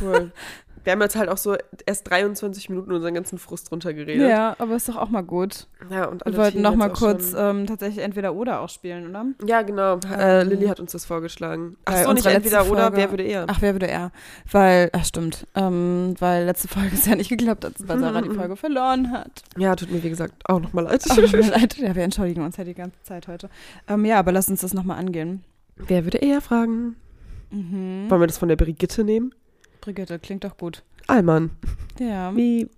cool. 0.00 0.32
Wir 0.86 0.92
haben 0.92 1.00
jetzt 1.02 1.16
halt 1.16 1.28
auch 1.28 1.36
so 1.36 1.56
erst 1.84 2.08
23 2.08 2.70
Minuten 2.70 2.92
unseren 2.92 3.12
ganzen 3.12 3.38
Frust 3.38 3.72
runtergeredet. 3.72 4.30
Ja, 4.30 4.54
aber 4.60 4.76
ist 4.76 4.88
doch 4.88 4.94
auch 4.94 5.08
mal 5.08 5.22
gut. 5.22 5.66
ja 5.90 6.04
und 6.06 6.24
Wir 6.24 6.36
wollten 6.36 6.62
noch 6.62 6.76
mal 6.76 6.92
auch 6.92 6.94
kurz 6.96 7.34
ähm, 7.36 7.66
tatsächlich 7.66 8.04
entweder 8.04 8.34
oder 8.34 8.60
auch 8.60 8.68
spielen, 8.68 9.10
oder? 9.10 9.26
ja, 9.44 9.62
genau. 9.62 9.98
Äh, 10.16 10.44
Lilly 10.44 10.68
hat 10.68 10.78
uns 10.78 10.92
das 10.92 11.04
vorgeschlagen. 11.04 11.76
Ach 11.86 11.92
Bei 11.92 12.04
so, 12.04 12.12
nicht 12.12 12.24
entweder 12.26 12.58
letzten 12.58 12.72
oder, 12.72 12.82
Folge- 12.82 12.96
wer 12.98 13.10
würde 13.10 13.22
eher? 13.24 13.44
Ach, 13.48 13.60
wer 13.60 13.74
würde 13.74 13.88
er? 13.88 14.12
Weil, 14.52 14.90
ach 14.92 15.04
stimmt, 15.04 15.44
ähm, 15.56 16.14
weil 16.20 16.44
letzte 16.44 16.68
Folge 16.68 16.90
es 16.94 17.04
ja 17.04 17.16
nicht 17.16 17.30
geklappt 17.30 17.64
hat, 17.64 17.72
weil 17.84 17.98
Sarah 17.98 18.22
die 18.22 18.30
Folge 18.36 18.54
verloren 18.54 19.10
hat. 19.10 19.42
Ja, 19.58 19.74
tut 19.74 19.90
mir 19.90 20.04
wie 20.04 20.10
gesagt 20.10 20.34
auch 20.48 20.60
nochmal 20.60 20.84
leid. 20.84 21.02
Oh, 21.10 21.14
tut 21.16 21.32
mir 21.32 21.40
leid. 21.50 21.76
Ja, 21.78 21.96
wir 21.96 22.04
entschuldigen 22.04 22.42
uns 22.44 22.56
ja 22.58 22.62
die 22.64 22.74
ganze 22.74 23.02
Zeit 23.02 23.26
heute. 23.26 23.50
Ähm, 23.88 24.04
ja, 24.04 24.20
aber 24.20 24.30
lass 24.30 24.48
uns 24.48 24.60
das 24.60 24.72
nochmal 24.72 24.98
angehen. 25.00 25.42
wer 25.74 26.04
würde 26.04 26.18
eher 26.18 26.40
fragen? 26.40 26.94
Mhm. 27.50 28.06
Wollen 28.08 28.20
wir 28.20 28.26
das 28.28 28.38
von 28.38 28.48
der 28.48 28.56
Brigitte 28.56 29.02
nehmen? 29.02 29.34
Brigitte, 29.86 30.18
klingt 30.18 30.42
doch 30.42 30.56
gut. 30.56 30.82
Allmann. 31.06 31.52
Ja. 32.00 32.34
Wie? 32.34 32.68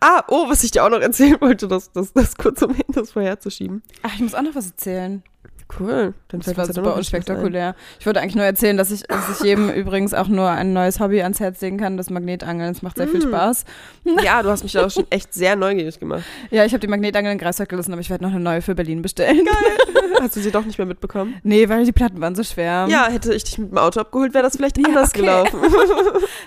Ah, 0.00 0.24
oh, 0.28 0.48
was 0.48 0.64
ich 0.64 0.70
dir 0.70 0.84
auch 0.84 0.88
noch 0.88 1.02
erzählen 1.02 1.38
wollte, 1.38 1.68
das, 1.68 1.92
das, 1.92 2.14
das 2.14 2.34
kurz 2.34 2.62
um 2.62 2.72
hin 2.72 2.86
das 2.94 3.12
vorherzuschieben. 3.12 3.82
Ach, 4.02 4.14
ich 4.14 4.20
muss 4.20 4.34
auch 4.34 4.40
noch 4.40 4.54
was 4.54 4.68
erzählen. 4.68 5.22
Cool. 5.80 6.14
Dann 6.28 6.40
Das 6.40 6.56
war 6.56 6.64
super 6.72 6.94
unspektakulär. 6.96 7.74
Ich 7.98 8.06
wollte 8.06 8.20
eigentlich 8.20 8.36
nur 8.36 8.44
erzählen, 8.44 8.76
dass 8.76 8.90
ich, 8.92 9.02
dass 9.02 9.28
ich 9.40 9.44
jedem 9.44 9.68
übrigens 9.74 10.14
auch 10.14 10.28
nur 10.28 10.48
ein 10.48 10.72
neues 10.72 11.00
Hobby 11.00 11.20
ans 11.22 11.40
Herz 11.40 11.60
legen 11.60 11.76
kann, 11.76 11.96
das 11.96 12.08
Magnetangeln. 12.08 12.70
Es 12.70 12.82
macht 12.82 12.96
sehr 12.96 13.08
viel 13.08 13.18
Mm. 13.26 13.28
Spaß. 13.28 13.64
Ja, 14.24 14.42
du 14.42 14.48
hast 14.50 14.62
mich 14.62 14.72
da 14.72 14.86
auch 14.86 14.90
schon 14.90 15.06
echt 15.10 15.34
sehr 15.34 15.56
neugierig 15.56 15.98
gemacht. 15.98 16.22
Ja, 16.52 16.64
ich 16.64 16.72
habe 16.72 16.78
die 16.80 16.86
Magnetangeln 16.86 17.32
in 17.32 17.38
Greifswald 17.38 17.68
gelassen, 17.68 17.92
aber 17.92 18.00
ich 18.00 18.08
werde 18.10 18.22
noch 18.24 18.30
eine 18.30 18.38
neue 18.40 18.62
für 18.62 18.74
Berlin 18.76 19.02
bestellen. 19.02 19.44
Hast 20.20 20.36
du 20.36 20.40
sie 20.40 20.52
doch 20.52 20.64
nicht 20.64 20.78
mehr 20.78 20.86
mitbekommen? 20.86 21.34
Nee, 21.42 21.68
weil 21.68 21.84
die 21.84 21.92
Platten 21.92 22.20
waren 22.20 22.34
so 22.36 22.44
schwer. 22.44 22.86
Ja, 22.88 23.08
hätte 23.08 23.34
ich 23.34 23.42
dich 23.44 23.58
mit 23.58 23.72
dem 23.72 23.78
Auto 23.78 23.98
abgeholt, 24.00 24.32
wäre 24.34 24.44
das 24.44 24.56
vielleicht 24.56 24.78
Ja, 24.78 24.84
anders 24.86 25.10
okay. 25.10 25.20
gelaufen. 25.22 25.58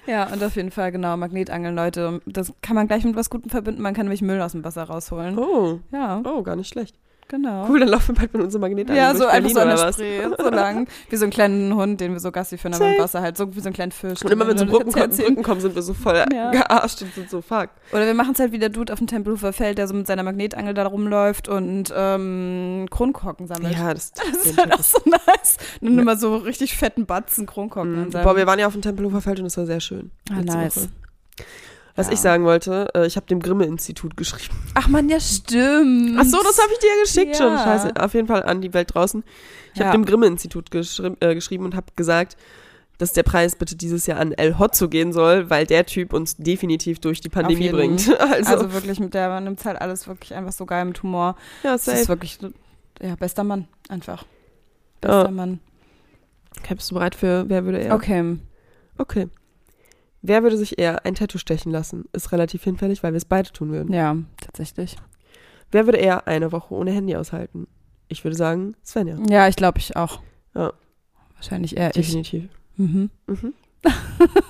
Ja, 0.07 0.27
und 0.31 0.41
auf 0.43 0.55
jeden 0.55 0.71
Fall, 0.71 0.91
genau, 0.91 1.17
Magnetangeln, 1.17 1.75
Leute. 1.75 2.21
Das 2.25 2.53
kann 2.61 2.75
man 2.75 2.87
gleich 2.87 3.03
mit 3.03 3.15
was 3.15 3.29
Gutem 3.29 3.49
verbinden. 3.51 3.81
Man 3.81 3.93
kann 3.93 4.05
nämlich 4.05 4.21
Müll 4.21 4.41
aus 4.41 4.53
dem 4.53 4.63
Wasser 4.63 4.83
rausholen. 4.83 5.37
Oh, 5.37 5.79
Ja, 5.91 6.21
oh, 6.25 6.41
gar 6.41 6.55
nicht 6.55 6.69
schlecht. 6.69 6.95
Genau. 7.29 7.67
Cool, 7.69 7.79
dann 7.79 7.87
laufen 7.89 8.09
wir 8.09 8.15
bald 8.15 8.33
mit 8.33 8.43
unserem 8.43 8.61
Magnet 8.61 8.89
Ja, 8.89 9.15
so 9.15 9.25
einfach 9.25 9.49
so 9.49 9.55
was? 9.55 9.95
Spree, 9.95 10.21
so 10.37 10.49
lang. 10.49 10.87
Wie 11.09 11.15
so 11.15 11.23
einen 11.23 11.31
kleinen 11.31 11.73
Hund, 11.75 12.01
den 12.01 12.11
wir 12.11 12.19
so 12.19 12.31
Gassi 12.31 12.57
führen, 12.57 12.73
aber 12.73 12.93
im. 12.93 12.99
Wasser 13.01 13.21
halt. 13.21 13.37
So 13.37 13.55
wie 13.55 13.59
so 13.61 13.67
einen 13.67 13.73
kleinen 13.73 13.93
Fisch. 13.93 14.21
Und 14.23 14.31
immer 14.31 14.45
wenn 14.47 14.57
so 14.57 14.65
Brücken. 14.65 14.91
Brücken 14.91 15.43
kommen, 15.43 15.61
sind 15.61 15.75
wir 15.75 15.81
so 15.81 15.93
voll 15.93 16.21
Ja. 16.33 16.51
gearscht 16.51 17.01
und 17.01 17.13
sind 17.13 17.29
so 17.29 17.41
fuck. 17.41 17.69
Oder 17.93 18.05
wir 18.05 18.13
machen 18.13 18.31
es 18.33 18.39
halt 18.39 18.51
wie 18.51 18.59
der 18.59 18.69
Dude 18.69 18.91
auf 18.91 18.99
dem 18.99 19.07
Tempelhofer 19.07 19.53
Feld, 19.53 19.77
der 19.77 19.87
so 19.87 19.93
mit 19.93 20.07
seiner 20.07 20.23
Magnetangel 20.23 20.73
da 20.73 20.85
rumläuft 20.85 21.47
und 21.47 21.93
ähm, 21.95 22.87
Kronkorken 22.91 23.47
sammelt. 23.47 23.75
Ja, 23.77 23.93
das, 23.93 24.11
Das 24.33 24.45
ist 24.45 24.57
halt 24.59 24.73
auch 24.73 24.83
so 24.83 24.99
nice. 25.05 25.57
Nimm 25.81 25.95
nur 25.95 26.05
mal 26.05 26.17
so 26.17 26.35
richtig 26.35 26.75
fetten 26.77 27.05
Batzen 27.05 27.45
Kronkorken 27.45 27.89
Mhm. 28.05 28.11
Boah, 28.11 28.35
wir 28.35 28.45
waren 28.47 28.59
ja 28.59 28.67
auf 28.67 28.73
dem 28.73 28.81
Tempelhofer 28.81 29.21
Feld 29.21 29.39
und 29.39 29.45
es 29.45 29.57
war 29.57 29.65
sehr 29.65 29.79
schön. 29.79 30.11
Ah, 30.31 30.41
nice. 30.41 30.77
Woche. 30.77 30.89
Was 31.99 32.07
Ja. 32.07 32.13
ich 32.13 32.19
sagen 32.19 32.45
wollte, 32.45 32.87
äh, 32.95 33.05
ich 33.05 33.15
habe 33.17 33.25
dem 33.27 33.39
Grimme-Institut 33.41 34.15
geschrieben. 34.17 34.55
Ach 34.73 34.87
man, 34.87 35.09
ja 35.09 35.19
stimmt. 35.19 36.17
Ach 36.17 36.23
so, 36.23 36.37
das 36.41 36.57
habe 36.61 36.71
ich 36.73 36.79
dir 36.79 36.87
ja 36.87 37.03
geschickt 37.03 37.35
schon. 37.35 37.51
Ja. 37.53 37.63
Scheiße, 37.63 37.91
auf 37.99 38.13
jeden 38.13 38.27
Fall 38.27 38.43
an 38.43 38.61
die 38.61 38.73
Welt 38.73 38.93
draußen. 38.93 39.23
Ich 39.73 39.79
Ja. 39.79 39.87
habe 39.87 39.97
dem 39.97 40.05
Grimme-Institut 40.05 40.71
geschri 40.71 41.11
äh, 41.19 41.35
geschrieben 41.35 41.65
und 41.65 41.75
habe 41.75 41.87
gesagt, 41.95 42.37
dass 42.99 43.13
der 43.13 43.23
Preis 43.23 43.55
bitte 43.55 43.75
dieses 43.75 44.07
Jahr 44.07 44.19
an 44.19 44.31
El 44.33 44.57
Hotzo 44.59 44.89
gehen 44.89 45.13
soll, 45.13 45.49
weil 45.49 45.65
der 45.65 45.85
Typ 45.85 46.11
uns 46.13 46.35
definitiv 46.37 46.99
durch 46.99 47.21
die 47.21 47.29
Pandemie 47.29 47.69
bringt. 47.69 48.07
Also, 48.19 48.51
Also 48.53 48.73
wirklich, 48.73 48.99
mit 48.99 49.13
der 49.13 49.29
man 49.29 49.43
nimmt 49.45 49.63
halt 49.65 49.79
alles 49.81 50.07
wirklich 50.07 50.33
einfach 50.33 50.51
so 50.53 50.65
geil 50.65 50.85
mit 50.85 51.01
Humor. 51.03 51.35
ja, 51.63 51.73
Das 51.73 51.87
ist 51.87 51.95
safe. 51.97 52.07
wirklich, 52.09 52.37
ja, 53.01 53.15
bester 53.15 53.43
Mann, 53.43 53.67
einfach. 53.89 54.25
Bester 55.01 55.25
Ja. 55.25 55.31
Mann. 55.31 55.59
Okay, 56.59 56.75
bist 56.75 56.91
du 56.91 56.95
bereit 56.95 57.15
für 57.15 57.45
Wer 57.47 57.63
würde 57.65 57.79
er? 57.79 57.95
Okay. 57.95 58.37
Okay. 58.97 59.27
Wer 60.21 60.43
würde 60.43 60.57
sich 60.57 60.77
eher 60.77 61.05
ein 61.05 61.15
Tattoo 61.15 61.37
stechen 61.37 61.71
lassen? 61.71 62.05
Ist 62.11 62.31
relativ 62.31 62.63
hinfällig, 62.63 63.03
weil 63.03 63.13
wir 63.13 63.17
es 63.17 63.25
beide 63.25 63.51
tun 63.51 63.71
würden. 63.71 63.93
Ja, 63.93 64.17
tatsächlich. 64.41 64.97
Wer 65.71 65.85
würde 65.85 65.97
eher 65.99 66.27
eine 66.27 66.51
Woche 66.51 66.73
ohne 66.73 66.91
Handy 66.91 67.15
aushalten? 67.15 67.67
Ich 68.07 68.23
würde 68.23 68.35
sagen, 68.35 68.75
Svenja. 68.83 69.17
Ja, 69.29 69.47
ich 69.47 69.55
glaube 69.55 69.77
ich 69.77 69.95
auch. 69.95 70.19
Ja. 70.55 70.73
Wahrscheinlich 71.35 71.77
eher 71.77 71.89
ich. 71.95 72.07
Definitiv. 72.07 72.49
Mhm. 72.75 73.09
Mhm. 73.27 73.53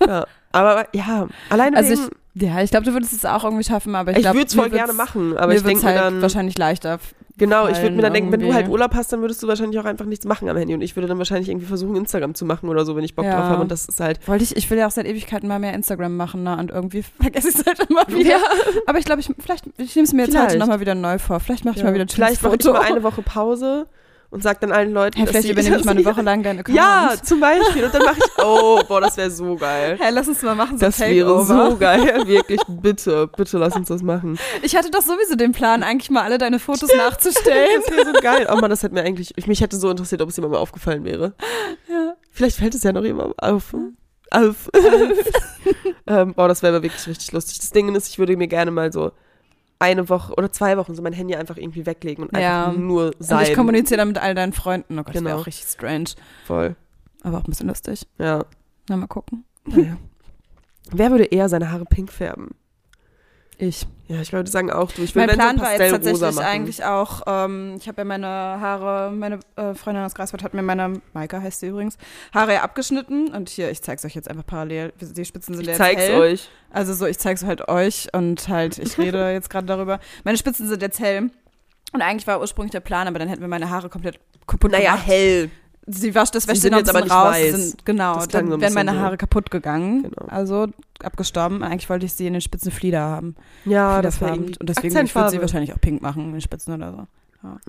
ja. 0.07 0.25
Aber 0.51 0.87
ja, 0.93 1.27
alleine 1.49 1.77
Also 1.77 1.91
wegen, 1.91 2.09
Ja, 2.33 2.61
ich 2.63 2.71
glaube, 2.71 2.85
du 2.85 2.93
würdest 2.93 3.13
es 3.13 3.25
auch 3.25 3.43
irgendwie 3.43 3.63
schaffen, 3.63 3.93
aber 3.95 4.11
ich, 4.11 4.17
ich, 4.17 4.23
glaube, 4.23 4.39
würde 4.39 4.47
es 4.47 4.55
voll 4.55 4.69
gerne 4.69 4.93
machen, 4.93 5.37
aber 5.37 5.53
ich 5.53 5.61
denke 5.61 5.83
halt 5.83 5.97
dann, 5.97 6.21
wahrscheinlich 6.21 6.57
leichter. 6.57 6.99
Genau, 7.39 7.67
ich 7.67 7.81
würde 7.81 7.95
mir 7.95 8.03
dann 8.03 8.13
denken, 8.13 8.31
wenn 8.31 8.39
du 8.41 8.53
halt 8.53 8.67
Urlaub 8.67 8.93
hast, 8.93 9.11
dann 9.11 9.21
würdest 9.21 9.41
du 9.41 9.47
wahrscheinlich 9.47 9.79
auch 9.79 9.85
einfach 9.85 10.05
nichts 10.05 10.25
machen 10.25 10.47
am 10.47 10.57
Handy 10.57 10.75
und 10.75 10.81
ich 10.81 10.95
würde 10.95 11.07
dann 11.07 11.17
wahrscheinlich 11.17 11.49
irgendwie 11.49 11.65
versuchen, 11.65 11.95
Instagram 11.95 12.35
zu 12.35 12.45
machen 12.45 12.69
oder 12.69 12.85
so, 12.85 12.95
wenn 12.95 13.03
ich 13.03 13.15
Bock 13.15 13.25
Ja. 13.25 13.35
drauf 13.35 13.49
habe 13.49 13.61
und 13.63 13.71
das 13.71 13.85
ist 13.85 13.99
halt, 13.99 14.25
Wollte 14.27 14.43
ich, 14.43 14.55
ich 14.55 14.69
will 14.69 14.77
ja 14.77 14.85
auch 14.85 14.91
seit 14.91 15.07
Ewigkeiten 15.07 15.47
mal 15.47 15.57
mehr 15.59 15.73
Instagram 15.73 16.15
machen, 16.15 16.43
ne? 16.43 16.55
Und 16.57 16.69
irgendwie 16.69 17.03
vergesse 17.19 17.49
ich 17.49 17.55
es 17.55 17.65
halt 17.65 17.79
immer 17.89 18.07
wieder. 18.07 18.37
Aber 18.85 18.99
ich 18.99 19.05
glaube, 19.05 19.21
ich, 19.21 19.31
vielleicht, 19.39 19.65
ich 19.77 19.95
nehme 19.95 20.05
es 20.05 20.13
mir 20.13 20.21
jetzt 20.23 20.31
Vielleicht. 20.31 20.49
heute 20.51 20.59
nochmal 20.59 20.79
wieder 20.79 20.93
neu 20.93 21.17
vor. 21.17 21.39
Vielleicht 21.39 21.65
mache 21.65 21.75
ich 21.77 21.81
ja. 21.81 21.87
mal 21.87 21.93
wieder 21.95 22.05
ein 22.05 22.09
vielleicht 22.09 22.43
mache 22.43 22.57
ich 22.59 22.65
mal 22.65 22.81
eine 22.81 23.01
Woche 23.01 23.21
Pause 23.21 23.87
und 24.31 24.43
sag 24.43 24.59
dann 24.61 24.71
allen 24.71 24.93
Leuten, 24.93 25.17
Hey, 25.17 25.25
dass 25.25 25.31
vielleicht 25.31 25.49
übernehme 25.49 25.77
ich 25.77 25.85
mal 25.85 25.91
eine 25.91 26.05
Woche 26.05 26.21
lang 26.21 26.43
deinen 26.43 26.57
sie- 26.57 26.59
Account. 26.61 26.77
Ja, 26.77 27.13
zum 27.21 27.39
Beispiel 27.39 27.83
und 27.85 27.93
dann 27.93 28.03
mache 28.03 28.17
ich, 28.19 28.43
oh, 28.43 28.81
boah, 28.87 29.01
das 29.01 29.17
wäre 29.17 29.31
so 29.31 29.55
geil. 29.55 29.97
Hey, 29.99 30.11
lass 30.13 30.27
uns 30.27 30.41
mal 30.41 30.55
machen, 30.55 30.77
so 30.77 30.85
Das 30.85 30.99
wäre 30.99 31.45
so 31.45 31.77
geil, 31.77 32.27
wirklich, 32.27 32.61
bitte, 32.67 33.27
bitte 33.35 33.57
lass 33.57 33.75
uns 33.75 33.87
das 33.87 34.01
machen. 34.03 34.37
Ich 34.61 34.75
hatte 34.75 34.91
doch 34.91 35.01
sowieso 35.01 35.35
den 35.35 35.51
Plan, 35.51 35.81
eigentlich 35.83 36.09
mal 36.09 36.23
alle 36.23 36.37
deine 36.37 36.59
Fotos 36.59 36.89
nachzustellen. 36.95 37.81
Das 37.85 37.95
wäre 37.95 38.05
so 38.05 38.21
geil. 38.21 38.47
Oh 38.51 38.55
Mann, 38.57 38.69
das 38.69 38.83
hätte 38.83 38.93
mir 38.93 39.01
eigentlich, 39.01 39.33
mich 39.47 39.61
hätte 39.61 39.77
so 39.77 39.89
interessiert, 39.89 40.21
ob 40.21 40.29
es 40.29 40.35
jemandem 40.35 40.59
aufgefallen 40.61 41.03
wäre. 41.03 41.33
Ja. 41.89 42.13
Vielleicht 42.31 42.57
fällt 42.57 42.75
es 42.75 42.83
ja 42.83 42.91
noch 42.93 43.03
jemandem 43.03 43.33
auf. 43.39 43.75
Auf. 44.31 44.69
ähm, 46.07 46.33
boah, 46.35 46.47
das 46.47 46.61
wäre 46.61 46.75
aber 46.75 46.83
wirklich 46.83 47.07
richtig 47.07 47.31
lustig. 47.31 47.59
Das 47.59 47.71
Ding 47.71 47.93
ist, 47.95 48.07
ich 48.09 48.19
würde 48.19 48.37
mir 48.37 48.47
gerne 48.47 48.69
mal 48.71 48.93
so 48.93 49.11
eine 49.79 50.09
Woche 50.09 50.33
oder 50.33 50.51
zwei 50.51 50.77
Wochen 50.77 50.93
so 50.93 51.01
mein 51.01 51.13
Handy 51.13 51.35
einfach 51.35 51.57
irgendwie 51.57 51.85
weglegen 51.85 52.25
und 52.25 52.37
Ja. 52.37 52.67
einfach 52.67 52.79
nur 52.79 53.05
Und 53.07 53.15
sein. 53.19 53.45
ich 53.47 53.53
kommuniziere 53.53 53.97
dann 53.99 54.09
mit 54.09 54.17
all 54.17 54.35
deinen 54.35 54.53
Freunden. 54.53 54.99
Oh 54.99 55.03
Gott, 55.03 55.15
das 55.15 55.23
wäre 55.23 55.31
Genau. 55.31 55.41
auch 55.41 55.47
richtig 55.47 55.67
strange. 55.67 56.09
Voll. 56.45 56.75
Aber 57.23 57.37
auch 57.37 57.43
ein 57.43 57.49
bisschen 57.49 57.67
lustig. 57.67 58.05
Ja. 58.17 58.45
Na, 58.89 58.97
mal 58.97 59.07
gucken. 59.07 59.45
Naja. 59.65 59.97
Wer 60.91 61.11
würde 61.11 61.25
eher 61.25 61.47
seine 61.49 61.71
Haare 61.71 61.85
pink 61.85 62.11
färben? 62.11 62.49
Ich. 63.61 63.85
Ja, 64.07 64.21
ich 64.21 64.33
würde 64.33 64.49
sagen 64.49 64.71
auch 64.71 64.91
du. 64.91 65.03
Ich 65.03 65.13
will 65.13 65.27
Mein 65.27 65.35
Plan 65.35 65.57
so 65.57 65.63
war 65.63 65.73
jetzt 65.73 65.91
tatsächlich 65.91 66.21
machen. 66.21 66.39
eigentlich 66.39 66.83
auch, 66.83 67.21
ähm, 67.27 67.75
ich 67.79 67.87
habe 67.87 68.01
ja 68.01 68.05
meine 68.05 68.25
Haare, 68.25 69.11
meine 69.11 69.39
äh, 69.55 69.75
Freundin 69.75 70.03
aus 70.03 70.15
Greifswald 70.15 70.41
hat 70.43 70.53
mir 70.55 70.63
meine, 70.63 71.01
Maika 71.13 71.39
heißt 71.41 71.59
sie 71.59 71.67
übrigens, 71.67 71.97
Haare 72.33 72.53
ja 72.53 72.61
abgeschnitten 72.63 73.27
und 73.35 73.49
hier, 73.49 73.69
ich 73.69 73.83
zeig's 73.83 74.03
euch 74.05 74.15
jetzt 74.15 74.27
einfach 74.29 74.45
parallel, 74.47 74.93
die 74.99 75.25
Spitzen 75.25 75.53
sind 75.53 75.61
Ich 75.63 75.67
jetzt 75.67 75.77
zeig's 75.77 76.01
hell. 76.01 76.19
euch. 76.19 76.49
Also 76.71 76.93
so, 76.95 77.05
ich 77.05 77.19
zeig's 77.19 77.43
halt 77.43 77.67
euch 77.67 78.07
und 78.13 78.47
halt, 78.47 78.79
ich 78.79 78.97
rede 78.97 79.29
jetzt 79.31 79.49
gerade 79.51 79.67
darüber. 79.67 79.99
Meine 80.23 80.37
Spitzen 80.39 80.67
sind 80.67 80.81
jetzt 80.81 80.99
hell. 80.99 81.29
Und 81.91 82.01
eigentlich 82.01 82.25
war 82.27 82.39
ursprünglich 82.39 82.71
der 82.71 82.79
Plan, 82.79 83.07
aber 83.07 83.19
dann 83.19 83.27
hätten 83.27 83.41
wir 83.41 83.47
meine 83.47 83.69
Haare 83.69 83.89
komplett 83.89 84.19
kaputt 84.47 84.71
Naja, 84.71 84.91
gemacht. 84.93 85.05
hell. 85.07 85.51
Sie 85.87 86.13
wascht 86.13 86.35
das 86.35 86.47
ein 86.47 86.53
jetzt 86.79 86.89
aber 86.89 87.01
nicht 87.01 87.11
raus. 87.11 87.33
weiß. 87.33 87.55
Sind, 87.55 87.85
genau, 87.85 88.15
Das 88.15 88.27
dann 88.27 88.49
wären 88.49 88.73
meine 88.73 88.91
bisschen 88.91 88.99
so. 88.99 88.99
Haare 89.05 89.17
kaputt 89.17 89.49
gegangen. 89.51 90.03
Genau. 90.03 90.27
Also 90.27 90.67
abgestorben. 91.03 91.63
Eigentlich 91.63 91.89
wollte 91.89 92.05
ich 92.05 92.13
sie 92.13 92.27
in 92.27 92.33
den 92.33 92.41
Spitzen 92.41 92.71
Flieder 92.71 93.01
haben. 93.01 93.35
Ja, 93.65 94.01
das 94.01 94.17
Fliederfarben. 94.17 94.43
irgendwie 94.45 94.59
Und 94.59 94.69
deswegen 94.69 95.05
ich 95.05 95.15
würde 95.15 95.29
sie 95.29 95.41
wahrscheinlich 95.41 95.73
auch 95.73 95.81
pink 95.81 96.01
machen, 96.01 96.25
in 96.25 96.31
den 96.33 96.41
Spitzen 96.41 96.73
oder 96.75 96.91
so. 96.91 97.07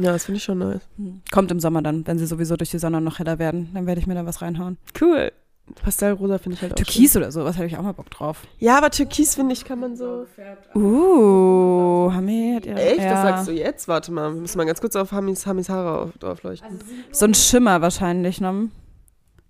Ja, 0.03 0.13
das 0.13 0.25
finde 0.25 0.39
ich 0.39 0.45
schon 0.45 0.59
nice. 0.59 0.83
Hm. 0.97 1.23
Kommt 1.31 1.51
im 1.53 1.61
Sommer 1.61 1.81
dann, 1.81 2.07
wenn 2.07 2.19
sie 2.19 2.27
sowieso 2.27 2.57
durch 2.57 2.71
die 2.71 2.79
Sonne 2.79 3.01
noch 3.01 3.21
heller 3.21 3.39
werden. 3.39 3.71
Dann 3.73 3.87
werde 3.87 4.01
ich 4.01 4.07
mir 4.07 4.15
da 4.15 4.27
was 4.27 4.43
reinhauen. 4.43 4.79
Cool. 5.01 5.31
Pastellrosa 5.75 6.39
finde 6.39 6.57
ich 6.57 6.63
halt 6.63 6.73
auch 6.73 6.77
Türkis 6.77 7.17
oder 7.17 7.31
so, 7.33 7.45
was 7.45 7.57
hätte 7.57 7.67
ich 7.67 7.77
auch 7.77 7.83
mal 7.83 7.93
Bock 7.93 8.11
drauf. 8.11 8.43
Ja, 8.59 8.79
aber 8.79 8.91
Türkis 8.91 9.35
finde 9.35 9.53
ich 9.53 9.65
kann 9.65 9.81
man 9.81 9.97
so. 9.97 10.27
Uh, 10.75 12.13
Hami 12.13 12.53
hat 12.57 12.67
ihre. 12.67 12.81
Echt? 12.81 12.99
ja. 13.01 13.11
Das 13.11 13.23
sagst 13.23 13.49
du 13.49 13.53
jetzt? 13.53 13.89
Warte 13.89 14.13
mal, 14.13 14.33
wir 14.35 14.41
müssen 14.41 14.59
mal 14.59 14.65
ganz 14.67 14.81
kurz 14.81 14.97
auf 14.97 15.13
Hamis, 15.13 15.47
Hamis 15.47 15.69
Haare 15.69 16.03
auf, 16.03 16.19
drauf 16.19 16.43
leuchten. 16.43 16.79
So 17.13 17.27
ein 17.27 17.35
Schimmer 17.35 17.81
wahrscheinlich, 17.83 18.41
ne? 18.41 18.69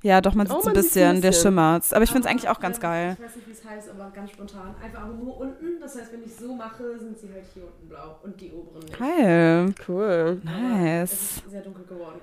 Ja, 0.03 0.23
doch, 0.23 0.35
man 0.35 0.47
sieht 0.47 0.57
Oh, 0.57 0.63
so 0.63 0.69
ein 0.69 0.75
bisschen, 0.75 1.17
ein 1.17 1.21
der 1.21 1.29
bisschen. 1.29 1.51
Schimmer. 1.51 1.81
Aber 1.91 2.03
ich 2.03 2.11
finde 2.11 2.27
es 2.27 2.33
eigentlich 2.33 2.49
auch 2.49 2.59
ganz 2.59 2.81
geil. 2.81 3.17
Ich 3.19 3.25
weiß 3.25 3.37
nicht, 3.37 3.49
wie 3.49 3.53
es 3.53 3.65
heißt, 3.65 3.91
aber 3.91 4.11
ganz 4.15 4.31
spontan. 4.31 4.75
Einfach 4.83 5.07
nur 5.09 5.39
unten. 5.39 5.79
Das 5.79 5.95
heißt, 5.95 6.11
wenn 6.13 6.23
ich 6.25 6.35
so 6.35 6.55
mache, 6.55 6.99
sind 6.99 7.19
sie 7.19 7.29
halt 7.31 7.45
hier 7.53 7.65
unten 7.65 7.89
blau 7.89 8.19
und 8.23 8.41
die 8.41 8.51
oberen 8.51 8.81
nicht. 8.81 8.99
Geil. 8.99 9.75
Cool. 9.87 10.41
Nice. 10.43 11.13
Es 11.13 11.37
ist 11.37 11.51
sehr 11.51 11.61
dunkel 11.61 11.85
geworden. 11.85 12.21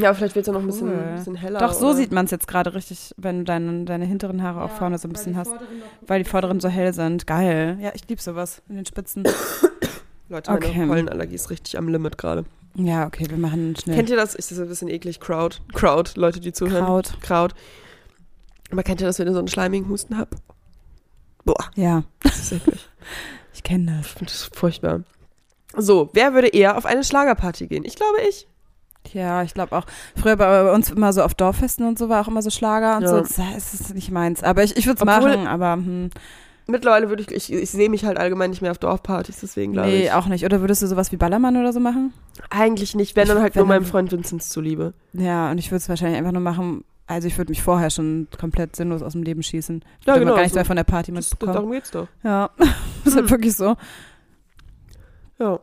Ja, 0.00 0.14
vielleicht 0.14 0.34
wird 0.34 0.44
es 0.44 0.46
ja 0.46 0.52
noch 0.52 0.60
ein 0.60 0.66
bisschen, 0.66 0.88
Cool. 0.88 0.96
ein 0.98 1.14
bisschen 1.16 1.34
heller. 1.34 1.58
Doch, 1.60 1.72
so 1.72 1.86
oder? 1.88 1.96
sieht 1.96 2.12
man 2.12 2.24
es 2.26 2.30
jetzt 2.30 2.46
gerade 2.48 2.74
richtig, 2.74 3.14
wenn 3.16 3.38
du 3.38 3.44
deine, 3.44 3.84
deine 3.84 4.04
hinteren 4.04 4.42
Haare 4.42 4.62
auch 4.62 4.70
vorne 4.70 4.98
so 4.98 5.08
ein 5.08 5.12
bisschen 5.12 5.36
hast. 5.36 5.52
Weil 6.06 6.22
die 6.22 6.28
vorderen 6.28 6.60
so 6.60 6.68
hell 6.68 6.92
sind. 6.92 7.26
Geil. 7.26 7.78
Ja, 7.80 7.90
ich 7.94 8.08
liebe 8.08 8.20
sowas 8.22 8.62
in 8.68 8.76
den 8.76 8.86
Spitzen. 8.86 9.24
Leute, 10.28 10.50
meine 10.50 10.64
Okay. 10.66 10.86
Pollenallergie 10.86 11.34
ist 11.34 11.50
richtig 11.50 11.78
am 11.78 11.88
Limit 11.88 12.18
gerade. 12.18 12.44
Ja, 12.74 13.06
okay, 13.06 13.26
wir 13.28 13.38
machen 13.38 13.74
schnell. 13.76 13.96
Kennt 13.96 14.10
ihr 14.10 14.16
das? 14.16 14.34
Ich, 14.34 14.40
das 14.46 14.52
ist 14.52 14.58
ein 14.60 14.68
bisschen 14.68 14.88
eklig. 14.88 15.20
Crowd. 15.20 15.56
Crowd, 15.72 16.12
Leute, 16.16 16.38
die 16.38 16.52
zuhören. 16.52 16.84
Kraut. 16.84 17.18
Kraut. 17.22 17.54
Aber 18.70 18.82
kennt 18.82 19.00
ihr 19.00 19.06
das, 19.06 19.18
wenn 19.18 19.26
ihr 19.26 19.32
so 19.32 19.38
einen 19.38 19.48
schleimigen 19.48 19.88
Husten 19.88 20.18
habt? 20.18 20.34
Boah, 21.44 21.70
Ja, 21.76 22.04
das 22.22 22.38
ist 22.38 22.52
eklig. 22.52 22.86
ich 23.54 23.62
kenne 23.62 23.96
das. 23.96 24.06
Ich 24.06 24.12
finde 24.12 24.32
das 24.32 24.50
furchtbar. 24.52 25.00
So, 25.76 26.10
wer 26.12 26.34
würde 26.34 26.48
eher 26.48 26.76
auf 26.76 26.84
eine 26.84 27.02
Schlagerparty 27.04 27.66
gehen? 27.68 27.84
Ich 27.84 27.96
glaube 27.96 28.18
ich. 28.28 28.46
Ja, 29.14 29.42
ich 29.42 29.54
glaube 29.54 29.76
auch. 29.76 29.84
Früher 30.16 30.36
bei 30.36 30.72
uns 30.72 30.90
immer 30.90 31.12
so 31.12 31.22
auf 31.22 31.34
Dorffesten 31.34 31.86
und 31.86 31.98
so 31.98 32.08
war 32.08 32.22
auch 32.22 32.28
immer 32.28 32.42
so 32.42 32.50
Schlager 32.50 32.96
und 32.96 33.02
Ja. 33.02 33.08
so. 33.08 33.20
Das 33.20 33.74
ist 33.74 33.94
nicht 33.94 34.10
meins. 34.10 34.42
Aber 34.42 34.62
ich, 34.64 34.76
ich 34.76 34.86
würde 34.86 34.98
es 34.98 35.04
machen, 35.04 35.46
aber 35.46 35.72
hm, 35.74 36.10
Mittlerweile 36.70 37.08
würde 37.08 37.22
ich, 37.22 37.30
ich, 37.30 37.50
ich 37.50 37.70
sehe 37.70 37.88
mich 37.88 38.04
halt 38.04 38.18
allgemein 38.18 38.50
nicht 38.50 38.60
mehr 38.60 38.70
auf 38.70 38.76
Dorfpartys, 38.76 39.40
deswegen 39.40 39.72
glaube 39.72 39.88
nee, 39.88 40.04
ich. 40.04 40.12
auch 40.12 40.26
nicht. 40.26 40.44
Oder 40.44 40.60
würdest 40.60 40.82
du 40.82 40.86
sowas 40.86 41.10
wie 41.12 41.16
Ballermann 41.16 41.56
oder 41.56 41.72
so 41.72 41.80
machen? 41.80 42.12
Eigentlich 42.50 42.94
nicht, 42.94 43.16
wenn 43.16 43.26
dann 43.26 43.40
halt 43.40 43.54
Wenn 43.54 43.60
nur 43.60 43.68
meinem 43.68 43.86
Freund 43.86 44.12
Vinzenz 44.12 44.50
zuliebe. 44.50 44.92
Ja, 45.14 45.50
und 45.50 45.56
ich 45.56 45.68
würde 45.70 45.78
es 45.78 45.88
wahrscheinlich 45.88 46.18
einfach 46.18 46.32
nur 46.32 46.42
machen. 46.42 46.84
Also 47.06 47.26
ich 47.26 47.38
würde 47.38 47.50
mich 47.52 47.62
vorher 47.62 47.88
schon 47.88 48.28
komplett 48.38 48.76
sinnlos 48.76 49.00
aus 49.02 49.12
dem 49.14 49.22
Leben 49.22 49.42
schießen. 49.42 49.82
Ich 50.00 50.06
Ja, 50.06 50.18
genau, 50.18 50.32
gar 50.32 50.40
nichts 50.40 50.52
so. 50.52 50.58
mehr 50.58 50.66
von 50.66 50.76
der 50.76 50.84
Party 50.84 51.10
Das, 51.10 51.30
mitbekommen. 51.30 51.54
darum 51.54 51.70
geht's 51.70 51.90
doch. 51.90 52.06
Ja, 52.22 52.50
ist 53.06 53.16
halt 53.16 53.30
wirklich 53.30 53.56
so. 53.56 53.74
Ja. 55.38 55.60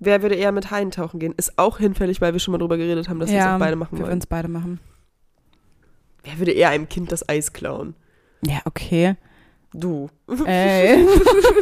Wer 0.00 0.22
würde 0.22 0.34
eher 0.34 0.50
mit 0.50 0.70
Haien 0.70 0.90
tauchen 0.90 1.20
gehen? 1.20 1.34
Ist 1.36 1.58
auch 1.58 1.78
hinfällig, 1.78 2.20
weil 2.20 2.32
wir 2.32 2.40
schon 2.40 2.52
mal 2.52 2.58
drüber 2.58 2.78
geredet 2.78 3.08
haben, 3.08 3.20
dass 3.20 3.30
wir 3.30 3.38
es 3.38 3.44
ja, 3.44 3.54
auch 3.54 3.58
beide 3.58 3.76
machen 3.76 3.92
wir 3.92 3.98
würden 4.00 4.08
wollen. 4.08 4.18
es 4.18 4.26
beide 4.26 4.48
machen. 4.48 4.80
Wer 6.24 6.38
würde 6.38 6.52
eher 6.52 6.70
einem 6.70 6.88
Kind 6.88 7.12
das 7.12 7.28
Eis 7.28 7.52
klauen? 7.52 7.94
Ja, 8.44 8.60
okay. 8.64 9.16
Du. 9.72 10.08
Ey. 10.46 11.06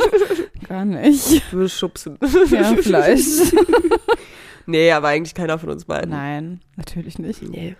Gar 0.68 0.84
nicht. 0.84 1.42
Du 1.52 1.56
würdest 1.58 1.78
schubsen. 1.78 2.18
Ja, 2.50 2.74
vielleicht. 2.76 3.54
Nee, 4.70 4.92
aber 4.92 5.08
eigentlich 5.08 5.34
keiner 5.34 5.58
von 5.58 5.70
uns 5.70 5.86
beiden. 5.86 6.10
Nein, 6.10 6.60
natürlich 6.76 7.18
nicht. 7.18 7.40
Nee. 7.40 7.74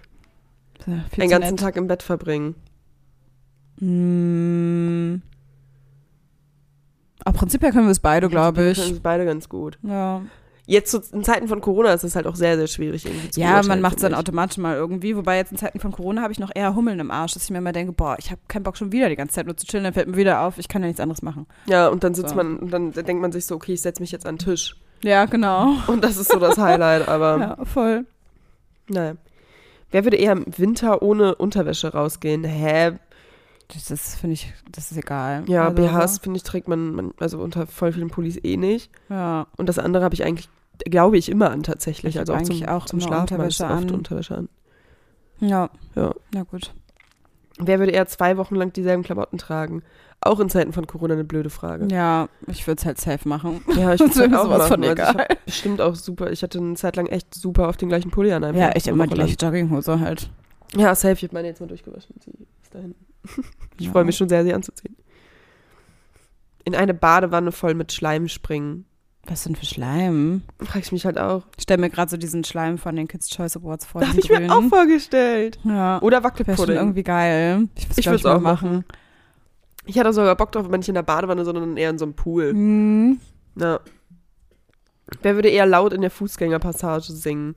Ja, 0.87 1.05
zu 1.13 1.19
ganzen 1.29 1.51
nett. 1.51 1.61
Tag 1.61 1.77
im 1.77 1.87
Bett 1.87 2.03
verbringen. 2.03 2.55
Mm. 3.79 5.21
Auf 7.27 7.35
Prinzipiell 7.35 7.73
können 7.73 7.89
wir 7.89 7.91
es 7.91 8.01
beide, 8.01 8.31
glaube 8.31 8.63
Wir 8.63 8.71
ich. 8.71 8.79
können 8.79 8.93
es 8.93 9.01
beide 9.01 9.27
ganz 9.27 9.51
gut. 9.51 9.79
Ja, 9.83 10.23
Jetzt 10.71 10.91
zu, 10.91 11.01
in 11.13 11.25
Zeiten 11.25 11.49
von 11.49 11.63
Corona 11.63 11.95
ist 11.95 12.05
es 12.05 12.15
halt 12.15 12.27
auch 12.27 12.37
sehr, 12.37 12.59
sehr 12.59 12.67
schwierig 12.67 13.07
irgendwie 13.07 13.31
zu 13.31 13.41
ja 13.41 13.63
man 13.63 13.81
macht 13.81 13.97
es 13.97 14.03
dann 14.03 14.13
automatisch 14.13 14.59
mal 14.59 14.77
irgendwie. 14.77 15.17
Wobei 15.17 15.39
jetzt 15.39 15.51
in 15.51 15.57
Zeiten 15.57 15.81
von 15.81 15.93
Corona 15.93 16.21
habe 16.21 16.31
ich 16.33 16.39
noch 16.39 16.51
eher 16.55 16.75
Hummeln 16.75 17.01
im 17.01 17.11
Arsch, 17.11 17.33
dass 17.33 17.45
ich 17.45 17.51
mir 17.51 17.57
immer 17.59 17.73
denke, 17.73 17.93
boah, 17.93 18.17
ich 18.19 18.31
habe 18.31 18.41
keinen 18.49 18.65
Bock 18.65 18.77
schon 18.77 18.93
wieder 18.93 19.09
die 19.09 19.17
ganze 19.17 19.35
Zeit 19.37 19.47
nur 19.47 19.57
zu 19.57 19.67
chillen. 19.67 19.85
Dann 19.85 19.95
fällt 19.95 20.09
mir 20.09 20.17
wieder 20.19 20.43
auf, 20.43 20.59
ich 20.59 20.69
kann 20.69 20.83
ja 20.83 20.89
nichts 20.89 21.01
anderes 21.01 21.23
machen. 21.23 21.47
Ja, 21.67 21.89
und 21.89 22.05
dann 22.05 22.15
sitzt 22.15 22.31
So. 22.31 22.37
man, 22.37 22.59
und 22.59 22.71
dann 22.71 22.93
denkt 22.93 23.23
man 23.23 23.33
sich 23.33 23.47
so, 23.47 23.55
okay, 23.55 23.73
ich 23.73 23.81
setze 23.81 24.03
mich 24.03 24.13
jetzt 24.13 24.27
an 24.27 24.35
den 24.37 24.45
Tisch. 24.45 24.77
Ja, 25.03 25.25
genau. 25.25 25.73
Und 25.87 26.05
das 26.05 26.19
ist 26.19 26.31
so 26.31 26.39
das 26.39 26.59
Highlight, 26.59 27.09
aber 27.09 27.39
Ja, 27.59 27.65
voll. 27.65 28.05
naja. 28.91 29.15
Wer 29.91 30.05
würde 30.05 30.19
eher 30.19 30.33
im 30.33 30.45
Winter 30.55 31.01
ohne 31.01 31.35
Unterwäsche 31.37 31.93
rausgehen? 31.95 32.45
Hä? 32.45 32.93
Das 33.73 33.91
ist, 33.91 34.17
finde 34.17 34.35
ich, 34.35 34.53
das 34.71 34.91
ist 34.91 34.99
egal. 34.99 35.45
Ja, 35.47 35.69
Also, 35.69 35.75
BHs, 35.77 36.19
finde 36.19 36.37
ich, 36.39 36.43
trägt 36.43 36.69
man, 36.69 36.95
man, 36.95 37.15
also 37.21 37.39
unter 37.41 37.67
voll 37.67 37.93
vielen 37.93 38.09
Pullis 38.11 38.39
eh 38.43 38.57
nicht. 38.57 38.91
Ja. 39.09 39.47
Und 39.57 39.69
das 39.69 39.79
andere 39.79 40.05
habe 40.05 40.15
ich 40.15 40.25
eigentlich, 40.25 40.49
glaube 40.85 41.19
ich, 41.19 41.29
immer 41.29 41.51
an 41.51 41.63
tatsächlich. 41.63 42.15
Ich 42.15 42.21
also 42.21 42.35
auch 42.35 42.43
zum, 42.43 42.65
auch 42.67 42.87
zum 42.87 43.01
Schlafen 43.01 43.35
Unterwäsche 43.35 43.65
oft 43.65 43.73
an. 43.73 43.91
Unterwäsche 43.91 44.37
an. 44.37 44.49
Ja. 45.41 45.71
Ja. 45.95 46.15
Na 46.35 46.43
gut. 46.43 46.73
Wer 47.59 47.79
würde 47.81 47.93
eher 47.93 48.07
zwei 48.07 48.37
Wochen 48.37 48.55
lang 48.55 48.73
dieselben 48.73 49.03
Klamotten 49.03 49.39
tragen? 49.39 49.83
Auch 50.21 50.41
in 50.41 50.49
Zeiten 50.51 50.73
von 50.73 50.87
Corona 50.87 51.15
eine 51.15 51.25
blöde 51.25 51.51
Frage. 51.51 51.87
Ja, 51.93 52.29
ich 52.49 52.67
würde 52.67 52.79
es 52.81 52.87
halt 52.87 52.99
safe 52.99 53.29
machen. 53.29 53.63
Ja, 53.77 53.95
ich 53.95 54.01
würde 54.01 54.13
ist 54.13 54.35
auch 54.35 54.45
sowas 54.45 54.59
machen. 54.59 54.69
von 54.69 54.85
Also 54.85 55.03
ich 55.03 55.09
egal. 55.11 55.27
bestimmt 55.45 55.81
auch 55.81 55.95
super. 55.95 56.31
Ich 56.33 56.43
hatte 56.43 56.59
eine 56.59 56.75
Zeit 56.75 56.97
lang 56.97 57.07
echt 57.07 57.35
super 57.35 57.69
auf 57.69 57.77
den 57.77 57.89
gleichen 57.89 58.11
Pulli 58.11 58.33
an. 58.33 58.43
Ja, 58.55 58.75
ich 58.75 58.87
eine 58.87 58.95
immer 58.95 59.07
die 59.07 59.15
gleiche 59.15 59.37
Jogginghose 59.37 60.01
halt. 60.01 60.31
Ja, 60.77 60.95
safe. 60.95 61.15
Ich 61.15 61.23
habe 61.25 61.35
meine 61.35 61.49
jetzt 61.49 61.61
mal 61.61 61.67
durchgewaschen. 61.67 62.15
Sie 62.25 62.31
ist 62.63 62.75
da 62.75 62.81
hinten. 62.81 63.07
Ich 63.79 63.87
Ja. 63.87 63.93
freue 63.93 64.05
mich 64.05 64.17
schon 64.17 64.29
sehr, 64.29 64.43
sie 64.43 64.53
anzuziehen. 64.55 64.97
In 66.65 66.75
eine 66.75 66.95
Badewanne 66.95 67.53
voll 67.53 67.75
mit 67.75 67.93
Schleim 67.93 68.27
springen. 68.29 68.85
Was 69.31 69.45
denn 69.45 69.57
für 69.57 69.67
Schleim? 69.67 70.43
Frag 70.59 70.83
ich 70.83 70.91
mich 70.93 71.05
halt 71.05 71.19
auch. 71.19 71.43
Ich 71.59 71.65
stelle 71.65 71.81
mir 71.81 71.91
gerade 71.91 72.11
so 72.11 72.17
diesen 72.17 72.45
Schleim 72.45 72.79
von 72.79 72.97
den 72.97 73.07
Kids 73.09 73.29
Choice 73.29 73.57
Awards 73.59 73.85
vor. 73.85 74.01
Habe 74.07 74.19
ich 74.19 74.29
mir 74.31 74.51
auch 74.51 74.63
vorgestellt. 74.65 75.59
Ja. 75.65 76.01
Oder 76.01 76.17
schon 76.19 76.25
Wackelpudding. 76.25 76.77
irgendwie 76.77 77.03
geil. 77.03 77.69
Ich, 77.77 77.89
würd's 77.91 78.07
würd's 78.07 78.25
auch 78.27 78.41
machen. 78.41 78.85
Ich 79.85 79.99
hatte 79.99 80.13
sogar 80.15 80.35
Bock 80.35 80.53
drauf, 80.53 80.65
aber 80.65 80.79
nicht 80.79 80.89
in 80.89 80.95
der 80.95 81.03
Badewanne, 81.03 81.45
sondern 81.45 81.77
eher 81.77 81.91
in 81.91 81.99
so 81.99 82.07
einem 82.07 82.15
Pool. 82.15 82.55
Mhm. 82.55 83.21
Ja. 83.57 83.81
Wer 85.23 85.35
würde 85.35 85.49
eher 85.49 85.67
laut 85.67 85.93
in 85.93 86.01
der 86.01 86.11
Fußgängerpassage 86.11 87.13
singen? 87.13 87.55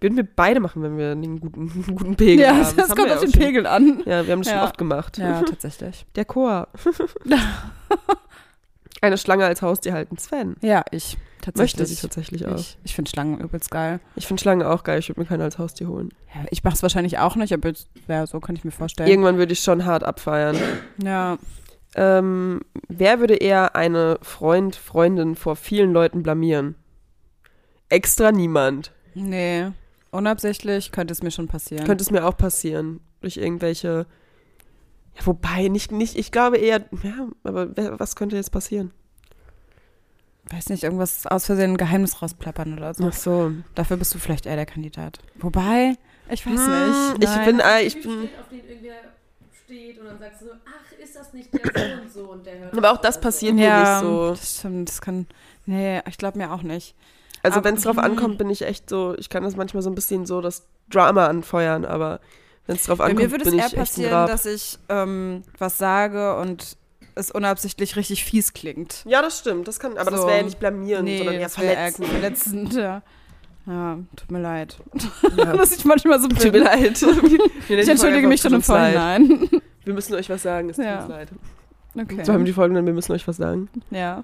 Würden 0.00 0.16
wir 0.16 0.26
beide 0.26 0.58
machen, 0.58 0.82
wenn 0.82 0.96
wir 0.98 1.12
einen 1.12 1.38
guten, 1.38 1.70
einen 1.70 1.86
guten 1.96 2.16
Pegel 2.16 2.44
Ja, 2.44 2.50
haben. 2.56 2.76
das 2.76 2.90
haben 2.90 2.96
kommt 2.96 3.12
auf 3.12 3.20
den 3.20 3.30
schon. 3.32 3.40
Pegel 3.40 3.66
an. 3.66 4.02
Ja, 4.06 4.26
wir 4.26 4.32
haben 4.32 4.40
das 4.40 4.48
schon 4.48 4.58
Ja. 4.58 4.64
oft 4.64 4.76
gemacht. 4.78 5.18
Ja, 5.18 5.40
tatsächlich. 5.42 6.04
Der 6.16 6.24
Chor. 6.24 6.66
Eine 9.02 9.18
Schlange 9.18 9.44
als 9.44 9.60
Haustier 9.60 9.92
halten. 9.92 10.16
Sven. 10.16 10.56
Ja, 10.62 10.84
ich. 10.90 11.18
Tatsächlich. 11.42 11.80
Möchte 11.80 11.86
sie 11.86 12.00
tatsächlich 12.00 12.46
auch. 12.46 12.56
Ich, 12.56 12.78
ich 12.84 12.94
finde 12.94 13.10
Schlangen 13.10 13.40
übelst 13.40 13.70
geil. 13.72 13.98
Ich 14.14 14.28
finde 14.28 14.40
Schlangen 14.40 14.62
auch 14.64 14.84
geil. 14.84 15.00
Ich 15.00 15.08
würde 15.08 15.20
mir 15.20 15.26
keine 15.26 15.42
als 15.42 15.58
Haustier 15.58 15.88
holen. 15.88 16.10
Ja, 16.32 16.42
ich 16.50 16.62
mache 16.62 16.76
es 16.76 16.82
wahrscheinlich 16.84 17.18
auch 17.18 17.34
nicht, 17.34 17.52
aber 17.52 17.68
jetzt, 17.68 17.88
ja, 18.06 18.24
so 18.28 18.38
kann 18.38 18.54
ich 18.54 18.64
mir 18.64 18.70
vorstellen. 18.70 19.08
Irgendwann 19.08 19.38
würde 19.38 19.52
ich 19.52 19.60
schon 19.60 19.84
hart 19.84 20.04
abfeiern. 20.04 20.56
ja. 21.02 21.36
Ähm, 21.94 22.60
wer 22.88 23.20
würde 23.20 23.34
eher 23.34 23.76
eine 23.76 24.18
Freund, 24.22 24.76
Freundin 24.76 25.34
vor 25.34 25.56
vielen 25.56 25.92
Leuten 25.92 26.22
blamieren? 26.22 26.76
Extra 27.88 28.32
niemand. 28.32 28.92
Nee. 29.14 29.66
Unabsichtlich 30.10 30.92
könnte 30.92 31.12
es 31.12 31.22
mir 31.22 31.30
schon 31.30 31.48
passieren. 31.48 31.84
Könnte 31.84 32.02
es 32.02 32.10
mir 32.10 32.24
auch 32.24 32.36
passieren. 32.36 33.00
Durch 33.20 33.36
irgendwelche. 33.36 34.06
Ja, 35.18 35.26
wobei, 35.26 35.68
nicht, 35.68 35.92
nicht, 35.92 36.16
ich 36.16 36.32
glaube 36.32 36.56
eher, 36.58 36.80
ja, 37.02 37.28
aber 37.44 37.76
wer, 37.76 38.00
was 38.00 38.16
könnte 38.16 38.36
jetzt 38.36 38.50
passieren? 38.52 38.92
Weiß 40.50 40.68
nicht, 40.70 40.82
irgendwas 40.82 41.26
aus 41.26 41.46
Versehen 41.46 41.72
ein 41.72 41.76
Geheimnis 41.76 42.20
rausplappern 42.20 42.74
oder 42.76 42.92
so. 42.94 43.04
Ach 43.08 43.12
so. 43.12 43.52
Dafür 43.74 43.96
bist 43.96 44.14
du 44.14 44.18
vielleicht 44.18 44.44
eher 44.46 44.56
der 44.56 44.66
Kandidat. 44.66 45.18
Wobei, 45.36 45.96
ich 46.30 46.44
weiß 46.46 46.58
Hm, 46.66 47.12
nicht. 47.12 47.24
Ich 47.24 47.30
Nein. 47.36 47.44
bin, 47.46 47.60
äh, 47.60 47.82
ich 47.82 48.02
bin. 48.02 48.28
auf 48.40 48.48
den 48.50 48.68
irgendwer 48.68 48.94
steht 49.64 49.98
und 50.00 50.06
dann 50.06 50.18
sagst 50.18 50.42
du 50.42 50.46
so, 50.46 50.52
ach, 50.66 50.98
ist 50.98 51.14
das 51.16 51.32
nicht 51.32 51.50
der 51.54 51.60
so 51.62 52.02
und 52.02 52.12
so 52.12 52.32
und 52.32 52.44
der 52.46 52.58
hört 52.58 52.76
Aber 52.76 52.92
auch 52.92 52.96
das 52.98 53.20
passiert 53.20 53.54
mir 53.54 53.64
ja, 53.64 54.00
nicht 54.02 54.08
so. 54.10 54.30
das 54.30 54.58
stimmt. 54.58 54.88
Das 54.88 55.00
kann. 55.00 55.26
Nee, 55.64 56.00
ich 56.08 56.18
glaube 56.18 56.36
mir 56.38 56.52
auch 56.52 56.62
nicht. 56.62 56.94
Also 57.44 57.64
wenn 57.64 57.74
es 57.76 57.82
drauf 57.82 57.98
ankommt, 57.98 58.38
bin 58.38 58.50
ich 58.50 58.62
echt 58.62 58.88
so, 58.90 59.14
ich 59.18 59.28
kann 59.28 59.42
das 59.42 59.56
manchmal 59.56 59.82
so 59.82 59.90
ein 59.90 59.94
bisschen 59.96 60.26
so 60.26 60.40
das 60.40 60.66
Drama 60.90 61.26
anfeuern, 61.26 61.84
aber 61.84 62.20
wenn 62.66 62.76
es 62.76 62.84
drauf 62.84 62.98
Bei 62.98 63.04
ankommt, 63.04 63.22
mir 63.22 63.30
würde 63.30 63.48
es 63.48 63.52
eher 63.54 63.68
passieren, 63.78 64.26
dass 64.26 64.46
ich 64.46 64.78
ähm, 64.88 65.42
was 65.58 65.78
sage 65.78 66.36
und 66.36 66.76
es 67.14 67.30
unabsichtlich 67.30 67.96
richtig 67.96 68.24
fies 68.24 68.52
klingt. 68.52 69.04
Ja, 69.04 69.20
das 69.20 69.38
stimmt, 69.40 69.68
das 69.68 69.78
kann, 69.78 69.98
aber 69.98 70.10
das 70.10 70.20
So. 70.22 70.26
wäre 70.26 70.38
ja 70.38 70.44
nicht 70.44 70.58
blamieren, 70.58 71.04
nee, 71.04 71.18
sondern 71.18 71.34
eher 71.36 71.42
das 71.42 71.58
wär 71.60 71.72
verletzen. 71.74 72.02
eher 72.02 72.08
verletzend. 72.08 72.72
Ja. 72.74 73.02
ja, 73.66 73.98
tut 74.16 74.30
mir 74.30 74.40
leid. 74.40 74.76
Ja. 75.36 75.52
dass 75.56 75.72
ich 75.76 75.84
manchmal 75.84 76.20
so 76.20 76.28
bin. 76.28 76.38
Tut 76.38 76.52
mir 76.52 76.62
leid. 76.64 77.04
Ich 77.68 77.88
entschuldige 77.88 78.26
mich 78.28 78.40
schon 78.40 78.54
im. 78.54 78.62
Vorhinein. 78.62 79.48
Wir 79.84 79.94
müssen 79.94 80.14
euch 80.14 80.30
was 80.30 80.42
sagen, 80.42 80.70
es 80.70 80.76
tut 80.76 80.84
Ja. 80.84 81.00
uns 81.00 81.08
leid. 81.08 81.28
Okay. 82.00 82.24
So 82.24 82.32
haben 82.32 82.44
die 82.44 82.52
Folgen 82.52 82.74
dann, 82.74 82.86
wir 82.86 82.92
müssen 82.94 83.12
euch 83.12 83.26
was 83.28 83.36
sagen. 83.36 83.68
ja. 83.90 84.22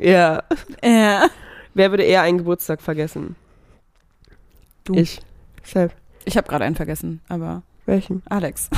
ja. 0.00 0.42
Ja. 0.82 1.28
Wer 1.74 1.90
würde 1.90 2.04
eher 2.04 2.22
einen 2.22 2.38
Geburtstag 2.38 2.80
vergessen? 2.80 3.34
Du. 4.84 4.94
Ich. 4.94 5.20
Selbst. 5.64 5.96
Ich 6.24 6.36
habe 6.36 6.48
gerade 6.48 6.64
einen 6.64 6.76
vergessen, 6.76 7.20
aber 7.28 7.62
Welchen? 7.86 8.22
Alex. 8.28 8.70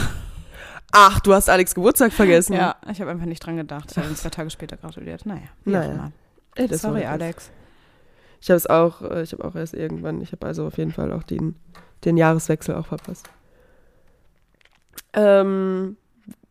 Ach, 0.92 1.20
du 1.20 1.35
hast 1.35 1.50
Alex 1.50 1.74
Geburtstag 1.74 2.12
vergessen. 2.12 2.54
Ja, 2.54 2.76
ich 2.90 3.00
habe 3.00 3.11
einfach 3.11 3.26
nicht 3.26 3.44
dran 3.44 3.56
gedacht. 3.56 3.90
Ich 3.90 3.96
habe 3.98 4.09
ihn 4.09 4.16
zwei 4.16 4.30
Tage 4.30 4.50
später 4.50 4.76
gratuliert. 4.76 5.26
Naja. 5.26 5.48
Naja. 5.64 6.12
Ey, 6.54 6.74
Sorry, 6.76 7.04
Alex. 7.04 7.50
Ich 8.40 8.50
habe 8.50 8.56
es 8.56 8.66
auch, 8.66 9.02
äh, 9.02 9.22
ich 9.22 9.32
habe 9.32 9.44
auch 9.44 9.54
erst 9.54 9.74
irgendwann, 9.74 10.20
ich 10.20 10.32
habe 10.32 10.46
also 10.46 10.66
auf 10.66 10.78
jeden 10.78 10.92
Fall 10.92 11.12
auch 11.12 11.22
den, 11.22 11.56
den 12.04 12.16
Jahreswechsel 12.16 12.74
auch 12.74 12.87
verpasst. 12.87 13.28
Ähm, 15.12 15.96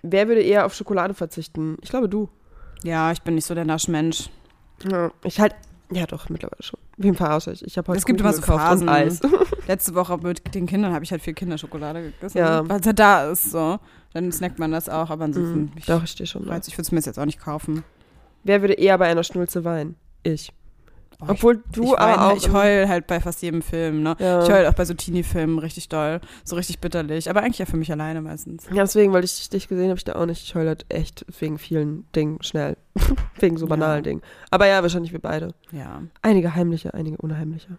wer 0.02 0.28
würde 0.28 0.42
eher 0.42 0.66
auf 0.66 0.74
Schokolade 0.74 1.14
verzichten? 1.14 1.78
Ich 1.82 1.90
glaube 1.90 2.10
du. 2.10 2.30
Ja, 2.84 3.12
ich 3.12 3.22
bin 3.22 3.36
nicht 3.36 3.46
so 3.46 3.56
der 3.56 3.66
Naschmensch. 3.66 4.30
Ja, 4.90 5.12
ich 5.24 5.40
halt, 5.40 5.56
ja 5.92 6.06
doch, 6.06 6.30
mittlerweile 6.30 6.62
schon. 6.62 6.80
Wem 6.98 7.16
verarsche 7.16 7.52
ich? 7.52 7.66
Ich 7.66 7.78
habe 7.78 7.90
heute 7.90 7.98
Es 8.00 8.06
gibt 8.06 8.20
immer 8.22 8.34
so 8.34 8.42
Phasen. 8.42 8.90
Eis. 8.90 9.20
Letzte 9.68 9.96
Woche 9.96 10.18
mit 10.18 10.54
den 10.56 10.66
Kindern 10.66 10.94
habe 10.94 11.04
ich 11.04 11.12
halt 11.12 11.22
viel 11.22 11.34
Kinderschokolade 11.34 12.02
gegessen. 12.04 12.38
Ja. 12.38 12.68
Weil 12.68 12.80
es 12.80 12.86
halt 12.86 13.00
da 13.00 13.32
ist, 13.32 13.52
so. 13.52 13.80
Dann 14.14 14.32
snackt 14.32 14.60
man 14.60 14.72
das 14.72 14.88
auch, 14.90 15.10
aber 15.10 15.26
ansonsten, 15.26 15.60
Mhm, 15.60 15.72
ich, 15.76 15.86
doch, 15.86 16.04
ich 16.04 16.12
stehe 16.12 16.28
schon 16.28 16.48
weiß, 16.48 16.68
ich 16.68 16.74
würde 16.76 16.84
es 16.84 16.92
mir 16.92 17.00
jetzt 17.00 17.20
auch 17.20 17.26
nicht 17.26 17.40
kaufen. 17.40 17.84
Wer 18.44 18.62
würde 18.62 18.74
eher 18.74 18.98
bei 18.98 19.08
einer 19.08 19.24
Schnulze 19.24 19.64
weinen? 19.64 19.96
Ich. 20.24 20.52
Oh, 21.22 21.26
Obwohl 21.30 21.56
ich, 21.66 21.72
du 21.72 21.84
ich, 21.84 21.98
aber 21.98 22.12
weine- 22.12 22.22
auch. 22.34 22.36
ich 22.38 22.52
heul 22.52 22.88
halt 22.90 23.08
bei 23.08 23.20
fast 23.22 23.42
jedem 23.42 23.62
Film, 23.62 24.04
ne? 24.04 24.16
Ja. 24.20 24.44
Ich 24.44 24.50
heul 24.52 24.66
auch 24.68 24.74
bei 24.74 24.84
so 24.84 24.94
Teenie-Filmen 24.94 25.60
richtig 25.60 25.88
doll. 25.88 26.20
So 26.44 26.56
richtig 26.58 26.80
bitterlich. 26.80 27.30
Aber 27.30 27.42
eigentlich 27.42 27.60
ja 27.60 27.66
für 27.66 27.78
mich 27.78 27.90
alleine 27.92 28.22
meistens. 28.22 28.66
Ja, 28.70 28.84
deswegen, 28.84 29.14
weil 29.14 29.24
ich 29.24 29.50
dich 29.50 29.68
gesehen 29.70 29.88
habe, 29.90 29.98
ich 29.98 30.04
da 30.04 30.16
auch 30.16 30.26
nicht. 30.26 30.44
Ich 30.44 30.56
heule 30.56 30.68
halt 30.70 30.86
echt 30.90 31.26
wegen 31.40 31.58
vielen 31.58 32.06
Dingen 32.14 32.44
schnell. 32.44 32.76
wegen 33.40 33.56
so 33.58 33.66
Ja. 33.66 33.70
banalen 33.70 34.04
Dingen. 34.04 34.22
Aber 34.52 34.68
ja, 34.68 34.82
wahrscheinlich 34.82 35.14
wir 35.14 35.20
beide. 35.22 35.54
Ja. 35.72 36.02
Einige 36.22 36.54
heimliche, 36.54 36.94
einige 36.94 37.18
unheimliche. 37.18 37.78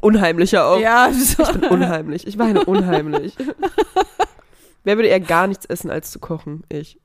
Unheimlicher 0.00 0.66
auch. 0.66 0.80
Ja, 0.80 1.08
Ich 1.10 1.36
bin 1.36 1.64
unheimlich. 1.70 2.26
Ich 2.26 2.36
weine 2.36 2.64
unheimlich. 2.64 3.36
Wer 4.84 4.96
würde 4.96 5.08
eher 5.08 5.20
gar 5.20 5.46
nichts 5.46 5.64
essen, 5.66 5.88
als 5.90 6.10
zu 6.10 6.18
kochen? 6.18 6.64
Ich. 6.68 6.98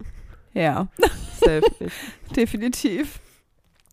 ja, 0.53 0.87
Safe. 1.39 1.61
Ich. 1.79 1.93
definitiv. 2.35 3.19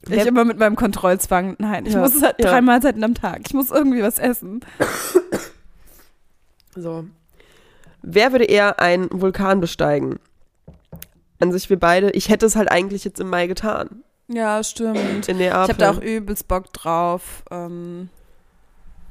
Ich 0.09 0.27
immer 0.27 0.45
mit 0.45 0.59
meinem 0.59 0.77
Kontrollzwang. 0.77 1.57
Nein, 1.59 1.87
ich 1.87 1.95
Ja, 1.95 2.01
muss 2.01 2.23
halt 2.23 2.37
ja. 2.39 2.51
drei 2.51 2.61
Mahlzeiten 2.61 3.03
am 3.03 3.15
Tag. 3.15 3.41
Ich 3.47 3.55
muss 3.55 3.71
irgendwie 3.71 4.03
was 4.03 4.19
essen. 4.19 4.61
So. 6.79 7.07
Wer 8.03 8.33
würde 8.33 8.45
eher 8.45 8.81
einen 8.81 9.09
Vulkan 9.11 9.61
besteigen? 9.61 10.19
An 11.41 11.53
sich 11.53 11.71
wir 11.71 11.79
beide. 11.79 12.11
Ich 12.11 12.29
hätte 12.29 12.47
es 12.47 12.55
halt 12.57 12.71
eigentlich 12.71 13.05
jetzt 13.05 13.21
im 13.21 13.31
Mai 13.31 13.47
getan. 13.47 14.03
Ja, 14.29 14.63
stimmt. 14.63 14.99
In 15.29 15.37
Ich 15.37 15.47
Neapel. 15.47 15.61
habe 15.63 15.75
da 15.75 15.91
auch 15.91 16.01
übelst 16.03 16.49
Bock 16.49 16.73
drauf. 16.73 17.45
Ähm, 17.51 18.09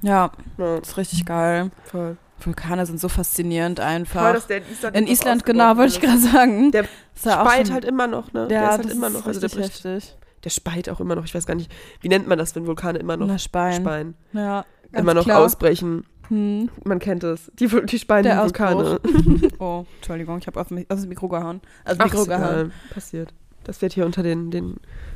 ja, 0.01 0.31
ja, 0.57 0.77
ist 0.77 0.97
richtig 0.97 1.25
geil. 1.25 1.71
voll. 1.85 2.17
Vulkane 2.39 2.85
sind 2.85 2.99
so 2.99 3.07
faszinierend 3.09 3.79
einfach. 3.79 4.21
Voll, 4.21 4.33
dass 4.33 4.47
der 4.47 4.57
in 4.57 4.63
Island, 4.71 4.95
In 4.97 5.07
Island, 5.07 5.45
genau, 5.45 5.77
wollte 5.77 5.93
ich 5.95 6.01
gerade 6.01 6.19
sagen. 6.19 6.71
Der 6.71 6.83
Speit 7.17 7.71
halt 7.71 7.85
immer 7.85 8.07
noch, 8.07 8.33
ne? 8.33 8.41
Ja, 8.41 8.47
der 8.47 8.63
ist 8.63 8.77
halt 8.85 8.91
immer 8.91 9.09
noch. 9.09 9.25
Also 9.25 9.39
der, 9.39 9.49
richtig 9.49 9.61
bricht, 9.71 9.83
heftig. 9.85 10.15
Der 10.45 10.49
speit 10.51 10.89
auch 10.89 10.99
immer 10.99 11.15
noch. 11.15 11.25
Ich 11.25 11.35
weiß 11.35 11.45
gar 11.45 11.55
nicht, 11.55 11.71
wie 12.01 12.07
nennt 12.07 12.27
man 12.27 12.37
das, 12.37 12.55
wenn 12.55 12.65
Vulkane 12.65 12.99
immer 12.99 13.17
noch 13.17 13.27
Na, 13.27 13.37
speien? 13.37 14.15
Ja, 14.31 14.65
Immer 14.93 15.13
noch 15.13 15.25
klar. 15.25 15.41
ausbrechen. 15.41 16.05
Hm. 16.29 16.69
Man 16.85 16.99
kennt 16.99 17.23
es. 17.23 17.51
Die, 17.59 17.67
die 17.67 18.07
Der 18.07 18.43
Vulkane. 18.43 18.99
Oh, 19.59 19.85
Entschuldigung, 19.97 20.37
ich 20.39 20.47
habe 20.47 20.59
auf, 20.59 20.71
auf 20.71 20.83
das 20.87 21.05
Mikro 21.05 21.27
gehauen. 21.27 21.61
Also 21.83 21.99
Ach, 21.99 22.05
Mikro 22.05 22.25
gehauen. 22.25 22.71
Passiert. 22.91 23.33
Das 23.63 23.81
wird 23.81 23.93
hier 23.93 24.05
unter 24.05 24.23
den, 24.23 24.51
den 24.51 24.75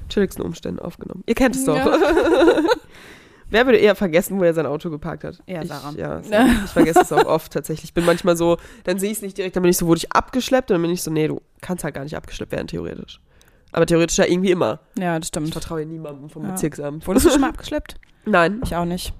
chilligsten 0.10 0.44
Umständen 0.44 0.80
aufgenommen. 0.80 1.24
Ihr 1.28 1.36
kennt 1.36 1.56
es 1.56 1.66
doch. 1.66 1.76
Ja. 1.76 1.86
Wer 3.52 3.66
würde 3.66 3.80
eher 3.80 3.96
vergessen, 3.96 4.40
wo 4.40 4.44
er 4.44 4.54
sein 4.54 4.68
Auto 4.68 4.92
geparkt 4.92 5.24
hat? 5.24 5.42
Ja, 5.48 5.62
ich, 5.64 5.68
Sarah. 5.68 5.94
Ja, 5.98 6.22
Sarah. 6.30 6.48
ich 6.66 6.72
vergesse 6.72 7.02
es 7.02 7.12
auch 7.12 7.26
oft 7.26 7.52
tatsächlich. 7.52 7.86
Ich 7.86 7.94
bin 7.94 8.06
manchmal 8.06 8.38
so, 8.38 8.58
dann 8.84 9.00
sehe 9.00 9.10
ich 9.10 9.18
es 9.18 9.22
nicht 9.24 9.38
direkt, 9.38 9.56
dann 9.56 9.64
bin 9.64 9.72
ich 9.72 9.78
so, 9.78 9.88
wurde 9.88 10.00
ich 10.00 10.12
abgeschleppt? 10.12 10.70
Und 10.70 10.76
dann 10.76 10.82
bin 10.84 10.92
ich 10.92 11.02
so, 11.02 11.10
nee, 11.12 11.28
du 11.28 11.42
kannst 11.62 11.84
halt 11.84 11.96
gar 11.96 12.04
nicht 12.04 12.16
abgeschleppt 12.16 12.52
werden, 12.52 12.68
theoretisch. 12.68 13.20
Aber 13.72 13.86
theoretisch 13.86 14.18
ja 14.18 14.26
irgendwie 14.26 14.52
immer. 14.52 14.80
Ja, 14.98 15.18
das 15.20 15.26
Ich 15.26 15.28
stimmt. 15.30 15.52
vertraue 15.52 15.86
niemandem 15.86 16.30
vom 16.30 16.44
Ja. 16.44 16.52
Bezirksamt. 16.52 17.06
Wurdest 17.08 17.26
du 17.26 17.30
schon 17.32 17.42
mal 17.42 17.50
abgeschleppt? 17.52 17.96
Nein. 18.26 18.62
Ich 18.64 18.76
auch 18.76 18.86
nicht. 18.86 19.14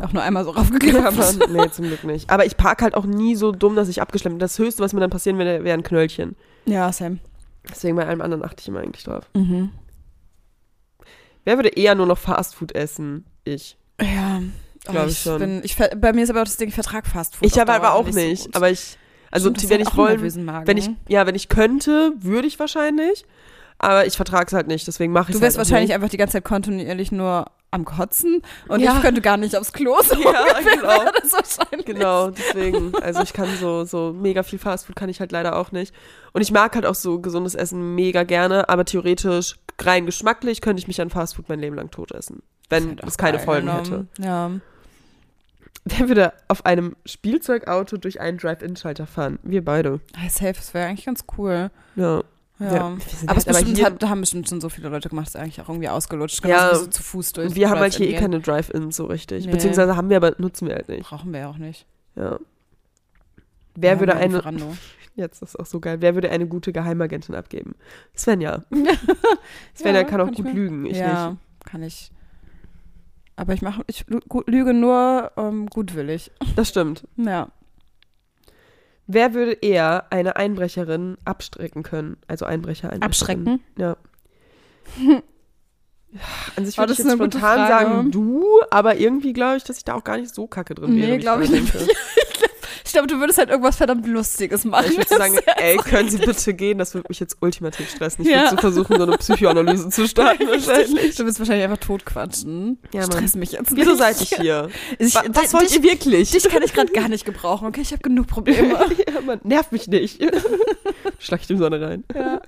Auch 0.00 0.12
nur 0.12 0.22
einmal 0.22 0.44
so 0.44 0.50
Ja, 0.54 0.58
raufgeklappt. 0.58 1.06
aber, 1.18 1.46
nee, 1.48 1.70
zum 1.70 1.86
Glück 1.86 2.04
nicht. 2.04 2.30
Aber 2.30 2.46
ich 2.46 2.56
park 2.56 2.82
halt 2.82 2.94
auch 2.94 3.04
nie 3.04 3.34
so 3.34 3.52
dumm, 3.52 3.74
dass 3.76 3.88
ich 3.88 4.00
abgeschleppt 4.00 4.34
bin. 4.34 4.38
Das 4.38 4.58
Höchste, 4.58 4.82
was 4.82 4.92
mir 4.92 5.00
dann 5.00 5.10
passieren 5.10 5.38
würde, 5.38 5.64
wäre 5.64 5.74
ein 5.76 5.82
Knöllchen. 5.82 6.36
Ja, 6.66 6.92
Sam. 6.92 7.18
Deswegen 7.68 7.96
bei 7.96 8.06
allem 8.06 8.20
anderen 8.22 8.44
achte 8.44 8.60
ich 8.62 8.68
immer 8.68 8.80
eigentlich 8.80 9.04
drauf. 9.04 9.28
Mhm. 9.34 9.70
Wer 11.44 11.56
würde 11.56 11.68
eher 11.70 11.94
nur 11.94 12.06
noch 12.06 12.18
Fastfood 12.18 12.74
essen? 12.74 13.24
Ich. 13.44 13.76
Ja, 14.00 14.40
Glaub 14.84 15.04
oh, 15.06 15.08
ich 15.08 15.18
schon. 15.18 15.38
Bin, 15.38 15.60
ich, 15.64 15.76
bei 15.76 16.12
mir 16.12 16.22
ist 16.22 16.30
aber 16.30 16.40
auch 16.40 16.44
das 16.44 16.56
Ding, 16.56 16.68
ich 16.68 16.74
vertrag 16.74 17.06
Fastfood. 17.06 17.46
Ich 17.46 17.54
auf 17.54 17.60
aber, 17.68 17.74
aber 17.74 17.94
auch 17.94 18.06
nicht. 18.10 18.44
so 18.44 18.50
aber 18.54 18.70
ich, 18.70 18.96
also 19.30 19.50
Stimmt, 19.50 19.70
wenn 19.70 19.80
ich 19.80 19.96
wollen, 19.96 20.44
Magen. 20.44 20.66
wenn 20.66 20.76
ich, 20.76 20.90
ja, 21.08 21.26
wenn 21.26 21.34
ich 21.34 21.48
könnte, 21.48 22.12
würde 22.18 22.46
ich 22.48 22.58
wahrscheinlich. 22.58 23.24
Aber 23.80 24.06
ich 24.06 24.16
vertrage 24.16 24.46
es 24.48 24.52
halt 24.52 24.66
nicht, 24.66 24.86
deswegen 24.88 25.12
mache 25.12 25.30
ich 25.30 25.34
es 25.36 25.40
Du 25.40 25.42
wärst 25.44 25.56
halt 25.56 25.66
wahrscheinlich 25.66 25.90
nicht. 25.90 25.94
einfach 25.94 26.08
die 26.08 26.16
ganze 26.16 26.32
Zeit 26.32 26.44
kontinuierlich 26.44 27.12
nur 27.12 27.44
am 27.70 27.84
Kotzen 27.84 28.42
und 28.66 28.80
Ja. 28.80 28.94
ich 28.96 29.02
könnte 29.02 29.20
gar 29.20 29.36
nicht 29.36 29.54
aufs 29.54 29.72
Klo. 29.72 29.94
So 30.02 30.14
Ja, 30.20 30.32
genau. 30.58 31.04
das 31.20 31.32
wahrscheinlich. 31.32 31.86
Genau, 31.86 32.30
deswegen. 32.30 32.92
Also 33.02 33.22
ich 33.22 33.32
kann 33.32 33.46
so, 33.60 33.84
so 33.84 34.12
mega 34.18 34.42
viel 34.42 34.58
Fastfood 34.58 34.96
kann 34.96 35.08
ich 35.10 35.20
halt 35.20 35.30
leider 35.30 35.54
auch 35.56 35.70
nicht. 35.70 35.94
Und 36.32 36.40
ich 36.40 36.50
mag 36.50 36.74
halt 36.74 36.86
auch 36.86 36.94
so 36.96 37.20
gesundes 37.20 37.54
Essen 37.54 37.94
mega 37.94 38.24
gerne, 38.24 38.68
aber 38.68 38.84
theoretisch 38.84 39.56
rein 39.80 40.06
geschmacklich 40.06 40.60
könnte 40.60 40.80
ich 40.80 40.88
mich 40.88 41.00
an 41.00 41.10
Fastfood 41.10 41.48
mein 41.48 41.60
Leben 41.60 41.76
lang 41.76 41.90
tot 41.92 42.10
essen. 42.12 42.42
Wenn 42.70 42.88
Halt 42.88 43.04
es 43.06 43.16
keine 43.16 43.36
geil, 43.36 43.44
Folgen 43.46 43.66
ne? 43.66 43.74
hätte. 43.76 44.06
Ja. 44.18 44.50
Wer 45.96 46.08
würde 46.08 46.32
auf 46.48 46.66
einem 46.66 46.96
Spielzeugauto 47.06 47.96
durch 47.96 48.20
einen 48.20 48.38
Drive-In-Schalter 48.38 49.06
fahren? 49.06 49.38
Wir 49.42 49.64
beide. 49.64 50.00
Hey, 50.16 50.28
safe, 50.28 50.52
das 50.54 50.74
wäre 50.74 50.88
eigentlich 50.88 51.06
ganz 51.06 51.24
cool. 51.36 51.70
Ja. 51.96 52.22
Ja. 52.60 52.66
Ja, 52.66 52.72
wir 52.72 53.30
aber, 53.30 53.38
es 53.38 53.46
halt 53.46 53.48
aber 53.48 53.58
bestimmt 53.60 53.84
hat, 53.84 54.02
da 54.02 54.08
haben 54.08 54.20
bestimmt 54.20 54.48
schon 54.48 54.60
so 54.60 54.68
viele 54.68 54.88
Leute 54.88 55.08
gemacht, 55.08 55.26
das 55.28 55.36
ist 55.36 55.40
eigentlich 55.40 55.60
auch 55.60 55.68
irgendwie 55.68 55.88
ausgelutscht. 55.88 56.44
Ja, 56.44 56.56
Genauso 56.70 56.80
wie 56.80 56.84
so 56.86 56.90
zu 56.90 57.02
Fuß 57.04 57.32
durch. 57.34 57.48
Und 57.50 57.54
wir 57.54 57.70
haben 57.70 57.78
halt 57.78 57.94
hier 57.94 58.06
eh 58.08 58.10
Drive-In 58.10 58.20
keine 58.32 58.40
Drive-Ins 58.40 58.96
so 58.96 59.04
richtig. 59.06 59.46
Nee. 59.46 59.52
Beziehungsweise 59.52 59.94
haben 59.96 60.10
wir, 60.10 60.16
aber 60.16 60.34
nutzen 60.38 60.66
wir 60.66 60.74
halt 60.74 60.88
nicht. 60.88 61.08
Brauchen 61.08 61.32
wir 61.32 61.40
ja 61.40 61.48
auch 61.50 61.58
nicht. 61.58 61.86
Ja. 62.16 62.38
Wer 63.76 63.92
Wir 63.94 64.00
würde 64.00 64.12
ja 64.14 64.18
eine, 64.18 64.42
jetzt 65.14 65.40
ist 65.40 65.58
auch 65.58 65.66
so 65.66 65.78
geil, 65.78 65.98
wer 66.00 66.14
würde 66.14 66.30
eine 66.30 66.48
gute 66.48 66.72
Geheimagentin 66.72 67.36
abgeben? 67.36 67.76
Svenja. 68.16 68.64
Svenja 69.76 70.02
kann 70.02 70.20
auch 70.20 70.28
ich 70.30 70.36
gut 70.36 70.46
mir- 70.46 70.52
lügen, 70.52 70.86
ich 70.86 70.96
ja, 70.96 71.30
nicht. 71.30 71.40
kann 71.64 71.82
ich. 71.84 72.10
Aber 73.38 73.52
ich 73.54 73.62
mache, 73.62 73.84
ich 73.86 74.04
lüge 74.46 74.74
nur 74.74 75.30
ähm, 75.36 75.66
gutwillig. 75.66 76.32
Das 76.56 76.68
stimmt. 76.68 77.06
Ja. 77.16 77.48
Wer 79.10 79.32
würde 79.32 79.52
eher 79.52 80.12
eine 80.12 80.36
Einbrecherin 80.36 81.16
abstrecken 81.24 81.82
können? 81.82 82.18
Also 82.26 82.44
Einbrecher, 82.44 82.90
Einbrecherin. 82.90 83.02
Abschrecken? 83.02 83.60
Ja. 83.78 83.96
An 86.56 86.66
sich 86.66 86.76
Oh, 86.76 86.82
würde 86.82 86.92
ich 86.92 86.98
jetzt 86.98 87.12
spontan 87.12 87.68
sagen, 87.68 88.10
du, 88.10 88.44
aber 88.70 88.96
irgendwie 88.96 89.32
glaube 89.32 89.56
ich, 89.56 89.64
dass 89.64 89.78
ich 89.78 89.84
da 89.84 89.94
auch 89.94 90.04
gar 90.04 90.18
nicht 90.18 90.34
so 90.34 90.46
kacke 90.46 90.74
drin 90.74 90.96
wäre. 90.96 91.12
Nee, 91.12 91.18
glaube 91.18 91.44
ich 91.44 91.50
nicht. 91.50 91.72
Ich 92.88 92.94
glaube, 92.94 93.06
du 93.06 93.20
würdest 93.20 93.38
halt 93.38 93.50
irgendwas 93.50 93.76
verdammt 93.76 94.06
Lustiges 94.06 94.64
machen. 94.64 94.86
Ich 94.90 94.96
würde 94.96 95.14
sagen, 95.14 95.38
ey, 95.58 95.76
können 95.76 96.08
Sie 96.08 96.16
bitte 96.16 96.54
gehen? 96.54 96.78
Das 96.78 96.94
würde 96.94 97.06
mich 97.10 97.20
jetzt 97.20 97.36
ultimativ 97.42 97.90
stressen. 97.90 98.24
Ich 98.24 98.30
Ja. 98.30 98.38
würde 98.44 98.50
so 98.52 98.56
versuchen, 98.56 98.96
so 98.96 99.02
eine 99.02 99.18
Psychoanalyse 99.18 99.90
zu 99.90 100.08
starten 100.08 100.48
wahrscheinlich. 100.48 101.14
Du 101.14 101.26
wirst 101.26 101.38
wahrscheinlich 101.38 101.64
einfach 101.64 101.84
totquatschen. 101.84 102.78
Ja, 102.94 103.02
Mann. 103.02 103.12
Stress 103.12 103.36
mich 103.36 103.52
jetzt 103.52 103.76
Wieso 103.76 103.90
nicht. 103.90 103.98
seid 103.98 104.20
ich 104.22 104.34
hier? 104.34 104.70
Ich, 104.98 105.14
Wa- 105.14 105.22
Was 105.34 105.52
wollt 105.52 105.70
ihr 105.76 105.82
wirklich? 105.82 106.30
dich 106.30 106.44
kann 106.48 106.62
ich 106.62 106.72
gerade 106.72 106.90
gar 106.92 107.08
nicht 107.10 107.26
gebrauchen, 107.26 107.68
okay? 107.68 107.82
Ich 107.82 107.92
habe 107.92 108.00
genug 108.00 108.26
Probleme. 108.26 108.68
ja, 109.14 109.20
Mann, 109.20 109.40
nervt 109.44 109.70
mich 109.70 109.86
nicht. 109.86 110.22
Schlag 111.18 111.40
ich 111.42 111.46
dem 111.46 111.58
Sonne 111.58 111.80
rein. 111.82 112.04
ja. 112.14 112.40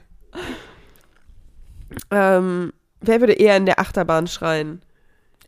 Ähm, 2.10 2.72
wer 3.00 3.20
würde 3.20 3.32
eher 3.34 3.56
in 3.56 3.66
der 3.66 3.78
Achterbahn 3.80 4.26
schreien? 4.26 4.80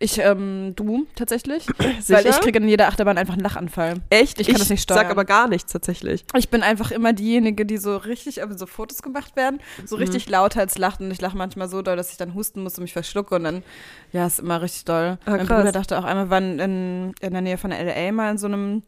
Ich, 0.03 0.18
ähm, 0.18 0.72
du 0.74 1.07
tatsächlich. 1.14 1.64
Sicher? 1.64 1.78
Weil 2.09 2.26
ich 2.26 2.40
kriege 2.40 2.59
in 2.59 2.68
jeder 2.68 2.88
Achterbahn 2.88 3.16
einfach 3.18 3.34
einen 3.34 3.42
Lachanfall. 3.42 4.00
Echt? 4.11 4.40
Ich 4.40 4.48
kann 4.48 4.59
das 4.59 4.68
nicht 4.68 4.88
sag 4.88 4.96
steuern. 4.98 5.11
aber 5.12 5.24
gar 5.24 5.48
nichts 5.48 5.72
tatsächlich. 5.72 6.24
Ich 6.36 6.48
bin 6.48 6.62
einfach 6.62 6.90
immer 6.90 7.12
diejenige, 7.12 7.64
die 7.64 7.78
so 7.78 7.96
richtig, 7.96 8.42
also 8.42 8.57
so 8.59 8.66
Fotos 8.66 9.03
gemacht 9.03 9.36
werden, 9.36 9.61
so 9.84 9.96
Mhm. 9.96 10.03
richtig 10.03 10.28
lauthals 10.28 10.76
lacht 10.78 11.00
und 11.00 11.11
ich 11.11 11.20
lache 11.20 11.36
manchmal 11.36 11.68
so 11.68 11.82
doll, 11.82 11.96
dass 11.96 12.11
ich 12.11 12.16
dann 12.16 12.34
husten 12.34 12.62
muss 12.62 12.76
und 12.78 12.82
mich 12.82 12.92
verschlucke 12.92 13.36
und 13.36 13.44
dann, 13.44 13.62
ja, 14.12 14.26
ist 14.26 14.40
immer 14.40 14.61
richtig 14.61 14.84
doll. 14.86 15.18
Ah, 15.24 15.30
mein 15.30 15.46
krass. 15.46 15.59
Bruder 15.61 15.72
dachte 15.72 15.98
auch 15.98 16.05
einmal, 16.05 16.30
waren 16.30 16.59
in, 16.59 17.14
in 17.20 17.32
der 17.32 17.40
Nähe 17.40 17.57
von 17.59 17.70
L.A. 17.70 18.11
mal 18.12 18.30
in 18.32 18.38
so 18.38 18.46
einem 18.48 18.82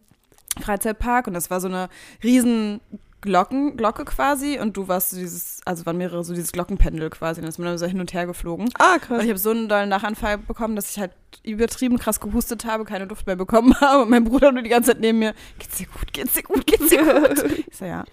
Freizeitpark 0.61 1.27
und 1.27 1.35
das 1.35 1.51
war 1.51 1.61
so 1.61 1.69
eine 1.69 1.89
riesen 2.23 2.81
Glocken, 3.25 3.77
Glocke 3.79 4.05
quasi 4.05 4.59
und 4.61 4.77
du 4.77 4.87
warst 4.87 5.11
so 5.11 5.17
dieses, 5.17 5.61
also 5.65 5.87
waren 5.87 5.97
mehrere 5.97 6.23
so 6.23 6.35
dieses 6.35 6.53
Glockenpendel 6.53 7.09
quasi 7.11 7.41
und 7.41 7.45
dann 7.45 7.49
ist 7.49 7.59
man 7.59 7.67
dann 7.67 7.79
so 7.79 7.87
hin 7.87 7.99
und 8.01 8.13
her 8.13 8.27
geflogen. 8.27 8.69
Ah, 8.79 8.95
Und 8.95 9.01
krass. 9.03 9.23
ich 9.25 9.31
habe 9.31 9.39
so 9.39 9.51
einen 9.51 9.69
dollen 9.69 9.89
Nachanfall 9.89 10.37
bekommen, 10.39 10.77
dass 10.77 10.91
ich 10.91 10.99
halt 11.01 11.13
übertrieben 11.43 11.99
krass 11.99 12.21
gehustet 12.21 12.65
habe, 12.67 12.85
keine 12.85 13.07
Luft 13.07 13.27
mehr 13.27 13.37
bekommen 13.37 13.75
habe 13.81 14.03
und 14.03 14.11
mein 14.11 14.25
Bruder 14.25 14.53
nur 14.53 14.63
die 14.63 14.69
ganze 14.69 14.91
Zeit 14.93 15.01
neben 15.01 15.19
mir, 15.21 15.35
geht's 15.59 15.79
dir 15.79 15.87
gut, 15.87 16.13
geht's 16.13 16.35
dir 16.35 16.43
gut, 16.43 16.67
geht's 16.67 16.89
dir 16.89 17.03
gut? 17.21 17.45
Ich 17.67 17.77
so, 17.77 17.87
ja. 17.87 18.05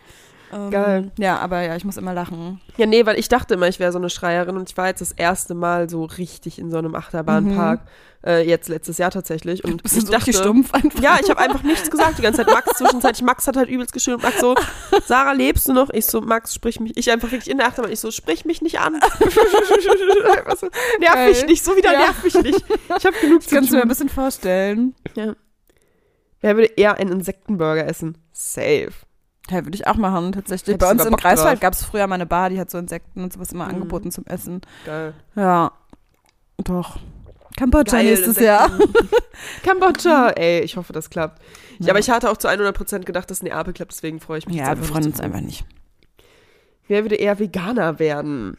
Ähm, 0.54 0.70
Geil. 0.72 1.12
Ja, 1.18 1.38
aber 1.40 1.62
ja, 1.62 1.76
ich 1.76 1.86
muss 1.86 1.98
immer 1.98 2.14
lachen. 2.14 2.60
Ja, 2.78 2.86
nee, 2.86 3.06
weil 3.06 3.18
ich 3.20 3.30
dachte 3.30 3.54
immer, 3.54 3.68
ich 3.68 3.80
wäre 3.80 3.92
so 3.92 3.98
eine 3.98 4.10
Schreierin 4.10 4.58
und 4.58 4.70
ich 4.70 4.78
war 4.78 4.88
jetzt 4.88 5.02
das 5.02 5.12
erste 5.12 5.54
Mal 5.54 5.90
so 5.90 6.04
richtig 6.06 6.60
in 6.60 6.72
so 6.72 6.78
einem 6.78 6.96
Achterbahnpark. 6.96 7.82
Äh, 8.24 8.48
jetzt 8.48 8.70
letztes 8.70 9.00
Jahr 9.00 9.10
tatsächlich. 9.10 9.64
Und 9.66 9.82
Bist 9.82 9.98
ich 9.98 10.06
so 10.06 10.12
dachte, 10.12 10.32
stumpf 10.32 10.72
einfach? 10.74 11.00
Ja, 11.02 11.18
ich 11.20 11.28
habe 11.30 11.40
einfach 11.40 11.64
nichts 11.64 11.90
gesagt 11.90 12.20
die 12.20 12.22
ganze 12.22 12.46
Zeit. 12.46 12.54
Max 12.54 12.78
zwischenzeitlich, 12.78 13.24
Max 13.24 13.48
hat 13.48 13.58
halt 13.58 13.68
übelst 13.68 13.94
geschrieben 13.94 14.18
und 14.18 14.24
Max 14.24 14.40
so, 14.40 14.54
Sarah, 15.08 15.32
lebst 15.32 15.68
du 15.68 15.74
noch? 15.74 15.90
Ich 15.90 16.06
so, 16.06 16.22
Max, 16.22 16.54
sprich 16.54 16.80
mich. 16.80 16.96
Ich 16.98 17.10
einfach 17.10 17.32
wirklich 17.32 17.50
in 17.50 17.58
der 17.58 17.68
Achterbahn. 17.68 17.92
Ich 17.92 18.00
so, 18.00 18.12
sprich 18.12 18.46
mich 18.46 18.62
nicht 18.62 18.80
an. 18.80 19.00
so, 20.60 20.68
nerv 21.00 21.14
Geil. 21.16 21.30
mich 21.30 21.46
nicht, 21.48 21.64
so 21.64 21.76
wieder 21.76 21.94
Ja. 21.94 22.00
nerv 22.00 22.24
mich 22.24 22.36
nicht. 22.36 22.64
Ich 22.98 23.06
habe 23.06 23.18
genug 23.22 23.40
Das 23.40 23.48
zu 23.48 23.56
kannst 23.56 23.72
du 23.72 23.76
mir 23.78 23.82
ein 23.82 23.88
bisschen 23.88 24.10
vorstellen. 24.10 24.94
Ja. 25.16 25.34
Wer 26.42 26.56
würde 26.58 26.72
eher 26.76 26.98
einen 26.98 27.12
Insektenburger 27.12 27.88
essen? 27.88 28.18
Safe. 28.34 28.92
Ja, 29.52 29.66
würde 29.66 29.76
ich 29.76 29.86
auch 29.88 29.96
machen, 29.96 30.32
tatsächlich. 30.32 30.76
Hättest 30.76 30.88
Bei 30.90 30.92
uns 31.04 31.06
im 31.06 31.16
Greifswald 31.16 31.60
gab 31.62 31.74
es 31.74 31.84
früher 31.84 32.08
mal 32.08 32.16
eine 32.16 32.26
Bar, 32.26 32.50
die 32.50 32.60
hat 32.60 32.72
so 32.72 32.78
Insekten 32.78 33.22
und 33.24 33.34
sowas 33.34 33.52
immer 33.52 33.66
Mhm. 33.66 33.72
angeboten 33.76 34.12
zum 34.12 34.26
Essen. 34.26 34.62
Geil. 34.86 35.14
Ja. 35.36 35.72
Doch. 36.64 37.00
Kambodscha 37.58 37.98
Geil, 37.98 38.06
nächstes 38.06 38.38
Insekten. 38.38 38.46
Jahr. 38.46 38.72
Kambodscha. 39.64 40.30
Ey, 40.30 40.62
ich 40.62 40.78
hoffe, 40.78 40.94
das 40.94 41.10
klappt. 41.10 41.42
Ja. 41.80 41.88
Ja. 41.88 41.92
aber 41.94 42.00
ich 42.00 42.10
hatte 42.10 42.30
auch 42.30 42.38
zu 42.38 42.48
100% 42.48 43.06
gedacht, 43.06 43.30
dass 43.30 43.44
Neapel 43.44 43.74
klappt, 43.74 43.92
deswegen 43.92 44.20
freue 44.20 44.38
ich 44.40 44.48
mich. 44.48 44.56
Ja, 44.58 44.76
wir 44.78 44.84
freuen 44.84 45.06
uns 45.06 45.20
einfach 45.20 45.42
nicht. 45.42 45.66
Wer 46.88 47.04
würde 47.04 47.16
eher 47.16 47.40
Veganer 47.40 48.00
werden? 48.00 48.58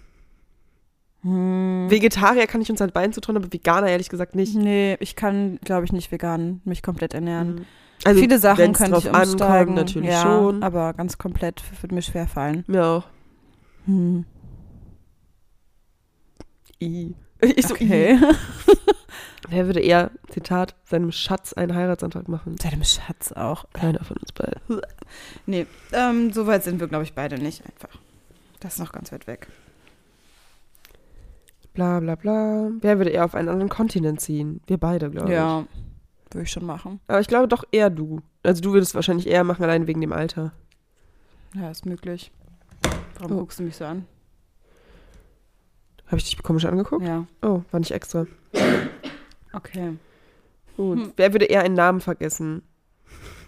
Hm. 1.22 1.86
Vegetarier 1.88 2.46
kann 2.48 2.60
ich 2.62 2.70
uns 2.70 2.80
halt 2.80 2.92
beiden 2.92 3.12
zutrauen, 3.12 3.36
aber 3.36 3.52
Veganer 3.52 3.88
ehrlich 3.88 4.08
gesagt 4.08 4.34
nicht. 4.34 4.54
Nee, 4.56 4.96
ich 5.00 5.14
kann, 5.14 5.58
glaube 5.64 5.84
ich, 5.84 5.92
nicht 5.92 6.10
vegan 6.10 6.60
mich 6.64 6.82
komplett 6.82 7.14
ernähren. 7.14 7.54
Mhm. 7.54 7.64
Also, 8.04 8.20
Viele 8.20 8.38
Sachen 8.38 8.72
könnte 8.72 8.98
ich 8.98 9.04
drauf 9.04 9.14
ankommt, 9.14 9.32
umsteigen. 9.32 9.74
natürlich 9.74 10.10
ja, 10.10 10.22
schon. 10.22 10.62
Aber 10.62 10.92
ganz 10.94 11.18
komplett 11.18 11.62
würde 11.80 11.94
mir 11.94 12.02
schwer 12.02 12.26
fallen. 12.26 12.64
Mir 12.66 12.84
auch. 12.84 13.04
Hm. 13.86 14.24
I. 16.80 17.14
Ich 17.56 17.66
so, 17.66 17.74
Okay. 17.74 18.14
I. 18.14 18.20
Wer 19.48 19.66
würde 19.66 19.80
eher, 19.80 20.12
Zitat, 20.30 20.76
seinem 20.84 21.10
Schatz 21.10 21.52
einen 21.52 21.74
Heiratsantrag 21.74 22.28
machen? 22.28 22.56
Seinem 22.58 22.84
Schatz 22.84 23.32
auch. 23.32 23.64
Keiner 23.72 24.04
von 24.04 24.16
uns 24.16 24.32
beiden. 24.32 24.60
Nee, 25.46 25.66
ähm, 25.92 26.32
so 26.32 26.46
weit 26.46 26.64
sind 26.64 26.80
wir, 26.80 26.86
glaube 26.86 27.04
ich, 27.04 27.12
beide 27.12 27.38
nicht 27.38 27.62
einfach. 27.66 27.98
Das 28.60 28.74
ist 28.74 28.78
noch 28.78 28.92
ganz 28.92 29.12
weit 29.12 29.26
weg. 29.26 29.48
Bla 31.74 32.00
bla 32.00 32.14
bla. 32.14 32.70
Wer 32.80 32.98
würde 32.98 33.10
eher 33.10 33.24
auf 33.24 33.34
einen 33.34 33.48
anderen 33.48 33.68
Kontinent 33.68 34.20
ziehen? 34.20 34.60
Wir 34.66 34.78
beide, 34.78 35.10
glaube 35.10 35.28
ich. 35.28 35.34
Ja, 35.34 35.66
würde 36.34 36.44
ich 36.44 36.50
schon 36.50 36.64
machen. 36.66 37.00
Aber 37.08 37.20
ich 37.20 37.26
glaube 37.28 37.48
doch 37.48 37.64
eher 37.72 37.90
du. 37.90 38.20
Also 38.42 38.60
du 38.62 38.72
würdest 38.72 38.94
wahrscheinlich 38.94 39.26
eher 39.26 39.44
machen, 39.44 39.62
allein 39.64 39.86
wegen 39.86 40.00
dem 40.00 40.12
Alter. 40.12 40.52
Ja, 41.54 41.70
ist 41.70 41.86
möglich. 41.86 42.32
Warum 43.18 43.36
Oh. 43.36 43.40
guckst 43.40 43.58
du 43.58 43.62
mich 43.64 43.76
so 43.76 43.84
an? 43.84 44.06
Habe 46.06 46.16
ich 46.18 46.24
dich 46.24 46.42
komisch 46.42 46.64
angeguckt? 46.64 47.06
Ja, 47.06 47.26
Oh, 47.42 47.62
war 47.70 47.80
nicht 47.80 47.92
extra. 47.92 48.26
okay. 49.52 49.96
Gut. 50.76 50.98
Hm. 50.98 51.12
Wer 51.16 51.32
würde 51.32 51.44
eher 51.46 51.62
einen 51.62 51.74
Namen 51.74 52.00
vergessen? 52.00 52.62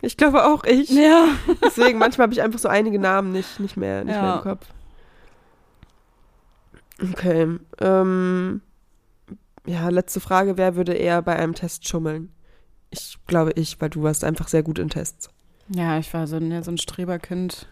Ich 0.02 0.16
glaube 0.18 0.44
auch 0.44 0.64
ich. 0.64 0.90
Ja. 0.90 1.28
Deswegen, 1.64 1.98
manchmal 1.98 2.24
habe 2.26 2.34
ich 2.34 2.42
einfach 2.42 2.58
so 2.58 2.68
einige 2.68 2.98
Namen 2.98 3.32
nicht, 3.32 3.58
nicht, 3.60 3.76
mehr, 3.76 4.04
nicht 4.04 4.14
mehr 4.14 4.22
Ja. 4.22 4.36
im 4.36 4.42
Kopf. 4.42 4.66
Okay. 7.02 7.58
Ähm, 7.80 8.60
ja, 9.66 9.88
letzte 9.88 10.20
Frage. 10.20 10.56
Wer 10.56 10.76
würde 10.76 10.92
eher 10.94 11.22
bei 11.22 11.36
einem 11.36 11.54
Test 11.54 11.88
schummeln? 11.88 12.30
Ich 12.98 13.18
glaube 13.26 13.52
ich, 13.56 13.80
weil 13.80 13.90
du 13.90 14.02
warst 14.02 14.24
einfach 14.24 14.48
sehr 14.48 14.62
gut 14.62 14.78
in 14.78 14.88
Tests. 14.90 15.28
Ja, 15.68 15.98
ich 15.98 16.12
war 16.14 16.26
so, 16.26 16.36
ein- 16.36 16.62
so 16.62 16.70
ein 16.70 16.78
Streberkind. 16.78 17.66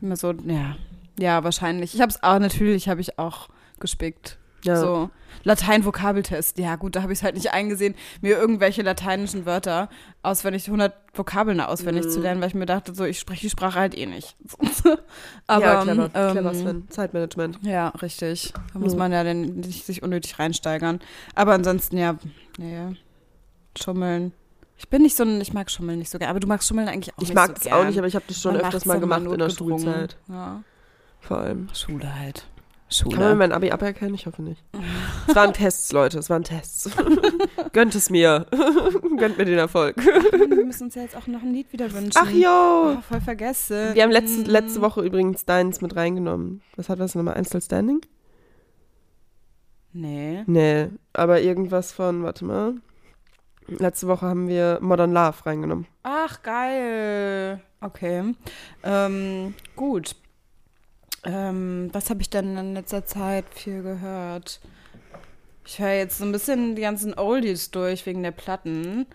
Immer 0.00 0.16
so, 0.16 0.32
ja. 0.32 0.76
Ja, 1.18 1.44
wahrscheinlich. 1.44 1.94
Ich 1.94 2.00
habe 2.00 2.10
es 2.10 2.22
auch, 2.22 2.38
natürlich 2.38 2.88
habe 2.88 3.00
ich 3.00 3.18
auch 3.18 3.48
gespickt. 3.80 4.38
Ja. 4.64 4.76
So. 4.76 5.10
Latein-Vokabeltest. 5.44 6.58
Ja, 6.58 6.76
gut, 6.76 6.96
da 6.96 7.02
habe 7.02 7.12
ich 7.12 7.20
es 7.20 7.22
halt 7.22 7.34
nicht 7.36 7.52
eingesehen, 7.52 7.94
mir 8.20 8.36
irgendwelche 8.36 8.82
lateinischen 8.82 9.46
Wörter 9.46 9.88
auswendig, 10.22 10.66
100 10.66 10.92
Vokabeln 11.14 11.60
auswendig 11.60 12.06
Mhm. 12.06 12.10
zu 12.10 12.20
lernen, 12.20 12.40
weil 12.40 12.48
ich 12.48 12.54
mir 12.54 12.66
dachte, 12.66 12.94
so, 12.94 13.04
ich 13.04 13.18
spreche 13.18 13.42
die 13.42 13.50
Sprache 13.50 13.78
halt 13.78 13.96
eh 13.96 14.06
nicht. 14.06 14.36
Aber, 15.46 15.64
ja, 15.64 15.82
clever, 15.82 16.10
ähm, 16.14 16.32
clever 16.32 16.54
Sven. 16.54 16.88
Zeitmanagement. 16.90 17.58
Ja, 17.62 17.88
richtig. 17.88 18.52
Da 18.72 18.78
muss 18.78 18.96
man 18.96 19.12
ja 19.12 19.22
dann 19.24 19.42
nicht 19.60 19.86
sich 19.86 20.02
unnötig 20.02 20.38
reinsteigern. 20.38 21.00
Aber 21.34 21.52
ansonsten, 21.52 21.96
ja, 21.96 22.16
nee, 22.58 22.96
schummeln. 23.78 24.32
Ich 24.78 24.88
bin 24.90 25.02
nicht 25.02 25.16
so 25.16 25.22
ein, 25.24 25.40
ich 25.40 25.52
mag 25.54 25.70
Schummeln 25.70 25.98
nicht 25.98 26.10
so 26.10 26.18
gerne, 26.18 26.30
aber 26.30 26.40
du 26.40 26.46
magst 26.46 26.68
Schummeln 26.68 26.88
eigentlich 26.88 27.14
auch 27.14 27.22
Ich 27.22 27.28
nicht 27.28 27.34
mag 27.34 27.48
so 27.48 27.54
es 27.54 27.60
gern. 27.62 27.72
auch 27.74 27.84
nicht, 27.86 27.96
aber 27.98 28.06
ich 28.06 28.14
habe 28.14 28.24
das 28.28 28.40
schon 28.40 28.54
Man 28.54 28.62
öfters 28.62 28.84
mal 28.84 29.00
gemacht 29.00 29.22
in 29.22 29.28
der 29.30 29.38
notgedrungen. 29.38 29.78
Schulzeit. 29.78 30.16
Ja. 30.28 30.62
Vor 31.20 31.38
allem. 31.38 31.68
Schule 31.74 32.14
halt. 32.18 32.46
Kann 33.00 33.08
man 33.08 33.18
Schule. 33.18 33.34
mein 33.34 33.52
Abi 33.52 33.72
aberkennen? 33.72 34.14
Ich 34.14 34.26
hoffe 34.26 34.42
nicht. 34.42 34.62
Es 35.26 35.34
waren 35.34 35.52
Tests, 35.54 35.90
Leute, 35.92 36.18
es 36.20 36.30
waren 36.30 36.44
Tests. 36.44 36.88
Gönnt 37.72 37.94
es 37.96 38.10
mir. 38.10 38.46
Gönnt 39.16 39.38
mir 39.38 39.44
den 39.44 39.58
Erfolg. 39.58 39.96
Wir 39.96 40.64
müssen 40.64 40.84
uns 40.84 40.94
ja 40.94 41.02
jetzt 41.02 41.16
auch 41.16 41.26
noch 41.26 41.42
ein 41.42 41.52
Lied 41.52 41.72
wieder 41.72 41.90
wünschen. 41.92 42.12
Ach 42.14 42.30
jo. 42.30 42.96
Oh, 42.98 43.00
voll 43.00 43.20
vergessen. 43.20 43.94
Wir 43.94 44.02
haben 44.04 44.12
letzte, 44.12 44.42
letzte 44.42 44.82
Woche 44.82 45.00
übrigens 45.02 45.44
deins 45.46 45.80
mit 45.80 45.96
reingenommen. 45.96 46.62
Was 46.76 46.88
hat 46.88 47.00
das 47.00 47.14
nochmal? 47.16 47.34
Einzel 47.34 47.60
Standing? 47.60 48.02
Nee. 49.92 50.44
Nee, 50.46 50.88
aber 51.12 51.40
irgendwas 51.40 51.92
von, 51.92 52.22
warte 52.22 52.44
mal. 52.44 52.74
Letzte 53.68 54.06
Woche 54.06 54.26
haben 54.26 54.48
wir 54.48 54.78
Modern 54.80 55.12
Love 55.12 55.44
reingenommen. 55.44 55.86
Ach, 56.02 56.42
geil. 56.42 57.60
Okay. 57.80 58.34
Ähm, 58.84 59.54
gut. 59.74 60.14
Ähm, 61.24 61.88
was 61.92 62.08
habe 62.10 62.20
ich 62.22 62.30
denn 62.30 62.56
in 62.56 62.74
letzter 62.74 63.04
Zeit 63.04 63.44
viel 63.50 63.82
gehört? 63.82 64.60
Ich 65.66 65.80
höre 65.80 65.94
jetzt 65.94 66.18
so 66.18 66.24
ein 66.24 66.30
bisschen 66.30 66.76
die 66.76 66.82
ganzen 66.82 67.18
Oldies 67.18 67.72
durch 67.72 68.06
wegen 68.06 68.22
der 68.22 68.30
Platten. 68.30 69.06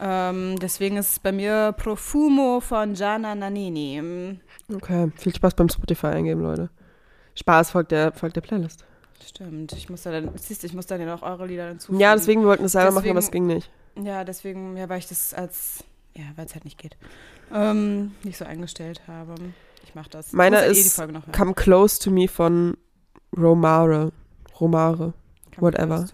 Ähm, 0.00 0.58
deswegen 0.60 0.96
ist 0.96 1.12
es 1.12 1.18
bei 1.20 1.30
mir 1.30 1.72
Profumo 1.76 2.58
von 2.60 2.94
Gianna 2.94 3.34
Nannini. 3.36 4.40
Okay, 4.74 5.12
viel 5.16 5.34
Spaß 5.34 5.54
beim 5.54 5.68
Spotify 5.68 6.08
eingeben, 6.08 6.40
Leute. 6.42 6.70
Spaß 7.36 7.70
folgt 7.70 7.92
der, 7.92 8.12
folgt 8.12 8.34
der 8.34 8.40
Playlist. 8.40 8.84
Stimmt. 9.24 9.72
Ich 9.74 9.88
muss 9.88 10.02
da 10.02 10.10
dann, 10.10 10.30
siehst 10.36 10.62
du, 10.62 10.66
ich 10.66 10.74
muss 10.74 10.86
dann 10.86 11.00
ja 11.00 11.06
noch 11.06 11.22
eure 11.22 11.46
Lieder 11.46 11.68
hinzufügen. 11.68 12.00
Ja, 12.00 12.14
deswegen 12.14 12.40
wir 12.40 12.48
wollten 12.48 12.64
es 12.64 12.72
selber 12.72 12.90
machen, 12.90 13.04
Deswegen- 13.04 13.10
aber 13.16 13.24
es 13.24 13.30
ging 13.30 13.46
nicht. 13.46 13.70
Ja, 14.04 14.24
deswegen, 14.24 14.76
ja, 14.76 14.88
weil 14.88 14.98
ich 14.98 15.08
das 15.08 15.34
als, 15.34 15.84
ja, 16.14 16.24
weil 16.36 16.46
es 16.46 16.54
halt 16.54 16.64
nicht 16.64 16.78
geht, 16.78 16.96
ähm, 17.52 18.12
nicht 18.22 18.38
so 18.38 18.44
eingestellt 18.44 19.02
habe. 19.06 19.34
Ich 19.84 19.94
mach 19.94 20.08
das. 20.08 20.32
Meiner 20.32 20.60
ja 20.60 20.66
eh 20.68 20.70
ist 20.72 20.84
die 20.84 20.90
Folge 20.90 21.12
noch 21.12 21.26
hören. 21.26 21.32
Come 21.32 21.54
Close 21.54 21.98
to 22.00 22.10
Me 22.10 22.28
von 22.28 22.76
Romare. 23.36 24.12
Romare. 24.60 25.12
Come 25.54 25.62
whatever. 25.72 26.06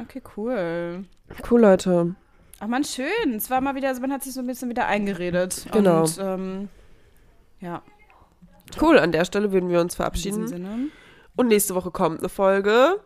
Okay, 0.00 0.22
cool. 0.36 1.04
Cool, 1.50 1.60
Leute. 1.60 2.14
Ach 2.60 2.66
man, 2.66 2.84
schön. 2.84 3.34
Es 3.36 3.50
war 3.50 3.60
mal 3.60 3.74
wieder, 3.74 3.88
also 3.88 4.00
man 4.00 4.12
hat 4.12 4.22
sich 4.22 4.32
so 4.32 4.40
ein 4.40 4.46
bisschen 4.46 4.68
wieder 4.68 4.86
eingeredet. 4.86 5.66
Genau. 5.72 6.02
Und, 6.02 6.18
ähm, 6.20 6.68
ja, 7.60 7.82
Cool, 8.80 8.98
an 8.98 9.12
der 9.12 9.24
Stelle 9.24 9.52
würden 9.52 9.68
wir 9.68 9.80
uns 9.80 9.94
in 9.94 9.96
verabschieden. 9.96 10.42
diesem 10.42 10.48
Sinne. 10.64 10.88
Und 11.36 11.48
nächste 11.48 11.74
Woche 11.74 11.90
kommt 11.90 12.20
eine 12.20 12.28
Folge. 12.28 13.00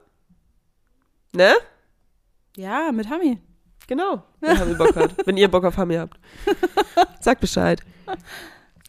Ne? 1.33 1.53
Ja, 2.57 2.91
mit 2.93 3.09
Hami. 3.09 3.39
Genau. 3.87 4.23
Wenn 4.41 4.59
Hami 4.59 4.75
Bock 4.75 4.97
hat. 4.97 5.27
Wenn 5.27 5.37
ihr 5.37 5.51
Bock 5.51 5.65
auf 5.65 5.77
Hami 5.77 5.97
habt. 5.97 6.19
Sagt 7.21 7.41
Bescheid. 7.41 7.81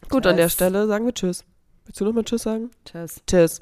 Gut, 0.10 0.26
an 0.26 0.38
der 0.38 0.46
Tschüss. 0.46 0.54
Stelle 0.54 0.88
sagen 0.88 1.06
wir 1.06 1.14
Tschüss. 1.14 1.44
Willst 1.86 2.00
du 2.02 2.06
nochmal 2.06 2.24
Tschüss 2.24 2.44
sagen? 2.44 2.72
Tschüss. 2.86 3.22
Tschüss. 3.28 3.62